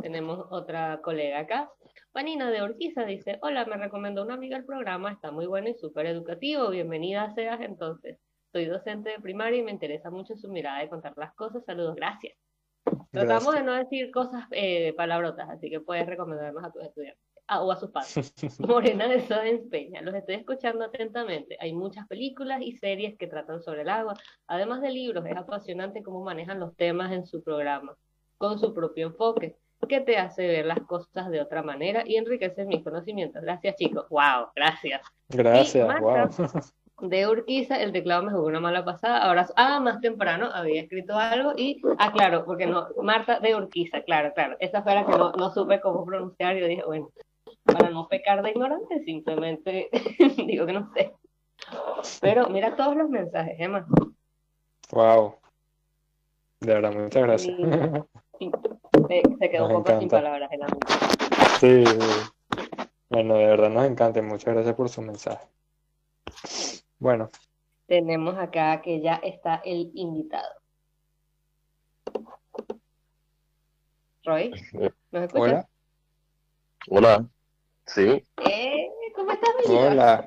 tenemos 0.00 0.46
otra 0.50 1.00
colega 1.00 1.38
acá. 1.38 1.70
Vanina 2.12 2.50
de 2.50 2.62
Orquiza 2.62 3.04
dice, 3.04 3.38
hola, 3.42 3.64
me 3.64 3.76
recomendó 3.76 4.24
una 4.24 4.34
amiga 4.34 4.56
el 4.56 4.64
programa, 4.64 5.12
está 5.12 5.30
muy 5.30 5.46
bueno 5.46 5.68
y 5.68 5.74
súper 5.74 6.06
educativo. 6.06 6.70
Bienvenida 6.70 7.32
seas 7.34 7.60
entonces. 7.60 8.18
Soy 8.52 8.66
docente 8.66 9.10
de 9.10 9.18
primaria 9.18 9.60
y 9.60 9.62
me 9.62 9.70
interesa 9.70 10.10
mucho 10.10 10.36
su 10.36 10.48
mirada 10.48 10.80
de 10.80 10.88
contar 10.90 11.14
las 11.16 11.32
cosas. 11.34 11.64
Saludos, 11.64 11.96
gracias. 11.96 12.36
Tratamos 13.10 13.54
de 13.54 13.62
no 13.62 13.72
decir 13.74 14.10
cosas 14.10 14.44
eh, 14.50 14.92
palabrotas, 14.94 15.48
así 15.48 15.70
que 15.70 15.80
puedes 15.80 16.06
recomendarnos 16.06 16.62
a 16.62 16.70
tus 16.70 16.82
estudiantes 16.82 17.22
ah, 17.46 17.62
o 17.62 17.72
a 17.72 17.76
sus 17.76 17.90
padres. 17.90 18.34
Morena 18.60 19.08
de 19.08 19.20
Soda 19.26 19.44
Peña, 19.70 20.02
los 20.02 20.14
estoy 20.14 20.34
escuchando 20.34 20.84
atentamente. 20.84 21.56
Hay 21.60 21.72
muchas 21.72 22.06
películas 22.08 22.60
y 22.60 22.72
series 22.72 23.16
que 23.16 23.26
tratan 23.26 23.62
sobre 23.62 23.82
el 23.82 23.88
agua. 23.88 24.18
Además 24.46 24.82
de 24.82 24.90
libros, 24.90 25.24
es 25.24 25.36
apasionante 25.36 26.02
cómo 26.02 26.22
manejan 26.22 26.60
los 26.60 26.76
temas 26.76 27.12
en 27.12 27.24
su 27.24 27.42
programa, 27.42 27.96
con 28.36 28.58
su 28.58 28.74
propio 28.74 29.06
enfoque, 29.06 29.56
que 29.88 30.00
te 30.00 30.18
hace 30.18 30.46
ver 30.46 30.66
las 30.66 30.80
cosas 30.80 31.30
de 31.30 31.40
otra 31.40 31.62
manera 31.62 32.02
y 32.06 32.16
enriquece 32.16 32.66
mis 32.66 32.84
conocimientos. 32.84 33.42
Gracias, 33.42 33.76
chicos. 33.76 34.06
¡Wow! 34.10 34.48
Gracias. 34.54 35.00
Gracias, 35.28 36.00
wow. 36.00 36.28
De 37.02 37.28
Urquiza, 37.28 37.80
el 37.80 37.92
teclado 37.92 38.22
me 38.22 38.32
jugó 38.32 38.46
una 38.46 38.60
mala 38.60 38.84
pasada, 38.84 39.18
ahora, 39.18 39.46
ah, 39.56 39.80
más 39.80 40.00
temprano 40.00 40.48
había 40.52 40.82
escrito 40.82 41.18
algo 41.18 41.52
y, 41.56 41.80
ah, 41.98 42.12
claro, 42.12 42.44
porque 42.44 42.66
no, 42.66 42.88
Marta 43.02 43.40
de 43.40 43.56
Urquiza, 43.56 44.02
claro, 44.02 44.32
claro, 44.34 44.56
esa 44.60 44.82
fue 44.82 44.94
la 44.94 45.04
que 45.04 45.12
no, 45.12 45.32
no 45.32 45.50
supe 45.50 45.80
cómo 45.80 46.04
pronunciar, 46.04 46.56
yo 46.56 46.66
dije, 46.66 46.84
bueno, 46.84 47.10
para 47.64 47.90
no 47.90 48.08
pecar 48.08 48.42
de 48.42 48.50
ignorante, 48.50 49.02
simplemente 49.04 49.88
digo 50.46 50.66
que 50.66 50.72
no 50.72 50.90
sé. 50.94 51.12
Pero 52.20 52.48
mira 52.48 52.76
todos 52.76 52.96
los 52.96 53.08
mensajes, 53.08 53.54
Emma. 53.58 53.86
Wow. 54.90 55.36
De 56.60 56.74
verdad, 56.74 56.92
muchas 56.92 57.22
gracias. 57.22 57.56
se, 59.08 59.50
quedó 59.50 59.66
un 59.66 59.82
poco 59.84 59.98
sin 59.98 60.08
palabras 60.08 60.50
el 60.52 60.62
amigo. 60.62 60.80
Sí, 61.58 61.84
bueno, 63.08 63.34
de 63.34 63.46
verdad 63.46 63.70
nos 63.70 63.84
encanta, 63.84 64.22
muchas 64.22 64.54
gracias 64.54 64.74
por 64.74 64.88
su 64.88 65.02
mensaje. 65.02 65.46
Bueno. 67.02 67.28
Tenemos 67.88 68.38
acá 68.38 68.80
que 68.80 69.00
ya 69.00 69.14
está 69.14 69.60
el 69.64 69.90
invitado. 69.94 70.54
Roy, 74.22 74.52
¿nos 75.10 75.24
escuchas? 75.24 75.66
Hola. 76.86 77.08
Hola. 77.08 77.26
Sí. 77.86 78.24
Eh, 78.48 78.88
¿Cómo 79.16 79.32
estás, 79.32 79.50
mi 79.68 79.74
Hola. 79.74 80.24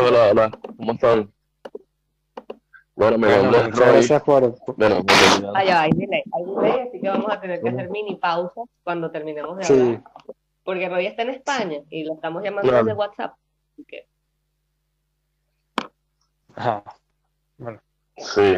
hola, 0.00 0.30
hola. 0.30 0.58
¿Cómo 0.76 0.92
están? 0.92 1.32
Bueno, 2.94 3.18
me 3.18 3.26
bueno, 3.26 3.50
muchas 3.50 3.78
gracias 3.80 4.22
por... 4.22 4.54
Bueno, 4.76 5.04
Ay, 5.56 5.68
hay 5.70 5.90
delay, 5.90 6.22
así 6.86 7.00
que 7.00 7.08
vamos 7.08 7.32
a 7.32 7.40
tener 7.40 7.60
que 7.60 7.70
hacer 7.70 7.90
mini 7.90 8.14
pausas 8.14 8.68
cuando 8.84 9.10
terminemos 9.10 9.58
de 9.58 9.64
sí. 9.64 9.72
hablar. 9.72 10.04
Porque 10.62 10.88
Roy 10.88 11.06
está 11.06 11.22
en 11.22 11.30
España 11.30 11.80
y 11.90 12.04
lo 12.04 12.14
estamos 12.14 12.44
llamando 12.44 12.70
desde 12.70 12.92
WhatsApp. 12.92 13.34
Ajá. 16.56 16.82
Bueno. 17.58 17.80
Sí. 18.16 18.56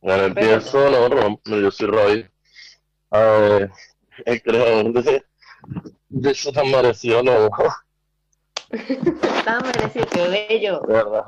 Bueno, 0.00 0.24
empiezo, 0.24 0.90
no, 0.90 1.08
no, 1.08 1.40
yo 1.58 1.70
soy 1.70 1.86
Roy, 1.86 2.30
uh, 3.10 3.66
el 4.26 4.42
creador 4.42 4.92
de, 4.92 5.24
de 6.10 6.30
eso 6.30 6.52
tan 6.52 6.70
merecido 6.70 7.22
no. 7.22 7.48
tan 9.44 9.62
merecido, 9.64 10.06
qué 10.12 10.28
bello. 10.28 10.82
¿Verdad? 10.82 11.24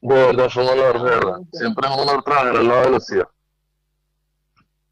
De 0.00 0.14
verdad, 0.14 0.48
fue 0.48 0.62
un 0.62 0.68
honor, 0.68 1.02
verdad. 1.02 1.40
Siempre 1.52 1.88
es 1.88 1.94
un 1.94 2.08
honor 2.08 2.22
traer 2.22 2.62
la 2.62 2.80
velocidad. 2.82 3.28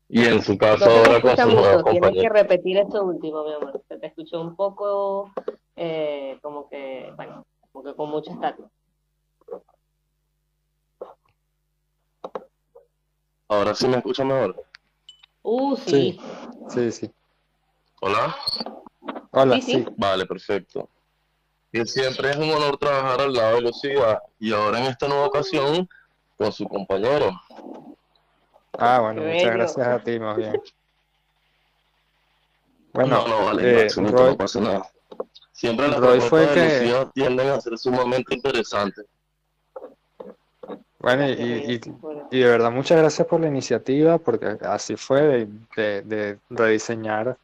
Y 0.09 0.25
en 0.25 0.43
su 0.43 0.59
caso 0.59 0.91
ahora 0.91 1.21
con 1.21 1.37
su 1.37 1.49
nueva 1.49 1.85
Tienes 1.85 2.23
que 2.23 2.29
repetir 2.29 2.79
esto 2.79 3.05
último, 3.05 3.45
mi 3.45 3.55
amor. 3.55 3.81
Se 3.89 3.99
te 3.99 4.09
escuchó 4.09 4.41
un 4.41 4.57
poco 4.57 5.33
eh, 5.77 6.39
como 6.43 6.69
que, 6.69 7.13
bueno, 7.17 7.47
como 7.73 7.85
que 7.85 7.95
con 7.95 8.11
mucha 8.11 8.33
estatua. 8.33 8.71
Ahora 13.49 13.75
sí 13.75 13.87
me 13.87 13.99
escucha 13.99 14.25
mejor. 14.25 14.65
Uh, 15.43 15.77
sí. 15.77 16.19
Sí, 16.69 16.91
sí. 16.91 17.11
¿Hola? 18.01 18.35
Hola, 19.31 19.61
Sí. 19.61 19.85
Vale, 19.97 20.27
perfecto. 20.27 20.89
Y 21.73 21.85
siempre 21.87 22.31
es 22.31 22.37
un 22.37 22.51
honor 22.51 22.79
trabajar 22.79 23.21
al 23.21 23.33
lado 23.33 23.57
de 23.57 23.63
Lucía 23.63 24.23
y 24.39 24.53
ahora 24.53 24.79
en 24.79 24.85
esta 24.87 25.09
nueva 25.09 25.27
ocasión 25.27 25.89
con 26.37 26.53
su 26.53 26.69
compañero. 26.69 27.33
Ah, 28.79 29.01
bueno, 29.01 29.23
Qué 29.23 29.27
muchas 29.29 29.43
bello. 29.43 29.59
gracias 29.59 29.87
a 29.89 29.99
ti, 30.03 30.19
más 30.21 30.37
bien. 30.37 30.63
Bueno, 32.93 33.27
no, 33.27 33.29
no, 33.29 33.45
vale, 33.47 33.87
eh, 33.87 33.89
Roy, 33.97 34.31
no 34.31 34.37
pasa 34.37 34.61
nada. 34.61 34.94
Siempre 35.65 35.89
las 35.89 35.99
Roy 36.01 36.21
fue 36.21 36.29
propuestas 36.47 36.55
de 36.55 36.69
que- 36.79 36.85
Lucía 36.85 37.11
tienden 37.15 37.49
a 37.49 37.61
ser 37.61 37.79
sumamente 37.79 38.35
interesantes. 38.35 39.07
bueno, 40.99 41.27
y, 41.29 41.33
y- 41.33 41.81
y 42.31 42.39
de 42.41 42.47
verdad 42.49 42.71
muchas 42.71 42.99
gracias 42.99 43.27
por 43.29 43.41
la 43.41 43.49
iniciativa, 43.49 44.19
porque 44.19 44.59
así 44.63 44.97
fue 44.97 45.23
de, 45.23 45.49
de- 45.77 46.03
de 46.03 46.39
rediseñar 46.51 47.37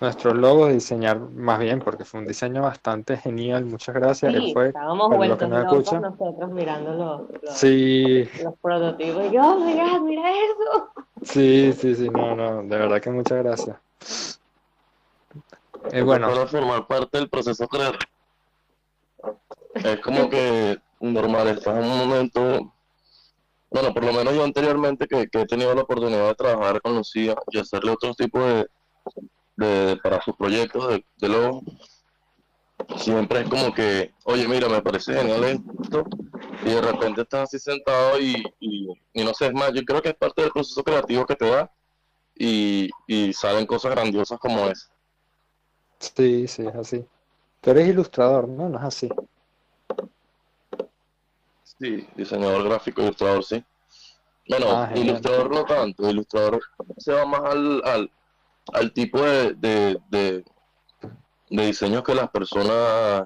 nuestros 0.00 0.36
logos, 0.36 0.72
diseñar 0.72 1.18
más 1.18 1.58
bien, 1.58 1.80
porque 1.80 2.04
fue 2.04 2.20
un 2.20 2.26
diseño 2.26 2.60
bastante 2.62 3.16
genial. 3.16 3.64
Muchas 3.64 3.94
gracias. 3.94 4.34
Él 4.34 4.42
Sí, 4.46 4.52
fue, 4.52 4.66
estábamos 4.68 5.08
vueltos 5.08 5.38
que 5.38 5.46
no 5.46 5.58
locos 5.58 5.72
escuchan. 5.78 6.02
nosotros 6.02 6.50
mirando 6.50 6.92
los, 6.92 7.42
los, 7.42 7.58
Sí, 7.58 8.28
los 8.42 8.54
prototipos. 8.60 9.24
Y 9.24 9.34
yo, 9.34 9.40
oh 9.42 9.58
my 9.60 9.72
God, 9.72 10.00
mira 10.02 10.30
eso. 10.30 10.90
sí, 11.22 11.72
sí, 11.72 11.94
sí, 11.94 12.10
no, 12.10 12.36
no, 12.36 12.62
de 12.62 12.76
verdad 12.76 13.00
que 13.00 13.10
muchas 13.10 13.42
gracias. 13.42 14.35
Eh, 15.92 16.02
bueno, 16.02 16.28
Para 16.28 16.46
formar 16.46 16.86
parte 16.86 17.18
del 17.18 17.28
proceso 17.28 17.66
creativo. 17.68 18.10
Es 19.74 20.00
como 20.00 20.28
que 20.30 20.78
normal, 21.00 21.48
estás 21.48 21.84
en 21.84 21.90
un 21.90 21.98
momento, 21.98 22.72
bueno, 23.70 23.92
por 23.92 24.04
lo 24.04 24.12
menos 24.12 24.34
yo 24.34 24.44
anteriormente 24.44 25.06
que, 25.06 25.28
que 25.28 25.42
he 25.42 25.46
tenido 25.46 25.74
la 25.74 25.82
oportunidad 25.82 26.28
de 26.28 26.34
trabajar 26.34 26.80
con 26.80 26.96
Lucía 26.96 27.34
y 27.50 27.58
hacerle 27.58 27.90
otro 27.90 28.14
tipo 28.14 28.40
de, 28.40 28.66
de 29.56 29.96
para 30.02 30.22
sus 30.22 30.34
proyectos 30.36 30.88
de, 30.88 31.04
de 31.18 31.28
logo, 31.28 31.62
siempre 32.96 33.40
es 33.40 33.48
como 33.48 33.72
que, 33.72 34.14
oye, 34.24 34.48
mira, 34.48 34.68
me 34.68 34.80
parece 34.80 35.14
genial 35.14 35.44
esto, 35.44 36.04
y 36.64 36.70
de 36.70 36.80
repente 36.80 37.22
estás 37.22 37.42
así 37.42 37.58
sentado 37.58 38.18
y, 38.18 38.42
y, 38.60 38.88
y 39.12 39.24
no 39.24 39.34
sé, 39.34 39.46
es 39.46 39.52
más, 39.52 39.72
yo 39.74 39.82
creo 39.84 40.00
que 40.00 40.10
es 40.10 40.16
parte 40.16 40.42
del 40.42 40.52
proceso 40.52 40.82
creativo 40.82 41.26
que 41.26 41.36
te 41.36 41.50
da 41.50 41.70
y, 42.34 42.88
y 43.06 43.32
salen 43.32 43.66
cosas 43.66 43.92
grandiosas 43.92 44.38
como 44.38 44.66
esa. 44.66 44.88
Sí, 45.98 46.48
sí, 46.48 46.66
es 46.66 46.74
así. 46.74 47.04
Tú 47.60 47.70
eres 47.70 47.88
ilustrador, 47.88 48.48
¿no? 48.48 48.68
No 48.68 48.78
es 48.78 48.84
así. 48.84 49.08
Sí, 51.62 52.06
diseñador 52.16 52.64
gráfico, 52.64 53.02
ilustrador, 53.02 53.44
sí. 53.44 53.62
Bueno, 54.48 54.66
Ah, 54.70 54.90
ilustrador 54.94 55.50
no 55.50 55.64
tanto, 55.64 56.08
ilustrador 56.08 56.60
se 56.98 57.12
va 57.12 57.26
más 57.26 57.40
al, 57.42 57.82
al, 57.84 58.10
al 58.72 58.92
tipo 58.92 59.20
de, 59.20 59.54
de, 59.54 59.98
de, 60.08 60.44
de 61.50 61.66
diseños 61.66 62.02
que 62.04 62.14
las 62.14 62.30
personas 62.30 63.24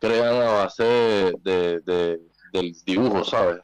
crean 0.00 0.36
a 0.36 0.50
base 0.64 0.84
de, 0.84 1.32
de- 1.42 1.80
de- 1.80 2.20
del 2.52 2.74
dibujo, 2.84 3.24
¿sabes? 3.24 3.60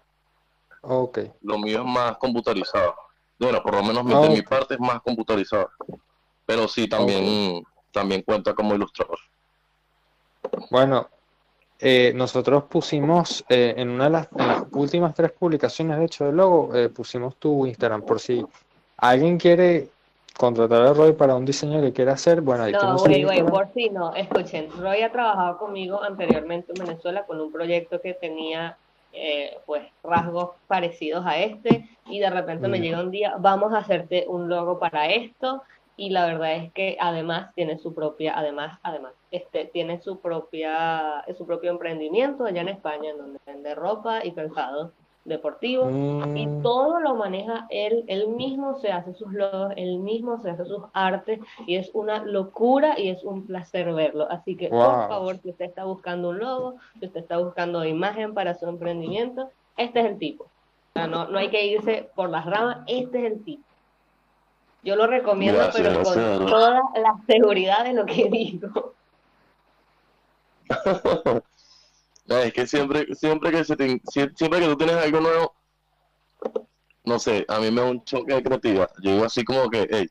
Ok, 0.83 1.19
Lo 1.43 1.59
mío 1.59 1.81
es 1.81 1.85
más 1.87 2.17
computarizado. 2.19 2.95
Bueno, 3.39 3.63
por 3.63 3.75
lo 3.75 3.83
menos 3.83 4.05
mi- 4.05 4.15
Ah, 4.15 4.21
de 4.23 4.29
mi 4.31 4.43
parte 4.43 4.75
es 4.75 4.81
más 4.81 5.01
computarizado. 5.03 5.71
Pero 6.47 6.67
sí, 6.69 6.89
también, 6.89 7.63
también 7.93 8.23
cuenta 8.23 8.55
como 8.55 8.75
ilustrador. 8.75 9.19
bueno, 10.71 11.09
eh, 11.81 12.13
nosotros 12.15 12.65
pusimos 12.65 13.45
eh, 13.49 13.75
en 13.77 13.91
una 13.91 14.05
de 14.05 14.11
las, 14.11 14.29
en 14.37 14.49
las 14.49 14.65
últimas 14.73 15.15
tres 15.15 15.33
publicaciones, 15.33 15.99
de 15.99 16.05
hecho, 16.07 16.25
del 16.27 16.37
logo, 16.37 16.75
eh, 16.75 16.89
pusimos 16.89 17.37
tu 17.37 17.67
Instagram 17.67 18.03
por 18.03 18.19
si 18.19 18.45
alguien 18.97 19.39
quiere 19.39 19.89
contratar 20.37 20.83
a 20.83 20.93
Roy 20.93 21.13
para 21.13 21.35
un 21.35 21.45
diseño 21.45 21.81
que 21.81 21.93
quiera 21.93 22.13
hacer, 22.13 22.41
bueno, 22.41 22.65
ahí 22.65 22.73
No, 22.73 22.97
güey, 22.97 23.25
güey, 23.25 23.45
por 23.45 23.73
si 23.75 23.91
no, 23.91 24.15
escuchen, 24.15 24.69
Roy 24.81 25.03
ha 25.03 25.11
trabajado 25.11 25.59
conmigo 25.59 26.03
anteriormente 26.03 26.73
en 26.77 26.87
Venezuela 26.87 27.27
con 27.27 27.41
un 27.41 27.53
proyecto 27.53 28.01
que 28.01 28.15
tenía 28.15 28.77
eh, 29.13 29.59
pues 29.67 29.83
rasgos 30.03 30.51
parecidos 30.67 31.25
a 31.27 31.39
este 31.39 31.89
y 32.07 32.21
de 32.21 32.31
repente 32.31 32.69
me 32.69 32.79
Mm. 32.79 32.83
llega 32.83 33.01
un 33.01 33.11
día, 33.11 33.37
vamos 33.39 33.73
a 33.73 33.79
hacerte 33.79 34.27
un 34.29 34.49
logo 34.49 34.79
para 34.79 35.09
esto 35.09 35.63
y 35.99 36.11
la 36.11 36.27
verdad 36.27 36.55
es 36.55 36.73
que 36.73 36.97
además 37.01 37.53
tiene 37.57 37.77
su 37.77 37.93
propia, 37.93 38.39
además, 38.39 38.79
además, 38.85 39.13
este 39.33 39.65
tiene 39.67 40.01
su 40.01 40.21
propia, 40.21 41.25
su 41.37 41.45
propio 41.45 41.73
emprendimiento 41.73 42.45
allá 42.45 42.61
en 42.61 42.69
España 42.69 43.11
en 43.11 43.19
donde 43.19 43.41
vende 43.45 43.75
ropa 43.75 44.25
y 44.25 44.31
calzado 44.31 44.93
deportivo 45.25 45.91
y 46.35 46.47
Mm, 46.47 46.63
todo 46.63 47.01
lo 47.01 47.17
maneja 47.17 47.67
él, 47.71 48.05
él 48.07 48.29
mismo 48.29 48.79
se 48.79 48.93
hace 48.93 49.13
sus 49.15 49.33
logos, 49.33 49.73
él 49.77 49.99
mismo 49.99 50.41
se 50.41 50.51
hace 50.51 50.65
sus 50.65 50.85
artes 50.93 51.41
y 51.67 51.75
es 51.75 51.91
una 51.95 52.25
locura 52.25 52.99
y 52.99 53.09
es 53.09 53.25
un 53.25 53.45
placer 53.45 53.93
verlo. 53.93 54.29
Así 54.31 54.57
que 54.57 54.69
por 54.69 55.09
favor, 55.09 55.37
si 55.39 55.51
usted 55.51 55.65
está 55.67 55.85
buscando 55.85 56.31
un 56.31 56.39
logo, 56.39 56.77
si 57.01 57.07
usted 57.07 57.21
está 57.21 57.39
buscando 57.39 57.85
imagen 57.85 58.35
para 58.35 58.55
su 58.55 58.69
emprendimiento, 58.69 59.51
este 59.77 59.99
es 60.01 60.07
el 60.07 60.19
tipo. 60.19 60.45
O 60.45 60.93
sea, 60.95 61.09
no, 61.09 61.27
no 61.27 61.39
hay 61.39 61.49
que 61.51 61.67
irse 61.67 62.09
por 62.15 62.31
las 62.31 62.47
ramas, 62.47 62.79
este 62.87 63.19
es 63.19 63.33
el 63.33 63.45
tipo. 63.45 63.68
Yo 64.83 64.97
lo 64.97 65.07
recomiendo, 65.07 65.59
Gracias, 65.59 65.87
pero 65.89 66.03
con 66.03 66.15
gracias. 66.15 66.47
toda 66.51 66.81
la 67.03 67.15
seguridad 67.27 67.85
de 67.85 67.93
lo 67.95 68.07
que 68.07 68.29
digo. 68.31 68.95
No, 72.27 72.37
es 72.41 72.53
que 72.53 72.67
siempre, 72.67 73.07
siempre 73.15 73.51
que 73.51 73.65
se 73.65 73.75
te- 73.75 74.03
sie- 74.03 74.31
siempre 74.37 74.61
que 74.61 74.67
tú 74.67 74.77
tienes 74.77 74.97
algo 74.97 75.21
nuevo, 75.21 75.55
no 77.05 77.19
sé, 77.19 77.47
a 77.49 77.59
mí 77.59 77.71
me 77.71 77.81
da 77.81 77.87
un 77.91 78.05
choque 78.05 78.35
de 78.35 78.43
creatividad. 78.43 78.91
Yo 79.03 79.13
digo 79.13 79.25
así 79.25 79.45
como 79.45 79.71
que, 79.71 79.89
hey, 79.91 80.07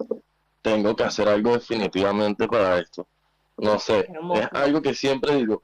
tengo 0.64 0.96
que 0.96 1.04
hacer 1.04 1.30
algo 1.30 1.52
definitivamente 1.54 2.48
para 2.48 2.80
esto. 2.80 3.08
No 3.58 3.78
sé, 3.78 4.10
es 4.34 4.48
algo 4.52 4.82
que 4.82 4.96
siempre 4.96 5.36
digo. 5.36 5.62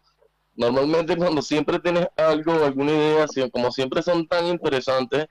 Normalmente 0.55 1.17
cuando 1.17 1.41
siempre 1.41 1.79
tienes 1.79 2.07
algo, 2.15 2.51
alguna 2.63 2.91
idea, 2.91 3.25
como 3.51 3.71
siempre 3.71 4.03
son 4.03 4.27
tan 4.27 4.45
interesantes, 4.45 5.25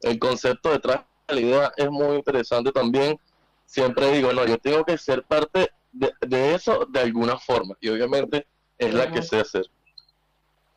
el 0.00 0.18
concepto 0.18 0.70
detrás 0.70 1.00
de 1.00 1.04
la 1.32 1.40
idea 1.40 1.72
es 1.76 1.90
muy 1.90 2.16
interesante 2.16 2.72
también. 2.72 3.18
Siempre 3.66 4.10
digo, 4.12 4.32
no, 4.32 4.44
yo 4.46 4.58
tengo 4.58 4.84
que 4.84 4.98
ser 4.98 5.22
parte 5.22 5.70
de, 5.92 6.12
de 6.20 6.54
eso 6.54 6.86
de 6.86 7.00
alguna 7.00 7.38
forma. 7.38 7.76
Y 7.80 7.88
obviamente 7.88 8.46
es 8.78 8.92
la 8.94 9.10
que 9.10 9.22
sé 9.22 9.40
hacer. 9.40 9.64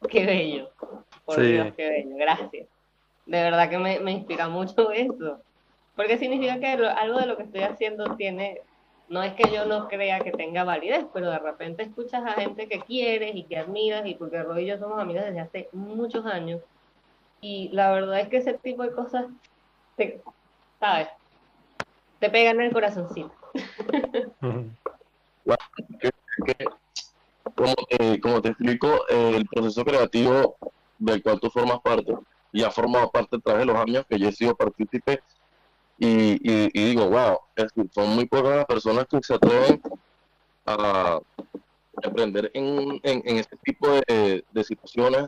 Qué 0.09 0.25
bello. 0.25 0.69
Por 1.25 1.35
Sí. 1.35 1.51
Dios, 1.51 1.73
qué 1.75 1.89
bello. 1.89 2.15
Gracias. 2.17 2.67
De 3.25 3.41
verdad 3.41 3.69
que 3.69 3.77
me, 3.79 3.99
me 3.99 4.11
inspira 4.11 4.47
mucho 4.49 4.91
eso. 4.93 5.41
Porque 5.95 6.17
significa 6.17 6.59
que 6.59 6.77
lo- 6.77 6.89
algo 6.89 7.19
de 7.19 7.25
lo 7.25 7.37
que 7.37 7.43
estoy 7.43 7.61
haciendo 7.61 8.15
tiene, 8.15 8.61
no 9.09 9.23
es 9.23 9.33
que 9.33 9.49
yo 9.51 9.65
no 9.65 9.87
crea 9.87 10.19
que 10.19 10.31
tenga 10.31 10.63
validez, 10.63 11.05
pero 11.13 11.29
de 11.29 11.39
repente 11.39 11.83
escuchas 11.83 12.23
a 12.25 12.33
gente 12.33 12.67
que 12.67 12.79
quieres 12.81 13.35
y 13.35 13.43
que 13.45 13.57
admiras, 13.57 14.05
y 14.05 14.15
porque 14.15 14.43
Roy 14.43 14.63
y 14.63 14.67
yo 14.67 14.77
somos 14.77 14.99
amigas 14.99 15.25
desde 15.25 15.39
hace 15.39 15.69
muchos 15.71 16.25
años. 16.25 16.61
Y 17.41 17.69
la 17.69 17.91
verdad 17.91 18.19
es 18.19 18.27
que 18.27 18.37
ese 18.37 18.55
tipo 18.55 18.83
de 18.83 18.91
cosas, 18.91 19.25
te, 19.95 20.21
¿sabes? 20.79 21.07
Te 22.19 22.29
pegan 22.29 22.59
en 22.59 22.67
el 22.67 22.73
corazoncito. 22.73 23.31
como 27.55 27.73
te, 27.89 28.19
como 28.19 28.41
te 28.41 28.49
explico, 28.49 28.87
eh, 29.09 29.33
el 29.35 29.45
proceso 29.45 29.85
creativo 29.85 30.57
del 30.97 31.21
cual 31.21 31.39
tú 31.39 31.49
formas 31.49 31.79
parte 31.81 32.13
y 32.51 32.63
ha 32.63 32.71
formado 32.71 33.11
parte 33.11 33.37
a 33.45 33.53
de 33.53 33.65
los 33.65 33.75
años 33.75 34.05
que 34.09 34.17
yo 34.17 34.29
he 34.29 34.31
sido 34.31 34.55
partícipe 34.55 35.21
y, 35.97 36.69
digo, 36.71 37.09
wow, 37.09 37.39
es 37.55 37.71
son 37.93 38.09
muy 38.15 38.25
pocas 38.25 38.57
las 38.57 38.65
personas 38.65 39.05
que 39.07 39.21
se 39.21 39.33
atreven 39.33 39.81
a 40.65 41.19
emprender 42.01 42.51
en, 42.53 42.99
en, 43.03 43.21
en 43.25 43.37
este 43.37 43.55
tipo 43.57 43.87
de, 43.89 44.43
de 44.51 44.63
situaciones 44.63 45.27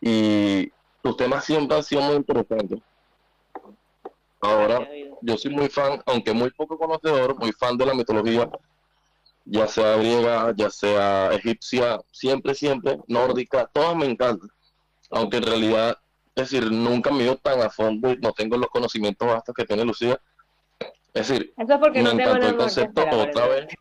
y 0.00 0.70
tus 1.02 1.16
temas 1.16 1.44
siempre 1.44 1.76
han 1.76 1.82
sido 1.82 2.02
muy 2.02 2.16
interesantes. 2.16 2.80
Ahora, 4.42 4.88
yo 5.20 5.36
soy 5.36 5.52
muy 5.54 5.68
fan, 5.68 6.02
aunque 6.04 6.32
muy 6.32 6.50
poco 6.50 6.76
conocedor, 6.76 7.38
muy 7.38 7.52
fan 7.52 7.76
de 7.76 7.86
la 7.86 7.94
mitología, 7.94 8.50
ya 9.44 9.68
sea 9.68 9.96
griega, 9.96 10.52
ya 10.56 10.68
sea 10.68 11.32
egipcia, 11.32 12.00
siempre, 12.10 12.52
siempre, 12.54 12.98
nórdica, 13.06 13.70
todas 13.72 13.96
me 13.96 14.06
encantan. 14.06 14.50
Aunque 15.10 15.36
en 15.36 15.44
realidad, 15.44 15.96
es 16.34 16.50
decir, 16.50 16.72
nunca 16.72 17.12
me 17.12 17.22
ido 17.22 17.36
tan 17.36 17.60
a 17.60 17.70
fondo 17.70 18.10
y 18.10 18.16
no 18.18 18.32
tengo 18.32 18.56
los 18.56 18.68
conocimientos 18.68 19.28
vastos 19.28 19.54
que 19.54 19.64
tiene 19.64 19.84
Lucía. 19.84 20.20
Es 21.14 21.28
decir, 21.28 21.54
Eso 21.56 21.74
es 21.74 21.78
porque 21.78 22.02
me 22.02 22.04
no 22.04 22.10
tengo 22.16 22.30
encantó 22.30 22.48
el 22.48 22.56
concepto 22.56 23.00
esperar, 23.02 23.28
otra 23.28 23.46
¿verdad? 23.46 23.68
vez. 23.68 23.74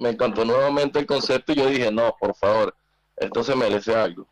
Me 0.00 0.08
encantó 0.10 0.44
nuevamente 0.46 0.98
el 0.98 1.06
concepto 1.06 1.52
y 1.52 1.56
yo 1.56 1.66
dije, 1.66 1.92
no, 1.92 2.16
por 2.18 2.34
favor, 2.34 2.74
esto 3.16 3.44
se 3.44 3.54
merece 3.54 3.94
algo. 3.94 4.26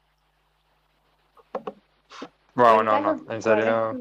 Wow, 2.55 2.83
no, 2.83 3.01
no, 3.01 3.33
en 3.33 3.43
serio. 3.43 3.99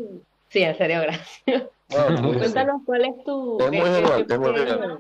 Sí, 0.52 0.62
en 0.62 0.78
serio, 0.78 1.02
gracias. 1.02 1.64
Ah, 1.96 2.08
Cuéntanos 2.38 2.82
cuál 2.86 3.06
es 3.06 3.24
tu... 3.24 3.58
Es 3.62 3.72
muy 3.72 3.90
genial, 3.90 4.28
qué- 4.28 4.34
es 4.34 4.40
muy 4.40 4.54
genial. 4.54 5.00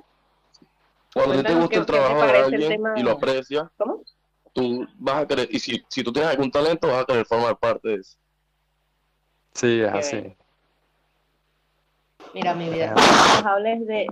Cuando 1.13 1.43
te 1.43 1.53
gusta 1.55 1.79
el 1.79 1.85
trabajo 1.85 2.21
de 2.25 2.29
el 2.29 2.43
alguien 2.45 2.69
tema- 2.69 2.93
y 2.95 3.03
lo 3.03 3.11
aprecias, 3.11 3.67
¿Cómo? 3.77 4.01
tú 4.53 4.87
vas 4.95 5.23
a 5.23 5.27
querer, 5.27 5.49
y 5.51 5.59
si, 5.59 5.83
si 5.89 6.03
tú 6.03 6.13
tienes 6.13 6.31
algún 6.31 6.49
talento, 6.49 6.87
vas 6.87 7.03
a 7.03 7.05
querer 7.05 7.25
formar 7.25 7.57
parte 7.57 7.89
de 7.89 7.95
eso. 7.95 8.17
Sí, 9.53 9.81
es 9.81 9.91
Qué 9.91 9.97
así. 9.97 10.35
Mira, 12.33 12.53
mi 12.53 12.69
vida, 12.69 12.93
nos 12.95 13.45
hables 13.45 13.85
de, 13.87 14.07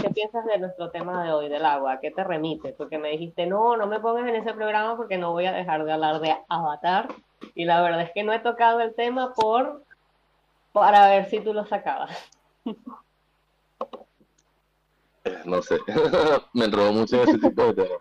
qué 0.00 0.10
piensas 0.10 0.44
de 0.46 0.58
nuestro 0.58 0.90
tema 0.90 1.24
de 1.24 1.32
hoy, 1.32 1.48
del 1.48 1.64
agua, 1.64 1.94
¿a 1.94 2.00
qué 2.00 2.12
te 2.12 2.22
remite? 2.22 2.72
Porque 2.78 2.98
me 2.98 3.08
dijiste, 3.08 3.46
no, 3.46 3.76
no 3.76 3.88
me 3.88 3.98
pongas 3.98 4.28
en 4.28 4.36
ese 4.36 4.52
programa 4.54 4.96
porque 4.96 5.18
no 5.18 5.32
voy 5.32 5.46
a 5.46 5.52
dejar 5.52 5.84
de 5.84 5.90
hablar 5.92 6.20
de 6.20 6.36
Avatar. 6.48 7.08
Y 7.56 7.64
la 7.64 7.82
verdad 7.82 8.02
es 8.02 8.12
que 8.12 8.22
no 8.22 8.32
he 8.32 8.38
tocado 8.38 8.78
el 8.80 8.94
tema 8.94 9.32
por 9.34 9.82
para 10.72 11.08
ver 11.08 11.28
si 11.28 11.40
tú 11.40 11.52
lo 11.52 11.66
sacabas. 11.66 12.10
No 15.44 15.62
sé, 15.62 15.78
me 16.52 16.64
enredó 16.64 16.92
mucho 16.92 17.22
en 17.22 17.28
ese 17.28 17.38
tipo 17.38 17.66
de 17.66 17.74
temas. 17.74 17.98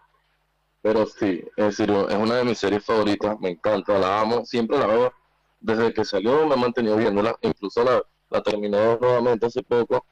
Pero 0.81 1.05
sí, 1.05 1.43
es 1.55 1.65
decir, 1.65 1.91
es 1.91 2.15
una 2.15 2.35
de 2.37 2.43
mis 2.43 2.57
series 2.57 2.83
favoritas, 2.83 3.39
me 3.39 3.49
encanta, 3.51 3.99
la 3.99 4.21
amo, 4.21 4.45
siempre 4.45 4.79
la 4.79 4.87
veo. 4.87 5.13
Desde 5.59 5.93
que 5.93 6.03
salió 6.03 6.47
me 6.47 6.55
he 6.55 6.57
mantenido 6.57 6.97
viéndola, 6.97 7.37
incluso 7.41 7.83
la, 7.83 8.01
la 8.31 8.41
terminé 8.41 8.97
nuevamente 8.99 9.45
hace 9.45 9.61
poco. 9.61 10.05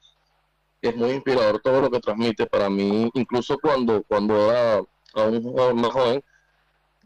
Es 0.82 0.95
muy 0.95 1.12
inspirador 1.12 1.60
todo 1.62 1.82
lo 1.82 1.89
que 1.89 1.99
transmite 1.99 2.45
para 2.45 2.70
mí, 2.70 3.10
incluso 3.16 3.57
cuando, 3.57 4.03
cuando 4.03 4.51
era 4.51 4.82
aún 5.16 5.82
más 5.82 5.91
joven, 5.91 6.24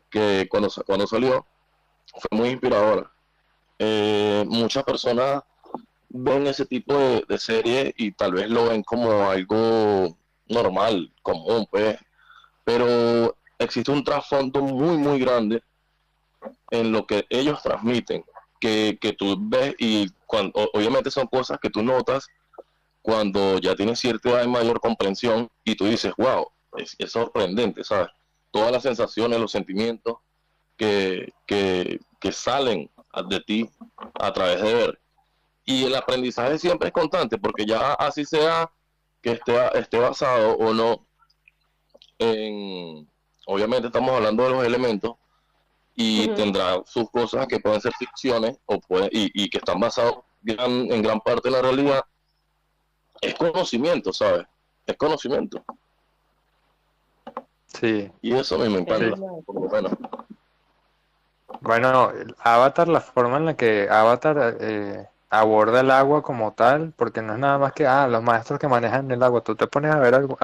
que 0.09 0.45
cuando, 0.49 0.69
cuando 0.85 1.07
salió, 1.07 1.45
fue 2.13 2.37
muy 2.37 2.49
inspiradora. 2.49 3.12
Eh, 3.85 4.45
muchas 4.47 4.85
personas 4.85 5.43
ven 6.07 6.47
ese 6.47 6.65
tipo 6.65 6.93
de, 6.93 7.25
de, 7.27 7.37
serie 7.37 7.93
y 7.97 8.13
tal 8.13 8.31
vez 8.31 8.49
lo 8.49 8.69
ven 8.69 8.81
como 8.81 9.29
algo 9.29 10.17
normal, 10.47 11.11
común, 11.21 11.67
pues, 11.69 11.97
pero 12.63 13.35
existe 13.59 13.91
un 13.91 14.05
trasfondo 14.05 14.61
muy, 14.61 14.97
muy 14.97 15.19
grande 15.19 15.61
en 16.71 16.93
lo 16.93 17.05
que 17.05 17.25
ellos 17.29 17.61
transmiten, 17.61 18.23
que, 18.57 18.97
que 19.01 19.11
tú 19.11 19.35
ves 19.37 19.75
y 19.79 20.09
cuando, 20.27 20.69
obviamente 20.73 21.11
son 21.11 21.27
cosas 21.27 21.59
que 21.61 21.69
tú 21.69 21.83
notas 21.83 22.29
cuando 23.01 23.57
ya 23.57 23.75
tienes 23.75 23.99
cierta 23.99 24.29
edad 24.29 24.45
y 24.45 24.47
mayor 24.47 24.79
comprensión 24.79 25.49
y 25.65 25.75
tú 25.75 25.87
dices, 25.87 26.13
wow, 26.17 26.47
es, 26.77 26.95
sorprendente, 27.11 27.83
¿sabes? 27.83 28.07
Todas 28.49 28.71
las 28.71 28.83
sensaciones, 28.83 29.41
los 29.41 29.51
sentimientos 29.51 30.19
que, 30.77 31.33
que 31.45 32.31
salen 32.31 32.89
de 33.21 33.39
ti 33.41 33.69
a 34.15 34.33
través 34.33 34.61
de 34.61 34.73
ver. 34.73 34.99
Y 35.65 35.85
el 35.85 35.95
aprendizaje 35.95 36.57
siempre 36.59 36.89
es 36.89 36.93
constante, 36.93 37.37
porque 37.37 37.65
ya 37.65 37.93
así 37.93 38.25
sea 38.25 38.71
que 39.21 39.31
esté, 39.31 39.55
esté 39.77 39.99
basado 39.99 40.53
o 40.57 40.73
no 40.73 41.05
en, 42.19 43.07
obviamente 43.47 43.87
estamos 43.87 44.11
hablando 44.11 44.43
de 44.43 44.49
los 44.49 44.65
elementos 44.65 45.15
y 45.95 46.27
tendrá 46.29 46.81
sus 46.85 47.09
cosas 47.09 47.47
que 47.47 47.59
pueden 47.59 47.79
ser 47.79 47.93
ficciones 47.93 48.57
o 48.65 48.79
puede, 48.79 49.09
y, 49.11 49.31
y 49.33 49.49
que 49.49 49.59
están 49.59 49.79
basados 49.79 50.17
en 50.45 51.01
gran 51.01 51.21
parte 51.21 51.47
en 51.47 51.53
la 51.53 51.61
realidad, 51.61 52.03
es 53.21 53.35
conocimiento, 53.35 54.11
¿sabes? 54.11 54.45
Es 54.85 54.97
conocimiento. 54.97 55.63
Sí. 57.67 58.11
Y 58.21 58.33
eso 58.33 58.55
a 58.55 58.59
mí 58.59 58.69
me 58.69 58.79
encanta, 58.79 59.15
por 59.45 59.55
lo 59.55 59.69
menos. 59.69 59.93
Bueno, 61.63 62.11
Avatar, 62.43 62.89
la 62.89 62.99
forma 62.99 63.37
en 63.37 63.45
la 63.45 63.53
que 63.55 63.87
Avatar 63.89 64.57
eh, 64.59 65.07
aborda 65.29 65.79
el 65.79 65.91
agua 65.91 66.21
como 66.21 66.51
tal, 66.51 66.91
porque 66.95 67.21
no 67.21 67.33
es 67.33 67.39
nada 67.39 67.57
más 67.57 67.71
que, 67.71 67.87
ah, 67.87 68.05
los 68.07 68.21
maestros 68.21 68.59
que 68.59 68.67
manejan 68.67 69.09
el 69.09 69.23
agua, 69.23 69.41
tú 69.41 69.55
te 69.55 69.65
pones 69.67 69.95
a 69.95 69.99
ver 69.99 70.13
algo, 70.13 70.37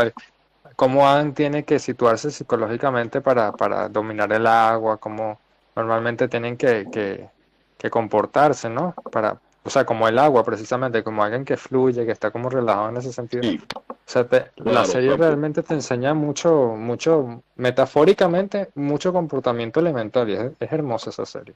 cómo 0.77 1.05
Aang 1.05 1.33
tiene 1.33 1.65
que 1.65 1.77
situarse 1.77 2.31
psicológicamente 2.31 3.19
para, 3.19 3.51
para 3.51 3.89
dominar 3.89 4.31
el 4.31 4.47
agua, 4.47 4.95
cómo 4.95 5.37
normalmente 5.75 6.29
tienen 6.29 6.55
que, 6.55 6.87
que, 6.89 7.29
que 7.77 7.89
comportarse, 7.89 8.69
¿no? 8.69 8.95
Para, 9.11 9.37
o 9.63 9.69
sea, 9.69 9.85
como 9.85 10.07
el 10.07 10.17
agua 10.17 10.45
precisamente, 10.45 11.03
como 11.03 11.21
alguien 11.21 11.43
que 11.43 11.57
fluye, 11.57 12.05
que 12.05 12.13
está 12.13 12.31
como 12.31 12.49
relajado 12.49 12.89
en 12.89 12.97
ese 12.97 13.11
sentido. 13.11 13.43
Sí. 13.43 13.61
O 14.09 14.11
sea, 14.11 14.27
te- 14.27 14.51
la 14.55 14.85
serie 14.85 15.09
claro. 15.09 15.21
realmente 15.23 15.61
te 15.61 15.75
enseña 15.75 16.15
mucho, 16.15 16.49
mucho, 16.75 17.43
metafóricamente, 17.57 18.69
mucho 18.73 19.13
comportamiento 19.13 19.79
elemental 19.79 20.27
y 20.27 20.33
es, 20.33 20.51
es 20.59 20.71
hermosa 20.71 21.11
esa 21.11 21.27
serie. 21.27 21.53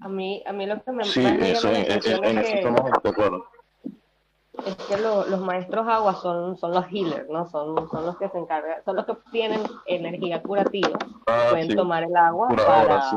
A 0.00 0.08
mí, 0.08 0.42
a 0.44 0.52
mí 0.52 0.66
lo 0.66 0.82
que 0.82 0.90
me, 0.90 1.04
Sí, 1.04 1.20
me 1.22 1.30
en, 1.30 1.40
en- 1.44 1.92
en 1.92 2.24
es 4.66 4.76
que, 4.88 4.94
es 4.94 5.00
lo- 5.00 5.24
los 5.26 5.40
maestros 5.42 5.86
agua 5.86 6.14
son, 6.16 6.58
son 6.58 6.72
los 6.72 6.86
healers, 6.90 7.28
¿no? 7.30 7.46
Son, 7.48 7.88
son 7.88 8.04
los 8.04 8.16
que 8.16 8.28
se 8.30 8.38
encargan, 8.38 8.84
son 8.84 8.96
los 8.96 9.06
que 9.06 9.16
tienen 9.30 9.62
energía 9.86 10.42
curativa, 10.42 10.98
Ah, 11.28 11.46
pueden 11.50 11.68
sí, 11.68 11.76
tomar 11.76 12.02
el 12.02 12.16
agua 12.16 12.48
ahora, 12.48 12.66
para, 12.66 13.00
sí, 13.02 13.16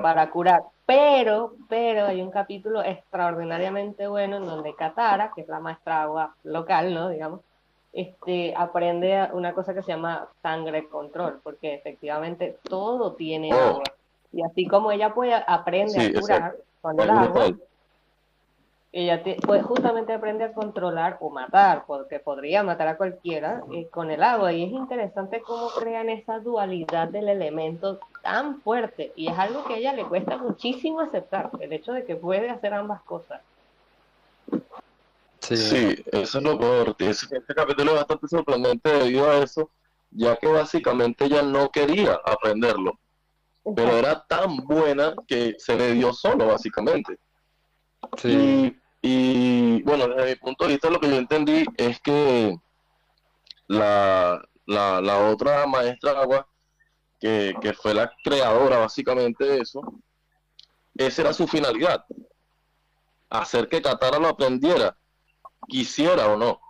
para 0.00 0.30
curar. 0.30 0.62
Pero, 0.86 1.52
pero 1.68 2.06
hay 2.06 2.22
un 2.22 2.30
capítulo 2.30 2.82
extraordinariamente 2.82 4.06
bueno 4.06 4.38
en 4.38 4.46
donde 4.46 4.74
Katara, 4.74 5.32
que 5.36 5.42
es 5.42 5.48
la 5.48 5.60
maestra 5.60 6.04
agua 6.04 6.34
local, 6.44 6.94
¿no? 6.94 7.10
Digamos, 7.10 7.40
este, 7.94 8.52
aprende 8.56 9.28
una 9.32 9.52
cosa 9.54 9.72
que 9.72 9.82
se 9.82 9.92
llama 9.92 10.28
sangre 10.42 10.88
control, 10.88 11.40
porque 11.42 11.74
efectivamente 11.74 12.58
todo 12.68 13.12
tiene 13.14 13.50
Oh. 13.54 13.56
agua. 13.56 13.84
Y 14.32 14.42
así 14.42 14.66
como 14.66 14.90
ella 14.90 15.14
puede, 15.14 15.32
aprende 15.46 15.92
Sí, 16.00 16.06
a 16.16 16.20
curar 16.20 16.38
exacto. 16.38 16.62
con 16.82 17.00
el 17.00 17.08
agua, 17.10 17.46
ella 18.92 19.22
te- 19.24 19.36
pues 19.44 19.64
justamente 19.64 20.12
aprende 20.12 20.44
a 20.44 20.52
controlar 20.52 21.16
o 21.20 21.28
matar, 21.30 21.84
porque 21.86 22.20
podría 22.20 22.62
matar 22.62 22.86
a 22.88 22.96
cualquiera 22.96 23.62
eh, 23.72 23.88
con 23.88 24.10
el 24.10 24.22
agua. 24.22 24.52
Y 24.52 24.64
es 24.64 24.72
interesante 24.72 25.40
cómo 25.40 25.68
crean 25.70 26.08
esa 26.10 26.38
dualidad 26.38 27.08
del 27.08 27.28
elemento 27.28 27.98
tan 28.22 28.60
fuerte. 28.60 29.12
Y 29.16 29.28
es 29.28 29.38
algo 29.38 29.64
que 29.64 29.74
a 29.74 29.76
ella 29.78 29.92
le 29.92 30.04
cuesta 30.04 30.36
muchísimo 30.36 31.00
aceptar, 31.00 31.50
el 31.60 31.72
hecho 31.72 31.92
de 31.92 32.04
que 32.04 32.14
puede 32.16 32.50
hacer 32.50 32.72
ambas 32.74 33.02
cosas. 33.02 33.40
Sí, 35.44 35.56
Sí, 35.56 36.04
eso 36.12 36.38
es 36.38 36.44
lo 36.44 36.58
peor. 36.58 36.96
Ese, 36.98 37.26
este 37.36 37.54
capítulo 37.54 37.92
es 37.92 37.98
bastante 37.98 38.28
sorprendente 38.28 38.90
debido 38.90 39.30
a 39.30 39.38
eso, 39.38 39.70
ya 40.10 40.36
que 40.36 40.46
básicamente 40.46 41.26
ella 41.26 41.42
no 41.42 41.70
quería 41.70 42.18
aprenderlo, 42.24 42.98
pero 43.76 43.96
era 43.96 44.24
tan 44.26 44.56
buena 44.58 45.14
que 45.26 45.54
se 45.58 45.76
le 45.76 45.92
dio 45.92 46.12
solo, 46.14 46.46
básicamente. 46.46 47.18
sí, 48.16 48.78
Y, 49.02 49.78
y, 49.78 49.82
bueno, 49.82 50.08
desde 50.08 50.30
mi 50.30 50.36
punto 50.36 50.64
de 50.64 50.72
vista 50.72 50.88
lo 50.88 50.98
que 50.98 51.10
yo 51.10 51.16
entendí 51.16 51.66
es 51.76 52.00
que 52.00 52.56
la, 53.66 54.42
la, 54.64 55.00
la 55.02 55.18
otra 55.30 55.66
maestra 55.66 56.20
agua, 56.20 56.48
que, 57.20 57.54
que 57.60 57.74
fue 57.74 57.92
la 57.92 58.10
creadora 58.24 58.78
básicamente 58.78 59.44
de 59.44 59.58
eso, 59.58 59.82
esa 60.96 61.22
era 61.22 61.32
su 61.34 61.46
finalidad, 61.46 62.04
hacer 63.28 63.68
que 63.68 63.82
Katara 63.82 64.18
lo 64.18 64.28
aprendiera, 64.28 64.96
quisiera 65.68 66.28
o 66.32 66.36
no. 66.36 66.60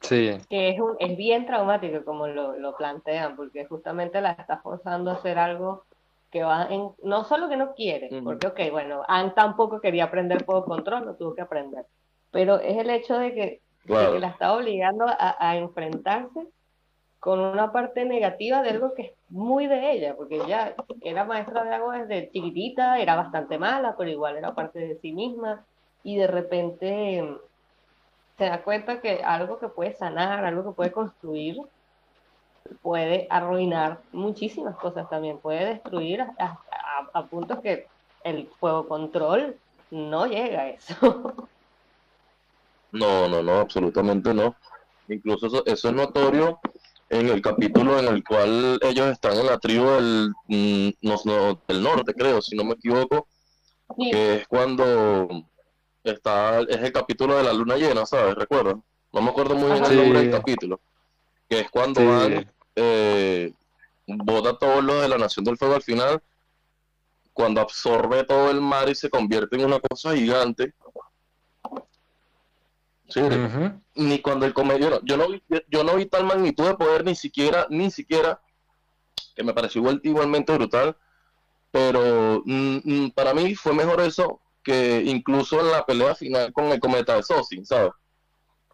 sí, 0.00 0.38
que 0.48 0.70
es, 0.70 0.80
un, 0.80 0.96
es 0.98 1.16
bien 1.16 1.46
traumático 1.46 2.04
como 2.04 2.26
lo, 2.26 2.58
lo 2.58 2.76
plantean, 2.76 3.36
porque 3.36 3.66
justamente 3.66 4.20
la 4.20 4.32
está 4.32 4.58
forzando 4.58 5.10
a 5.10 5.14
hacer 5.14 5.38
algo 5.38 5.84
que 6.30 6.42
va 6.44 6.66
en, 6.70 6.90
no 7.02 7.24
solo 7.24 7.48
que 7.48 7.56
no 7.56 7.74
quiere, 7.74 8.08
Ujú. 8.12 8.24
porque 8.24 8.46
ok, 8.46 8.60
bueno, 8.70 9.02
Anne 9.08 9.32
tampoco 9.34 9.80
quería 9.80 10.04
aprender 10.04 10.44
fuego 10.44 10.64
control, 10.64 11.06
lo 11.06 11.14
tuvo 11.16 11.34
que 11.34 11.42
aprender, 11.42 11.86
pero 12.30 12.58
es 12.60 12.76
el 12.76 12.90
hecho 12.90 13.18
de 13.18 13.34
que, 13.34 13.40
de 13.40 13.60
Claro. 13.86 14.12
que 14.12 14.20
la 14.20 14.28
está 14.28 14.54
obligando 14.54 15.06
a, 15.06 15.36
a 15.38 15.56
enfrentarse 15.56 16.46
con 17.20 17.40
una 17.40 17.72
parte 17.72 18.04
negativa 18.04 18.62
de 18.62 18.70
algo 18.70 18.94
que 18.94 19.02
es 19.02 19.12
muy 19.28 19.66
de 19.66 19.92
ella, 19.92 20.14
porque 20.16 20.36
ella 20.36 20.74
era 21.00 21.24
maestra 21.24 21.64
de 21.64 21.74
agua 21.74 21.98
desde 21.98 22.30
chiquitita, 22.30 23.00
era 23.00 23.16
bastante 23.16 23.58
mala, 23.58 23.96
pero 23.96 24.10
igual 24.10 24.36
era 24.36 24.54
parte 24.54 24.78
de 24.78 24.98
sí 25.00 25.12
misma, 25.12 25.64
y 26.08 26.16
de 26.16 26.26
repente 26.26 27.22
se 28.38 28.44
da 28.46 28.62
cuenta 28.64 29.02
que 29.02 29.22
algo 29.22 29.58
que 29.60 29.68
puede 29.68 29.94
sanar, 29.94 30.42
algo 30.46 30.64
que 30.70 30.74
puede 30.76 30.90
construir, 30.92 31.56
puede 32.82 33.26
arruinar 33.30 34.02
muchísimas 34.12 34.76
cosas 34.76 35.08
también, 35.08 35.40
puede 35.40 35.64
destruir 35.66 36.20
a, 36.22 36.34
a- 36.38 37.10
a 37.14 37.28
puntos 37.28 37.60
que 37.62 37.86
el 38.24 38.48
fuego 38.58 38.88
control 38.88 39.60
no 39.90 40.26
llega 40.26 40.62
a 40.62 40.68
eso. 40.70 40.94
No, 42.92 43.28
no, 43.28 43.42
no, 43.42 43.52
absolutamente 43.60 44.32
no. 44.32 44.56
Incluso 45.08 45.46
eso, 45.46 45.62
eso 45.66 45.88
es 45.88 45.94
notorio 45.94 46.60
en 47.10 47.28
el 47.28 47.40
capítulo 47.42 47.98
en 47.98 48.08
el 48.08 48.24
cual 48.24 48.78
ellos 48.82 49.08
están 49.08 49.36
en 49.38 49.46
la 49.46 49.58
tribu 49.58 49.86
del, 49.90 50.32
mm, 50.48 50.88
no, 51.02 51.16
no, 51.24 51.62
del 51.66 51.82
norte, 51.82 52.14
creo, 52.14 52.40
si 52.42 52.56
no 52.56 52.64
me 52.64 52.74
equivoco, 52.74 53.28
Sí, 53.96 54.10
que 54.10 54.34
es 54.36 54.48
cuando 54.48 55.28
está, 56.04 56.60
es 56.60 56.76
el 56.76 56.92
capítulo 56.92 57.36
de 57.36 57.44
la 57.44 57.52
luna 57.52 57.76
llena, 57.76 58.06
¿sabes? 58.06 58.34
¿Recuerdan? 58.34 58.82
No 59.12 59.22
me 59.22 59.30
acuerdo 59.30 59.54
muy 59.54 59.72
bien 59.72 59.84
el 59.84 59.96
nombre 59.96 60.20
del 60.20 60.30
capítulo, 60.30 60.80
que 61.48 61.60
es 61.60 61.70
cuando 61.70 62.00
sí, 62.00 62.06
van, 62.06 62.52
eh, 62.76 63.52
bota 64.06 64.58
todos 64.58 64.84
los 64.84 65.02
de 65.02 65.08
la 65.08 65.18
Nación 65.18 65.44
del 65.44 65.56
Fuego 65.56 65.74
al 65.74 65.82
final, 65.82 66.22
cuando 67.32 67.60
absorbe 67.60 68.24
todo 68.24 68.50
el 68.50 68.60
mar 68.60 68.88
y 68.88 68.94
se 68.94 69.10
convierte 69.10 69.56
en 69.56 69.64
una 69.64 69.80
cosa 69.80 70.14
gigante. 70.14 70.74
Sí, 73.08 73.20
ni 73.94 74.20
cuando 74.20 74.44
el 74.44 74.52
comediante, 74.52 75.00
yo 75.04 75.16
no 75.16 75.28
vi, 75.28 75.42
yo 75.68 75.82
no 75.82 75.96
vi 75.96 76.04
tal 76.04 76.24
magnitud 76.24 76.66
de 76.66 76.74
poder 76.74 77.04
ni 77.04 77.14
siquiera, 77.14 77.66
ni 77.70 77.90
siquiera, 77.90 78.40
que 79.34 79.42
me 79.42 79.54
pareció 79.54 79.80
igual, 79.80 80.00
igualmente 80.04 80.52
brutal, 80.52 80.94
pero 81.70 82.42
mm, 82.44 82.80
mm, 82.84 83.10
para 83.12 83.32
mí 83.32 83.54
fue 83.54 83.72
mejor 83.72 84.02
eso 84.02 84.40
que 84.62 85.02
incluso 85.04 85.60
en 85.60 85.70
la 85.70 85.84
pelea 85.84 86.14
final 86.14 86.52
con 86.52 86.66
el 86.66 86.80
cometa 86.80 87.16
de 87.16 87.22
Sosin, 87.22 87.64
¿sabes? 87.64 87.92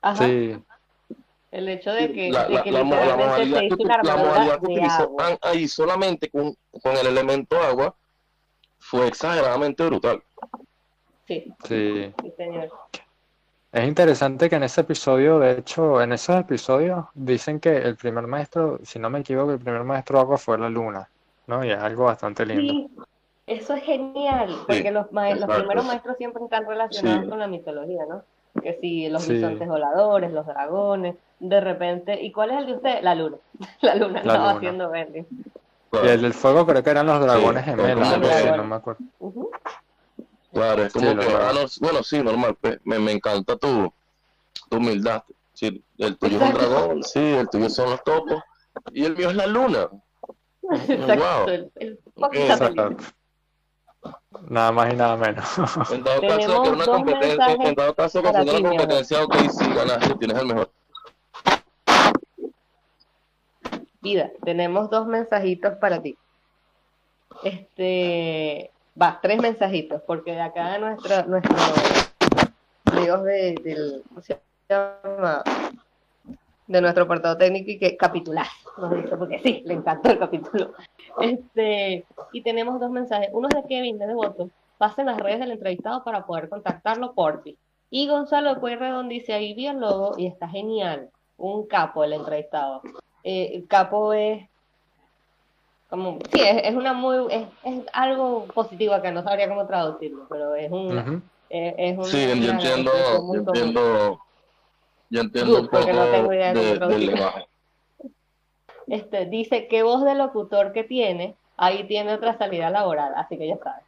Ajá. 0.03 0.25
Sí, 0.25 0.57
El 1.51 1.69
hecho 1.69 1.93
de 1.93 2.13
que, 2.13 2.31
La, 2.31 2.45
de 2.47 2.55
la, 2.55 2.63
que 2.63 2.73
la, 2.73 2.85
modalidad 2.85 3.37
se 3.37 3.43
que, 3.43 3.67
hizo 3.67 3.77
uti- 3.77 3.85
una 3.85 4.03
la 4.03 4.17
modalidad 4.17 4.61
que 4.61 4.67
utilizó 4.67 5.17
ahí 5.43 5.69
solamente 5.69 6.31
con, 6.31 6.55
con 6.83 6.97
el 6.97 7.07
elemento 7.07 7.59
agua 7.61 7.95
fue 8.79 9.07
exageradamente 9.07 9.85
brutal. 9.87 10.23
Sí, 11.27 11.55
sí. 11.65 12.13
sí, 12.23 12.33
señor. 12.37 12.71
Es 13.73 13.89
interesante 13.89 14.49
que 14.49 14.57
en 14.57 14.63
ese 14.63 14.83
episodio, 14.83 15.39
de 15.41 15.59
hecho, 15.59 16.01
en 16.01 16.13
esos 16.13 16.37
episodios 16.37 17.07
dicen 17.15 17.59
que 17.59 17.77
el 17.77 17.97
primer 17.97 18.27
maestro, 18.27 18.79
si 18.85 18.99
no 18.99 19.11
me 19.11 19.21
equivoco, 19.21 19.53
el 19.53 19.59
primer 19.59 19.83
maestro 19.85 20.21
agua 20.21 20.39
fue 20.39 20.59
la 20.59 20.69
luna, 20.69 21.09
¿no? 21.49 21.65
Y 21.65 21.71
es 21.73 21.79
algo 21.79 22.05
bastante 22.05 22.47
lindo. 22.47 22.73
Sí, 22.73 22.89
eso 23.47 23.75
es 23.75 23.83
genial, 23.85 24.55
porque 24.67 24.91
los, 24.91 25.11
ma- 25.13 25.35
los 25.35 25.49
primeros 25.57 25.85
maestros 25.85 26.17
siempre 26.17 26.43
están 26.45 26.67
relacionados 26.67 27.25
Sí. 27.25 27.29
con 27.31 27.39
la 27.39 27.47
mitología, 27.47 28.07
¿no? 28.09 28.23
Que 28.63 28.79
si 28.81 29.09
los 29.09 29.23
Sí. 29.25 29.35
bisontes 29.35 29.69
voladores, 29.69 30.33
los 30.33 30.47
dragones, 30.47 31.17
de 31.41 31.61
repente, 31.61 32.23
¿y 32.23 32.33
cuál 32.33 32.53
es 32.53 32.59
el 32.59 32.67
de 32.67 32.75
usted? 32.75 33.03
La 33.03 33.15
luna. 33.15 33.37
La 33.83 33.95
luna 33.97 34.13
La 34.15 34.19
estaba 34.21 34.39
luna. 34.47 34.57
haciendo 34.57 34.91
verde. 34.91 35.27
Y 35.93 36.07
el 36.09 36.23
del 36.23 36.35
fuego 36.35 36.67
creo 36.67 36.83
que 36.83 36.91
eran 36.91 37.07
los 37.07 37.21
dragones 37.21 37.65
Sí, 37.65 37.71
gemelos, 37.71 37.99
los 37.99 38.09
algo 38.09 38.29
así, 38.29 38.51
no 38.57 38.65
me 38.65 38.75
acuerdo. 38.77 39.01
Claro, 40.53 40.83
es 40.85 40.93
como 40.93 41.17
que, 41.17 41.27
ah, 41.27 41.53
no, 41.53 41.61
bueno, 41.81 42.03
sí, 42.03 42.23
normal, 42.23 42.57
pues, 42.61 42.81
me, 42.85 42.99
me 42.99 43.13
encanta 43.13 43.57
tu, 43.57 43.93
tu 44.71 44.77
humildad. 44.77 45.23
Sí, 45.53 45.85
el 45.99 46.17
tuyo 46.17 46.37
es 46.39 46.43
un 46.43 46.53
dragón, 46.55 47.03
sí, 47.05 47.19
el 47.21 47.49
tuyo 47.49 47.69
son 47.69 47.91
los 47.91 48.03
topos, 48.05 48.43
y 48.93 49.05
el 49.05 49.17
mío 49.17 49.31
es 49.31 49.37
la 49.37 49.47
luna. 49.47 49.89
Exacto, 50.89 51.49
el, 51.51 51.71
el 51.77 51.99
fucking 52.17 52.43
Ok, 52.43 52.49
satélite. 52.49 52.83
Exacto. 52.83 53.05
Nada 54.49 54.73
más 54.73 54.93
y 54.93 54.97
nada 54.97 55.17
menos. 55.17 55.45
En 55.91 56.05
dado 56.05 56.21
caso 56.21 56.37
de 56.37 56.63
que 56.63 56.71
una 56.71 56.85
competencia, 56.85 57.53
en 57.53 57.75
dado 57.75 57.95
caso 57.95 58.23
que 58.23 58.29
una 58.29 58.45
competencia, 58.45 59.25
ok, 59.25 59.35
sí, 59.51 59.73
ganaste, 59.75 60.15
tienes 60.17 60.39
el 60.39 60.47
mejor. 60.47 60.71
Vida, 64.01 64.31
tenemos 64.45 64.91
dos 64.91 65.07
mensajitos 65.07 65.75
para 65.77 66.03
ti. 66.03 66.17
Este, 67.43 68.71
va, 69.01 69.19
tres 69.23 69.41
mensajitos, 69.41 70.03
porque 70.07 70.33
de 70.33 70.43
acá 70.43 70.79
nuestro, 70.79 71.25
nuestros 71.27 71.61
amigos 72.85 73.25
de, 73.25 73.55
del, 73.65 74.03
¿cómo 74.09 74.21
se 74.21 74.39
llama? 74.69 75.43
De 76.67 76.81
nuestro 76.81 77.07
portado 77.07 77.37
técnico 77.37 77.71
y 77.71 77.79
que 77.79 77.97
capitular, 77.97 78.47
nos 78.79 78.95
dice, 78.95 79.17
porque 79.17 79.39
sí, 79.41 79.63
le 79.67 79.75
encantó 79.75 80.11
el 80.11 80.19
capítulo. 80.19 80.73
Este, 81.21 82.07
y 82.33 82.43
tenemos 82.43 82.81
dos 82.81 82.91
mensajes, 82.91 83.29
uno 83.33 83.49
es 83.49 83.55
de 83.63 83.69
Kevin 83.69 83.99
de 83.99 84.07
Devoto, 84.07 84.51
pasen 84.79 85.07
las 85.07 85.19
redes 85.19 85.41
del 85.41 85.53
entrevistado 85.53 86.03
para 86.05 86.27
poder 86.27 86.49
contactarlo 86.49 87.15
por 87.15 87.43
ti. 87.43 87.59
Y 87.91 88.09
Gonzalo 88.09 88.61
Pueyrredón 88.61 89.09
dice, 89.09 89.35
ahí 89.35 89.55
vi 89.55 89.67
el 89.67 89.79
logo 89.79 90.15
y 90.17 90.27
está 90.27 90.49
genial, 90.49 91.11
un 91.37 91.67
capo 91.67 92.03
el 92.03 92.15
entrevistado. 92.15 92.83
Eh, 93.23 93.53
el 93.55 93.67
capo 93.69 94.13
es 94.13 94.49
como, 95.89 96.19
sí, 96.33 96.41
es, 96.41 96.63
es 96.65 96.75
una 96.75 96.93
muy, 96.93 97.19
es, 97.31 97.47
es 97.63 97.85
algo 97.93 98.47
positivo 98.47 98.95
acá, 98.95 99.13
no 99.13 99.23
sabría 99.23 99.49
cómo 99.49 99.67
traducirlo, 99.67 100.27
pero 100.29 100.55
es 100.57 100.71
un, 100.73 100.99
Ujú. 100.99 101.23
es, 101.51 101.75
es 101.79 101.99
un- 101.99 102.05
Sí, 102.05 102.27
yo 102.41 102.51
entiendo, 102.51 102.91
yo 105.15 105.21
entiendo 105.21 105.61
un 105.61 105.69
poco 105.69 105.79
porque 105.79 105.93
no 105.93 106.05
tengo 106.11 106.33
idea 106.33 106.53
de 106.53 106.55
cómo 106.55 106.63
de- 106.63 106.69
del 106.71 106.79
traducirlo. 106.79 107.13
lenguaje. 107.15 107.47
Este, 108.87 109.27
dice 109.27 109.67
qué 109.69 109.83
voz 109.83 110.05
de 110.05 110.15
locutor 110.15 110.73
que 110.73 110.85
tiene, 110.85 111.37
ahí 111.57 111.87
tiene 111.87 112.13
otra 112.15 112.37
salida 112.37 112.69
laboral, 112.71 113.15
así 113.17 113.39
que 113.39 113.49
ya 113.49 113.57
sabes. 113.59 113.85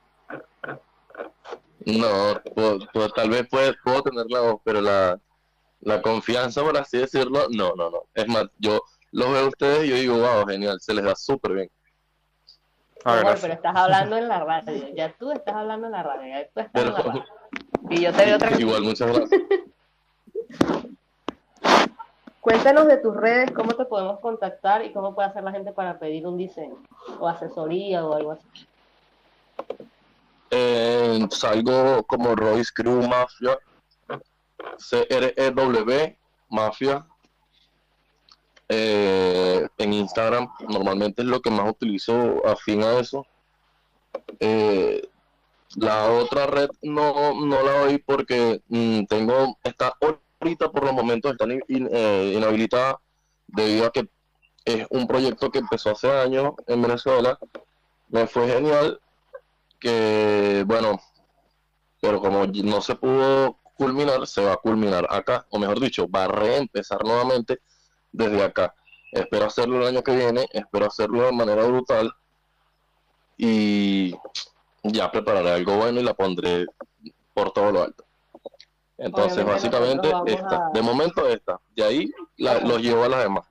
No, 1.85 2.41
puedo- 2.55 2.79
puedo- 2.93 3.09
tal 3.11 3.29
vez 3.31 3.47
puedo, 3.49 3.73
puedo 3.85 4.03
tener 4.03 4.27
la 4.29 4.41
voz, 4.41 4.61
pero 4.65 4.81
la, 4.81 5.19
la 5.81 6.01
confianza, 6.03 6.63
por 6.63 6.77
así 6.79 6.99
decirlo, 6.99 7.47
no, 7.51 7.75
no, 7.77 7.91
no. 7.91 8.03
Es 8.15 8.27
más, 8.29 8.45
yo 8.59 8.81
los 9.13 9.31
veo 9.31 9.45
a 9.45 9.49
ustedes 9.49 9.85
y 9.85 9.89
yo 9.91 9.97
digo, 9.97 10.17
wow, 10.19 10.47
genial, 10.47 10.81
se 10.81 10.95
les 10.95 11.05
da 11.05 11.15
súper 11.15 11.53
bien. 11.53 11.71
Ah, 13.05 13.21
Amor, 13.21 13.37
pero 13.41 13.53
estás 13.55 13.77
hablando 13.77 14.17
en 14.17 14.29
la 14.29 14.41
radio, 14.45 14.89
ya 14.95 15.13
tú 15.19 15.31
estás 15.31 15.55
hablando 15.55 15.87
en 15.87 15.93
la 15.93 16.03
radio, 16.03 16.29
ya 16.29 16.45
tú 16.49 16.61
estás 16.61 16.71
en 16.75 16.93
la 16.93 16.97
Pero 16.97 17.09
radio. 17.09 17.25
Y 17.91 18.01
yo 18.01 18.13
te 18.13 18.25
veo 18.25 18.37
otra 18.37 18.51
igual, 18.61 18.83
muchas 18.83 19.13
gracias. 19.13 19.43
Cuéntanos 22.47 22.87
de 22.87 22.99
tus 22.99 23.17
redes, 23.17 23.51
cómo 23.51 23.73
te 23.75 23.85
podemos 23.87 24.21
contactar 24.21 24.85
y 24.85 24.93
cómo 24.93 25.17
puede 25.17 25.27
hacer 25.27 25.43
la 25.43 25.51
gente 25.51 25.73
para 25.73 25.99
pedir 25.99 26.29
un 26.29 26.39
diseño 26.39 26.77
o 27.19 27.27
asesoría 27.27 28.07
o 28.07 28.15
algo 28.15 28.31
así. 28.31 28.69
Eh, 30.53 31.27
salgo 31.33 32.05
como 32.05 32.37
Royce 32.37 32.71
Crew 32.73 33.03
Mafia, 33.03 33.59
C-R-E-W 34.79 36.19
Mafia. 36.49 37.05
Eh, 38.69 39.67
en 39.77 39.93
Instagram 39.93 40.49
normalmente 40.69 41.23
es 41.23 41.27
lo 41.27 41.41
que 41.41 41.51
más 41.51 41.69
utilizo 41.69 42.47
afín 42.47 42.85
a 42.85 43.01
eso. 43.01 43.27
Eh, 44.39 45.03
la 45.75 46.13
otra 46.13 46.47
red 46.47 46.71
no, 46.81 47.45
no 47.45 47.63
la 47.65 47.81
doy 47.81 47.99
porque 47.99 48.63
mm, 48.69 49.07
tengo, 49.07 49.59
está 49.65 49.93
ahorita 50.47 50.71
por 50.71 50.85
los 50.85 50.93
momentos 50.93 51.33
está 51.33 51.45
in- 51.69 51.89
eh, 51.93 52.41
debido 53.49 53.87
a 53.87 53.91
que 53.93 54.09
es 54.65 54.87
un 54.91 55.07
proyecto 55.07 55.51
que 55.51 55.59
empezó 55.59 55.91
hace 55.91 56.11
años 56.11 56.53
en 56.67 56.83
Venezuela. 56.83 57.39
Me 58.09 58.27
fue 58.27 58.49
genial 58.49 59.01
que 59.79 60.65
bueno, 60.67 61.01
pero 62.01 62.21
como 62.21 62.47
no 62.47 62.81
se 62.81 62.95
pudo 62.95 63.59
culminar, 63.75 64.27
se 64.27 64.43
va 64.43 64.55
a 64.55 64.57
culminar 64.57 65.07
acá, 65.11 65.47
o 65.51 65.59
mejor 65.59 65.81
dicho, 65.81 66.09
va 66.09 66.25
a 66.25 66.29
reempezar 66.29 67.05
nuevamente 67.05 67.59
desde 68.11 68.43
acá. 68.43 68.75
Espero 69.13 69.47
hacerlo 69.47 69.81
el 69.81 69.87
año 69.89 70.03
que 70.03 70.17
viene, 70.17 70.47
espero 70.53 70.87
hacerlo 70.87 71.27
de 71.27 71.33
manera 71.33 71.65
brutal 71.65 72.13
y 73.37 74.15
ya 74.83 75.11
prepararé 75.11 75.51
algo 75.51 75.77
bueno 75.77 76.01
y 76.01 76.05
la 76.05 76.15
pondré 76.15 76.67
por 77.35 77.53
todo 77.53 77.71
lo 77.71 77.83
alto. 77.83 78.06
Entonces, 78.99 79.45
Obviamente 79.45 79.69
básicamente, 79.69 80.33
esta, 80.33 80.67
a- 80.69 80.71
de 80.71 80.83
momento 80.83 81.29
esta, 81.29 81.61
de 81.75 81.85
ahí 81.85 82.11
la- 82.39 82.61
los 82.61 82.81
llevo 82.81 83.05
a 83.05 83.09
las 83.09 83.23
demás. 83.25 83.47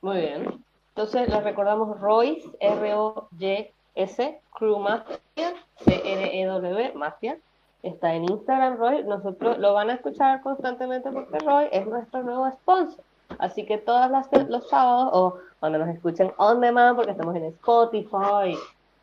Muy 0.00 0.16
bien. 0.18 0.64
Entonces 0.94 1.28
les 1.28 1.42
recordamos 1.44 1.98
Royce, 2.00 2.48
R-O-Y-S, 2.60 4.40
Crew 4.54 4.78
Mafia, 4.78 5.54
C-R-E-W, 5.84 6.92
Mafia. 6.94 7.38
Está 7.82 8.14
en 8.14 8.24
Instagram, 8.24 8.76
Roy. 8.76 9.02
Nosotros 9.04 9.58
lo 9.58 9.74
van 9.74 9.90
a 9.90 9.94
escuchar 9.94 10.40
constantemente 10.42 11.10
porque 11.10 11.38
Roy 11.40 11.66
es 11.72 11.86
nuestro 11.86 12.22
nuevo 12.22 12.48
sponsor. 12.52 13.02
Así 13.38 13.64
que 13.66 13.78
todos 13.78 14.10
los 14.48 14.68
sábados 14.68 15.10
o 15.12 15.38
cuando 15.58 15.78
nos 15.78 15.88
escuchen 15.88 16.32
on 16.36 16.60
demand, 16.60 16.96
porque 16.96 17.10
estamos 17.12 17.34
en 17.36 17.44
Spotify 17.46 18.56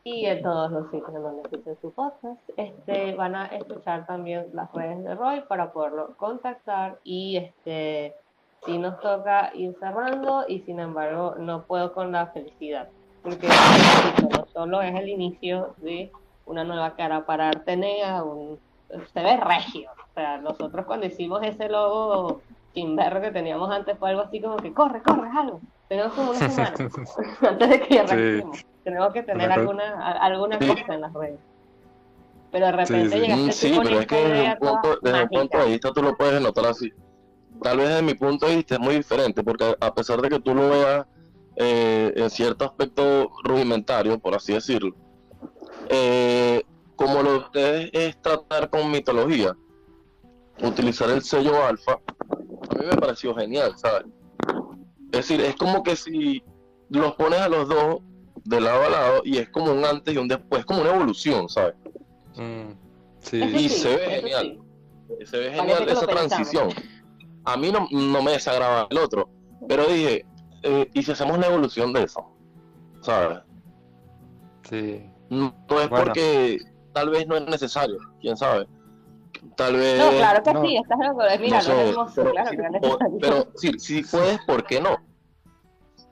y 0.03 0.25
en 0.25 0.41
todos 0.41 0.71
los 0.71 0.89
sitios 0.91 1.09
en 1.09 1.23
donde 1.23 1.41
escuchen 1.43 1.77
su 1.81 1.91
podcast, 1.91 2.39
este, 2.57 3.15
van 3.15 3.35
a 3.35 3.47
escuchar 3.47 4.05
también 4.05 4.47
las 4.53 4.71
redes 4.73 5.03
de 5.03 5.15
Roy 5.15 5.41
para 5.41 5.71
poderlo 5.71 6.15
contactar. 6.17 6.99
Y 7.03 7.37
este 7.37 8.15
sí 8.65 8.77
nos 8.77 8.99
toca 8.99 9.51
ir 9.53 9.75
cerrando 9.79 10.45
y 10.47 10.59
sin 10.61 10.79
embargo 10.79 11.35
no 11.37 11.63
puedo 11.63 11.93
con 11.93 12.11
la 12.11 12.27
felicidad 12.27 12.89
porque 13.21 13.47
no 14.29 14.45
solo 14.53 14.81
es 14.81 14.95
el 14.95 15.09
inicio 15.09 15.73
de 15.77 16.11
una 16.45 16.63
nueva 16.63 16.95
cara 16.95 17.25
para 17.25 17.49
Artenea, 17.49 18.23
un, 18.23 18.59
se 19.13 19.21
ve 19.21 19.37
regio, 19.37 19.91
o 19.91 20.13
sea, 20.13 20.37
nosotros 20.37 20.85
cuando 20.85 21.05
hicimos 21.05 21.41
ese 21.43 21.69
logo 21.69 22.41
sin 22.73 22.95
ver 22.95 23.21
que 23.21 23.31
teníamos 23.31 23.69
antes 23.71 23.97
fue 23.97 24.09
algo 24.09 24.21
así 24.23 24.41
como 24.41 24.57
que 24.57 24.73
corre, 24.73 25.01
corre, 25.01 25.29
algo, 25.35 25.59
tenemos 25.87 26.13
como 26.13 26.31
una 26.31 26.39
semana 26.49 26.73
antes 27.49 27.69
de 27.69 27.79
que 27.81 27.99
arranquemos, 27.99 28.65
tenemos 28.83 29.13
que 29.13 29.23
tener 29.23 29.51
alguna, 29.51 29.83
a- 29.99 30.25
alguna 30.25 30.57
Sí. 30.59 30.67
cosa 30.67 30.93
en 30.93 31.01
las 31.01 31.13
redes. 31.13 31.39
Pero 32.51 32.65
de 32.65 32.71
repente 32.71 33.09
sí. 33.11 33.19
llegaste 33.19 33.45
tú 33.45 33.51
Sí, 33.51 33.79
pero 33.83 33.99
es 33.99 34.07
que 34.07 34.15
desde 34.15 34.55
punto, 34.57 34.97
desde 35.01 35.21
un 35.23 35.29
punto 35.29 35.57
de 35.59 35.65
vista 35.67 35.91
tú 35.93 36.01
lo 36.01 36.15
puedes 36.17 36.41
notar 36.41 36.65
así. 36.65 36.91
Tal 37.61 37.77
vez 37.77 37.89
desde 37.89 38.01
mi 38.01 38.13
punto 38.15 38.47
de 38.47 38.55
vista 38.55 38.75
es 38.75 38.79
muy 38.79 38.95
diferente, 38.95 39.43
porque 39.43 39.75
a 39.79 39.93
pesar 39.93 40.21
de 40.21 40.29
que 40.29 40.39
tú 40.39 40.55
lo 40.55 40.69
veas 40.69 41.05
eh, 41.61 42.13
en 42.15 42.29
cierto 42.29 42.63
aspecto 42.65 43.29
rudimentario, 43.43 44.17
por 44.17 44.33
así 44.33 44.53
decirlo, 44.53 44.95
eh, 45.89 46.63
como 46.95 47.21
lo 47.21 47.31
de 47.33 47.37
ustedes 47.39 47.89
es 47.93 48.21
tratar 48.21 48.69
con 48.69 48.89
mitología, 48.89 49.55
utilizar 50.63 51.09
el 51.09 51.21
sello 51.21 51.63
alfa, 51.63 51.93
a 51.93 52.75
mí 52.79 52.85
me 52.85 52.95
pareció 52.97 53.35
genial, 53.35 53.73
¿sabes? 53.77 54.05
Es 55.11 55.27
decir, 55.27 55.41
es 55.41 55.55
como 55.55 55.83
que 55.83 55.95
si 55.95 56.43
los 56.89 57.13
pones 57.15 57.39
a 57.39 57.49
los 57.49 57.67
dos 57.67 57.99
de 58.43 58.61
lado 58.61 58.83
a 58.83 58.89
lado 58.89 59.21
y 59.23 59.37
es 59.37 59.49
como 59.49 59.71
un 59.71 59.83
antes 59.85 60.13
y 60.13 60.17
un 60.17 60.27
después, 60.27 60.65
como 60.65 60.81
una 60.81 60.91
evolución, 60.93 61.49
¿sabes? 61.49 61.75
Mm, 62.35 62.71
sí. 63.19 63.37
Y 63.43 63.69
sí, 63.69 63.69
se 63.69 63.95
ve 63.97 64.05
genial. 64.21 64.59
sí. 65.19 65.25
Se 65.25 65.37
ve 65.37 65.51
genial 65.51 65.87
esa 65.89 66.05
pensamos. 66.05 66.29
transición. 66.29 66.69
A 67.45 67.57
mí 67.57 67.71
no, 67.71 67.87
no 67.91 68.21
me 68.21 68.31
desagrada 68.31 68.87
el 68.89 68.97
otro, 68.97 69.29
pero 69.67 69.85
dije, 69.87 70.25
eh, 70.63 70.89
¿y 70.93 71.03
si 71.03 71.11
hacemos 71.11 71.37
una 71.37 71.47
evolución 71.47 71.93
de 71.93 72.03
eso? 72.03 72.25
¿Sabes? 73.01 73.39
Sí. 74.69 75.03
No, 75.29 75.53
no 75.69 75.81
es 75.81 75.89
Bueno. 75.89 76.05
porque 76.05 76.57
tal 76.93 77.09
vez 77.09 77.27
no 77.27 77.35
es 77.37 77.45
necesario, 77.47 77.97
quién 78.21 78.35
sabe. 78.37 78.67
Tal 79.55 79.75
vez. 79.75 79.97
No, 79.99 80.09
claro 80.17 80.43
que 80.43 80.53
no. 80.53 80.61
sí, 80.65 80.77
estás 80.77 80.99
loco. 80.99 81.21
Mira, 81.39 81.57
no 81.57 82.09
sé, 82.09 82.21
pero, 82.21 82.31
claro 82.31 82.49
sí, 82.49 82.57
que 82.57 82.61
es 82.63 82.67
o- 82.69 82.71
necesario. 82.71 83.17
pero 83.21 83.47
sí, 83.55 83.71
si 83.79 84.03
puedes, 84.03 84.39
¿por 84.45 84.63
qué 84.65 84.81
no? 84.81 84.97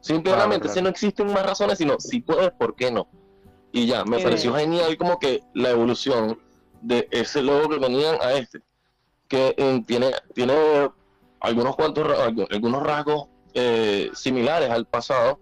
Simplemente, 0.07 0.59
Claro, 0.61 0.73
si 0.73 0.81
no 0.81 0.89
existen 0.89 1.27
más 1.33 1.45
razones, 1.45 1.77
sino 1.77 1.99
si 1.99 2.21
puedes, 2.21 2.51
¿por 2.51 2.75
qué 2.75 2.91
no? 2.91 3.07
Y 3.71 3.85
ya, 3.85 4.05
me 4.05 4.19
pareció 4.19 4.53
genial 4.55 4.97
como 4.97 5.19
que 5.19 5.43
la 5.53 5.71
evolución 5.71 6.39
de 6.81 7.07
ese 7.11 7.41
logo 7.41 7.69
que 7.69 7.79
tenían 7.79 8.17
a 8.21 8.33
este, 8.33 8.61
que 9.27 9.53
eh, 9.57 9.83
tiene, 9.85 10.11
tiene 10.33 10.89
algunos 11.41 11.75
cuantos 11.75 12.07
algunos 12.51 12.83
rasgos 12.83 13.27
eh, 13.53 14.09
similares 14.13 14.69
al 14.69 14.85
pasado, 14.85 15.37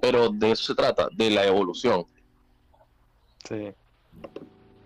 pero 0.00 0.28
de 0.28 0.50
eso 0.50 0.64
se 0.64 0.74
trata, 0.74 1.08
de 1.12 1.30
la 1.30 1.46
evolución. 1.46 2.04
Sí. 3.48 3.72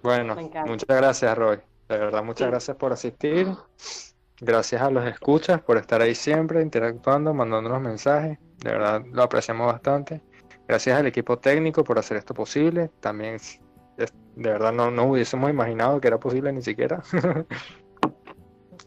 Bueno, 0.03 0.37
muchas 0.67 0.97
gracias, 0.97 1.37
Roy. 1.37 1.59
De 1.89 1.99
verdad, 1.99 2.23
muchas 2.23 2.47
Sí. 2.47 2.51
gracias 2.51 2.77
por 2.77 2.93
asistir. 2.93 3.49
Gracias 4.41 4.83
a 4.83 4.91
los 4.91 5.05
escuchas 5.07 5.63
por 5.63 5.79
estar 5.79 6.03
ahí 6.03 6.15
siempre, 6.15 6.61
interactuando, 6.61 7.33
mandándonos 7.33 7.81
mensajes. 7.81 8.39
De 8.59 8.71
verdad, 8.71 9.03
lo 9.11 9.23
apreciamos 9.23 9.67
bastante. 9.67 10.21
Gracias 10.69 10.99
al 10.99 11.07
equipo 11.07 11.39
técnico 11.39 11.85
por 11.85 11.99
hacer 11.99 12.17
esto 12.17 12.35
posible. 12.35 12.91
También, 13.01 13.39
de 13.97 14.51
verdad, 14.51 14.73
no 14.73 14.91
nos 14.91 15.07
hubiésemos 15.07 15.49
imaginado 15.49 16.01
que 16.01 16.09
era 16.09 16.19
posible 16.19 16.53
ni 16.53 16.63
siquiera. 16.63 17.03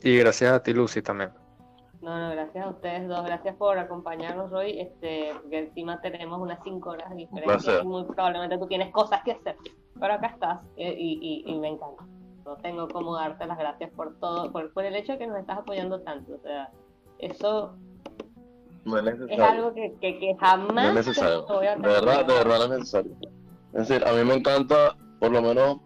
Y 0.02 0.18
gracias 0.18 0.54
a 0.54 0.64
ti, 0.64 0.74
Lucy, 0.74 1.02
también. 1.02 1.32
No, 2.02 2.18
no, 2.18 2.32
gracias 2.32 2.66
a 2.66 2.70
ustedes 2.70 3.08
dos, 3.08 3.26
gracias 3.26 3.56
por 3.58 3.78
acompañarnos 3.78 4.52
hoy, 4.54 4.80
este, 4.80 5.32
porque 5.34 5.60
encima 5.60 6.00
tenemos 6.00 6.40
unas 6.40 6.60
cinco 6.64 6.92
horas 6.92 7.10
de 7.10 7.18
diferencia 7.18 7.58
placer. 7.58 7.84
y 7.84 7.88
muy 7.88 8.06
probablemente 8.06 8.58
tú 8.58 8.68
tienes 8.68 8.92
cosas 8.94 9.22
que 9.26 9.34
hacer, 9.34 9.58
pero 10.00 10.14
acá 10.14 10.28
estás 10.28 10.60
eh, 10.78 10.96
y, 10.98 11.44
y, 11.46 11.52
y 11.52 11.60
me 11.60 11.68
encanta. 11.68 12.06
No 12.50 12.56
tengo 12.56 12.88
cómo 12.88 13.16
darte 13.16 13.46
las 13.46 13.60
gracias 13.60 13.92
por 13.92 14.16
todo, 14.20 14.52
por, 14.52 14.74
por 14.74 14.84
el 14.84 14.96
hecho 14.96 15.12
de 15.12 15.20
que 15.20 15.28
nos 15.28 15.38
estás 15.38 15.60
apoyando 15.60 16.02
tanto, 16.02 16.34
o 16.34 16.40
sea, 16.40 16.72
eso 17.20 17.76
No 18.86 18.98
es 18.98 19.40
algo 19.40 19.72
que, 19.76 19.94
que, 20.02 20.18
que 20.18 20.36
jamás 20.40 20.74
No 20.74 20.82
es 20.82 20.96
necesario. 20.96 21.46
De 21.46 21.88
verdad, 21.88 22.26
de 22.26 22.34
verdad 22.34 22.58
no 22.58 22.64
es 22.64 22.80
necesario. 22.80 23.12
Es 23.74 23.88
decir, 23.88 24.04
a 24.04 24.14
mí 24.14 24.24
me 24.24 24.34
encanta, 24.34 24.98
por 25.20 25.32
lo 25.32 25.44
menos 25.44 25.78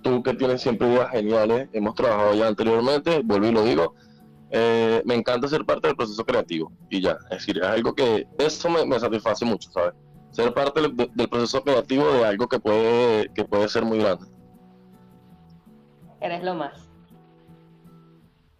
tú 0.00 0.22
que 0.22 0.32
tienes 0.32 0.62
siempre 0.62 0.88
ideas 0.88 1.10
geniales, 1.10 1.68
hemos 1.74 1.94
trabajado 1.94 2.32
ya 2.32 2.48
anteriormente, 2.48 3.20
vuelvo 3.22 3.48
y 3.48 3.52
lo 3.52 3.62
digo, 3.62 3.94
eh, 4.50 5.02
me 5.04 5.14
encanta 5.14 5.46
ser 5.46 5.66
parte 5.66 5.88
del 5.88 5.96
proceso 5.96 6.24
creativo 6.24 6.72
y 6.88 7.02
ya, 7.02 7.18
es 7.30 7.36
decir, 7.38 7.58
es 7.58 7.66
algo 7.66 7.94
que 7.94 8.26
eso 8.38 8.70
me, 8.70 8.86
me 8.86 8.98
satisface 8.98 9.44
mucho, 9.44 9.70
¿sabes? 9.70 9.92
Ser 10.30 10.54
parte 10.54 10.80
del, 10.80 10.96
del 10.96 11.28
proceso 11.28 11.62
creativo 11.62 12.10
de 12.12 12.24
algo 12.24 12.48
que 12.48 12.58
puede, 12.58 13.28
que 13.34 13.44
puede 13.44 13.68
ser 13.68 13.84
muy 13.84 13.98
grande. 13.98 14.31
Eres 16.22 16.44
lo 16.44 16.54
más. 16.54 16.88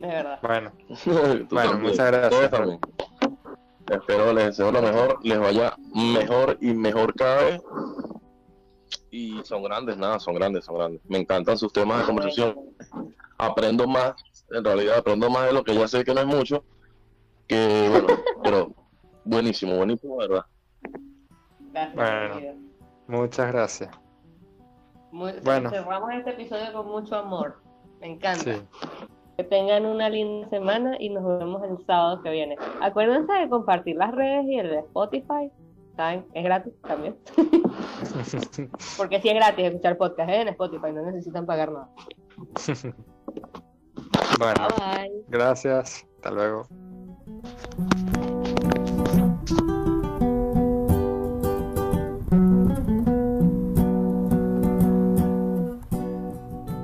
De 0.01 0.09
verdad. 0.09 0.41
Bueno, 0.43 0.73
Bueno, 1.07 1.47
también, 1.47 1.83
muchas 1.83 2.11
gracias, 2.11 2.51
también. 2.51 2.81
Espero 3.89 4.33
les 4.33 4.47
deseo 4.47 4.73
lo 4.73 4.83
mejor, 4.83 5.21
les 5.23 5.39
vaya 5.39 5.77
mejor 5.95 6.59
y 6.61 6.75
mejor 6.75 7.15
cada 7.15 7.45
vez. 7.45 7.63
Y 9.13 9.41
son 9.45 9.63
grandes, 9.63 9.97
nada, 9.97 10.19
son 10.19 10.35
grandes, 10.35 10.65
son 10.65 10.77
grandes. 10.77 11.01
Me 11.09 11.19
encantan 11.19 11.57
sus 11.57 11.73
temas 11.73 12.01
de 12.01 12.05
conversación. 12.05 12.57
Aprendo 13.39 13.87
más, 13.87 14.15
en 14.51 14.65
realidad 14.65 14.99
aprendo 14.99 15.31
más 15.31 15.47
de 15.47 15.53
lo 15.53 15.63
que 15.63 15.75
ya 15.75 15.87
sé 15.87 16.05
que 16.05 16.15
no 16.15 16.21
es 16.21 16.27
mucho. 16.27 16.65
Que 17.47 17.89
bueno, 17.89 18.07
pero 18.43 18.75
buenísimo, 19.25 19.77
buenísimo, 19.77 20.17
¿verdad? 20.17 20.45
Gracias. 21.73 21.95
Bueno. 21.95 22.35
querido. 22.35 22.55
muchas 23.07 23.53
gracias. 23.53 23.91
Muy- 25.13 25.35
Bueno. 25.45 25.71
Cerramos 25.71 26.11
este 26.15 26.31
episodio 26.31 26.73
con 26.73 26.89
mucho 26.89 27.17
amor. 27.17 27.63
Me 28.01 28.09
encanta. 28.15 28.55
Sí, 28.55 28.63
Que 29.37 29.45
tengan 29.45 29.87
una 29.87 30.09
linda 30.09 30.49
semana 30.51 30.97
y 30.99 31.09
nos 31.11 31.25
vemos 31.39 31.63
el 31.63 31.79
sábado 31.87 32.23
que 32.23 32.31
viene. 32.31 32.57
Acuérdense 32.81 33.33
de 33.33 33.49
compartir 33.49 33.97
las 33.97 34.13
redes 34.13 34.45
y 34.47 34.59
el 34.59 34.69
de 34.71 34.79
Spotify. 34.81 35.51
¿Saben? 35.97 36.27
Es 36.33 36.43
gratis 36.45 36.73
también. 36.89 37.17
Porque 38.97 39.21
sí 39.21 39.29
es 39.29 39.35
gratis 39.35 39.67
escuchar 39.67 39.99
podcast 39.99 40.31
¿eh? 40.31 40.41
en 40.41 40.49
Spotify, 40.49 40.91
no 40.93 41.03
necesitan 41.03 41.45
pagar 41.47 41.71
nada. 41.71 41.89
bueno, 44.39 44.69
Bye 44.79 45.09
bye. 45.09 45.25
gracias. 45.29 46.07
Hasta 46.17 46.31
luego. 46.31 46.67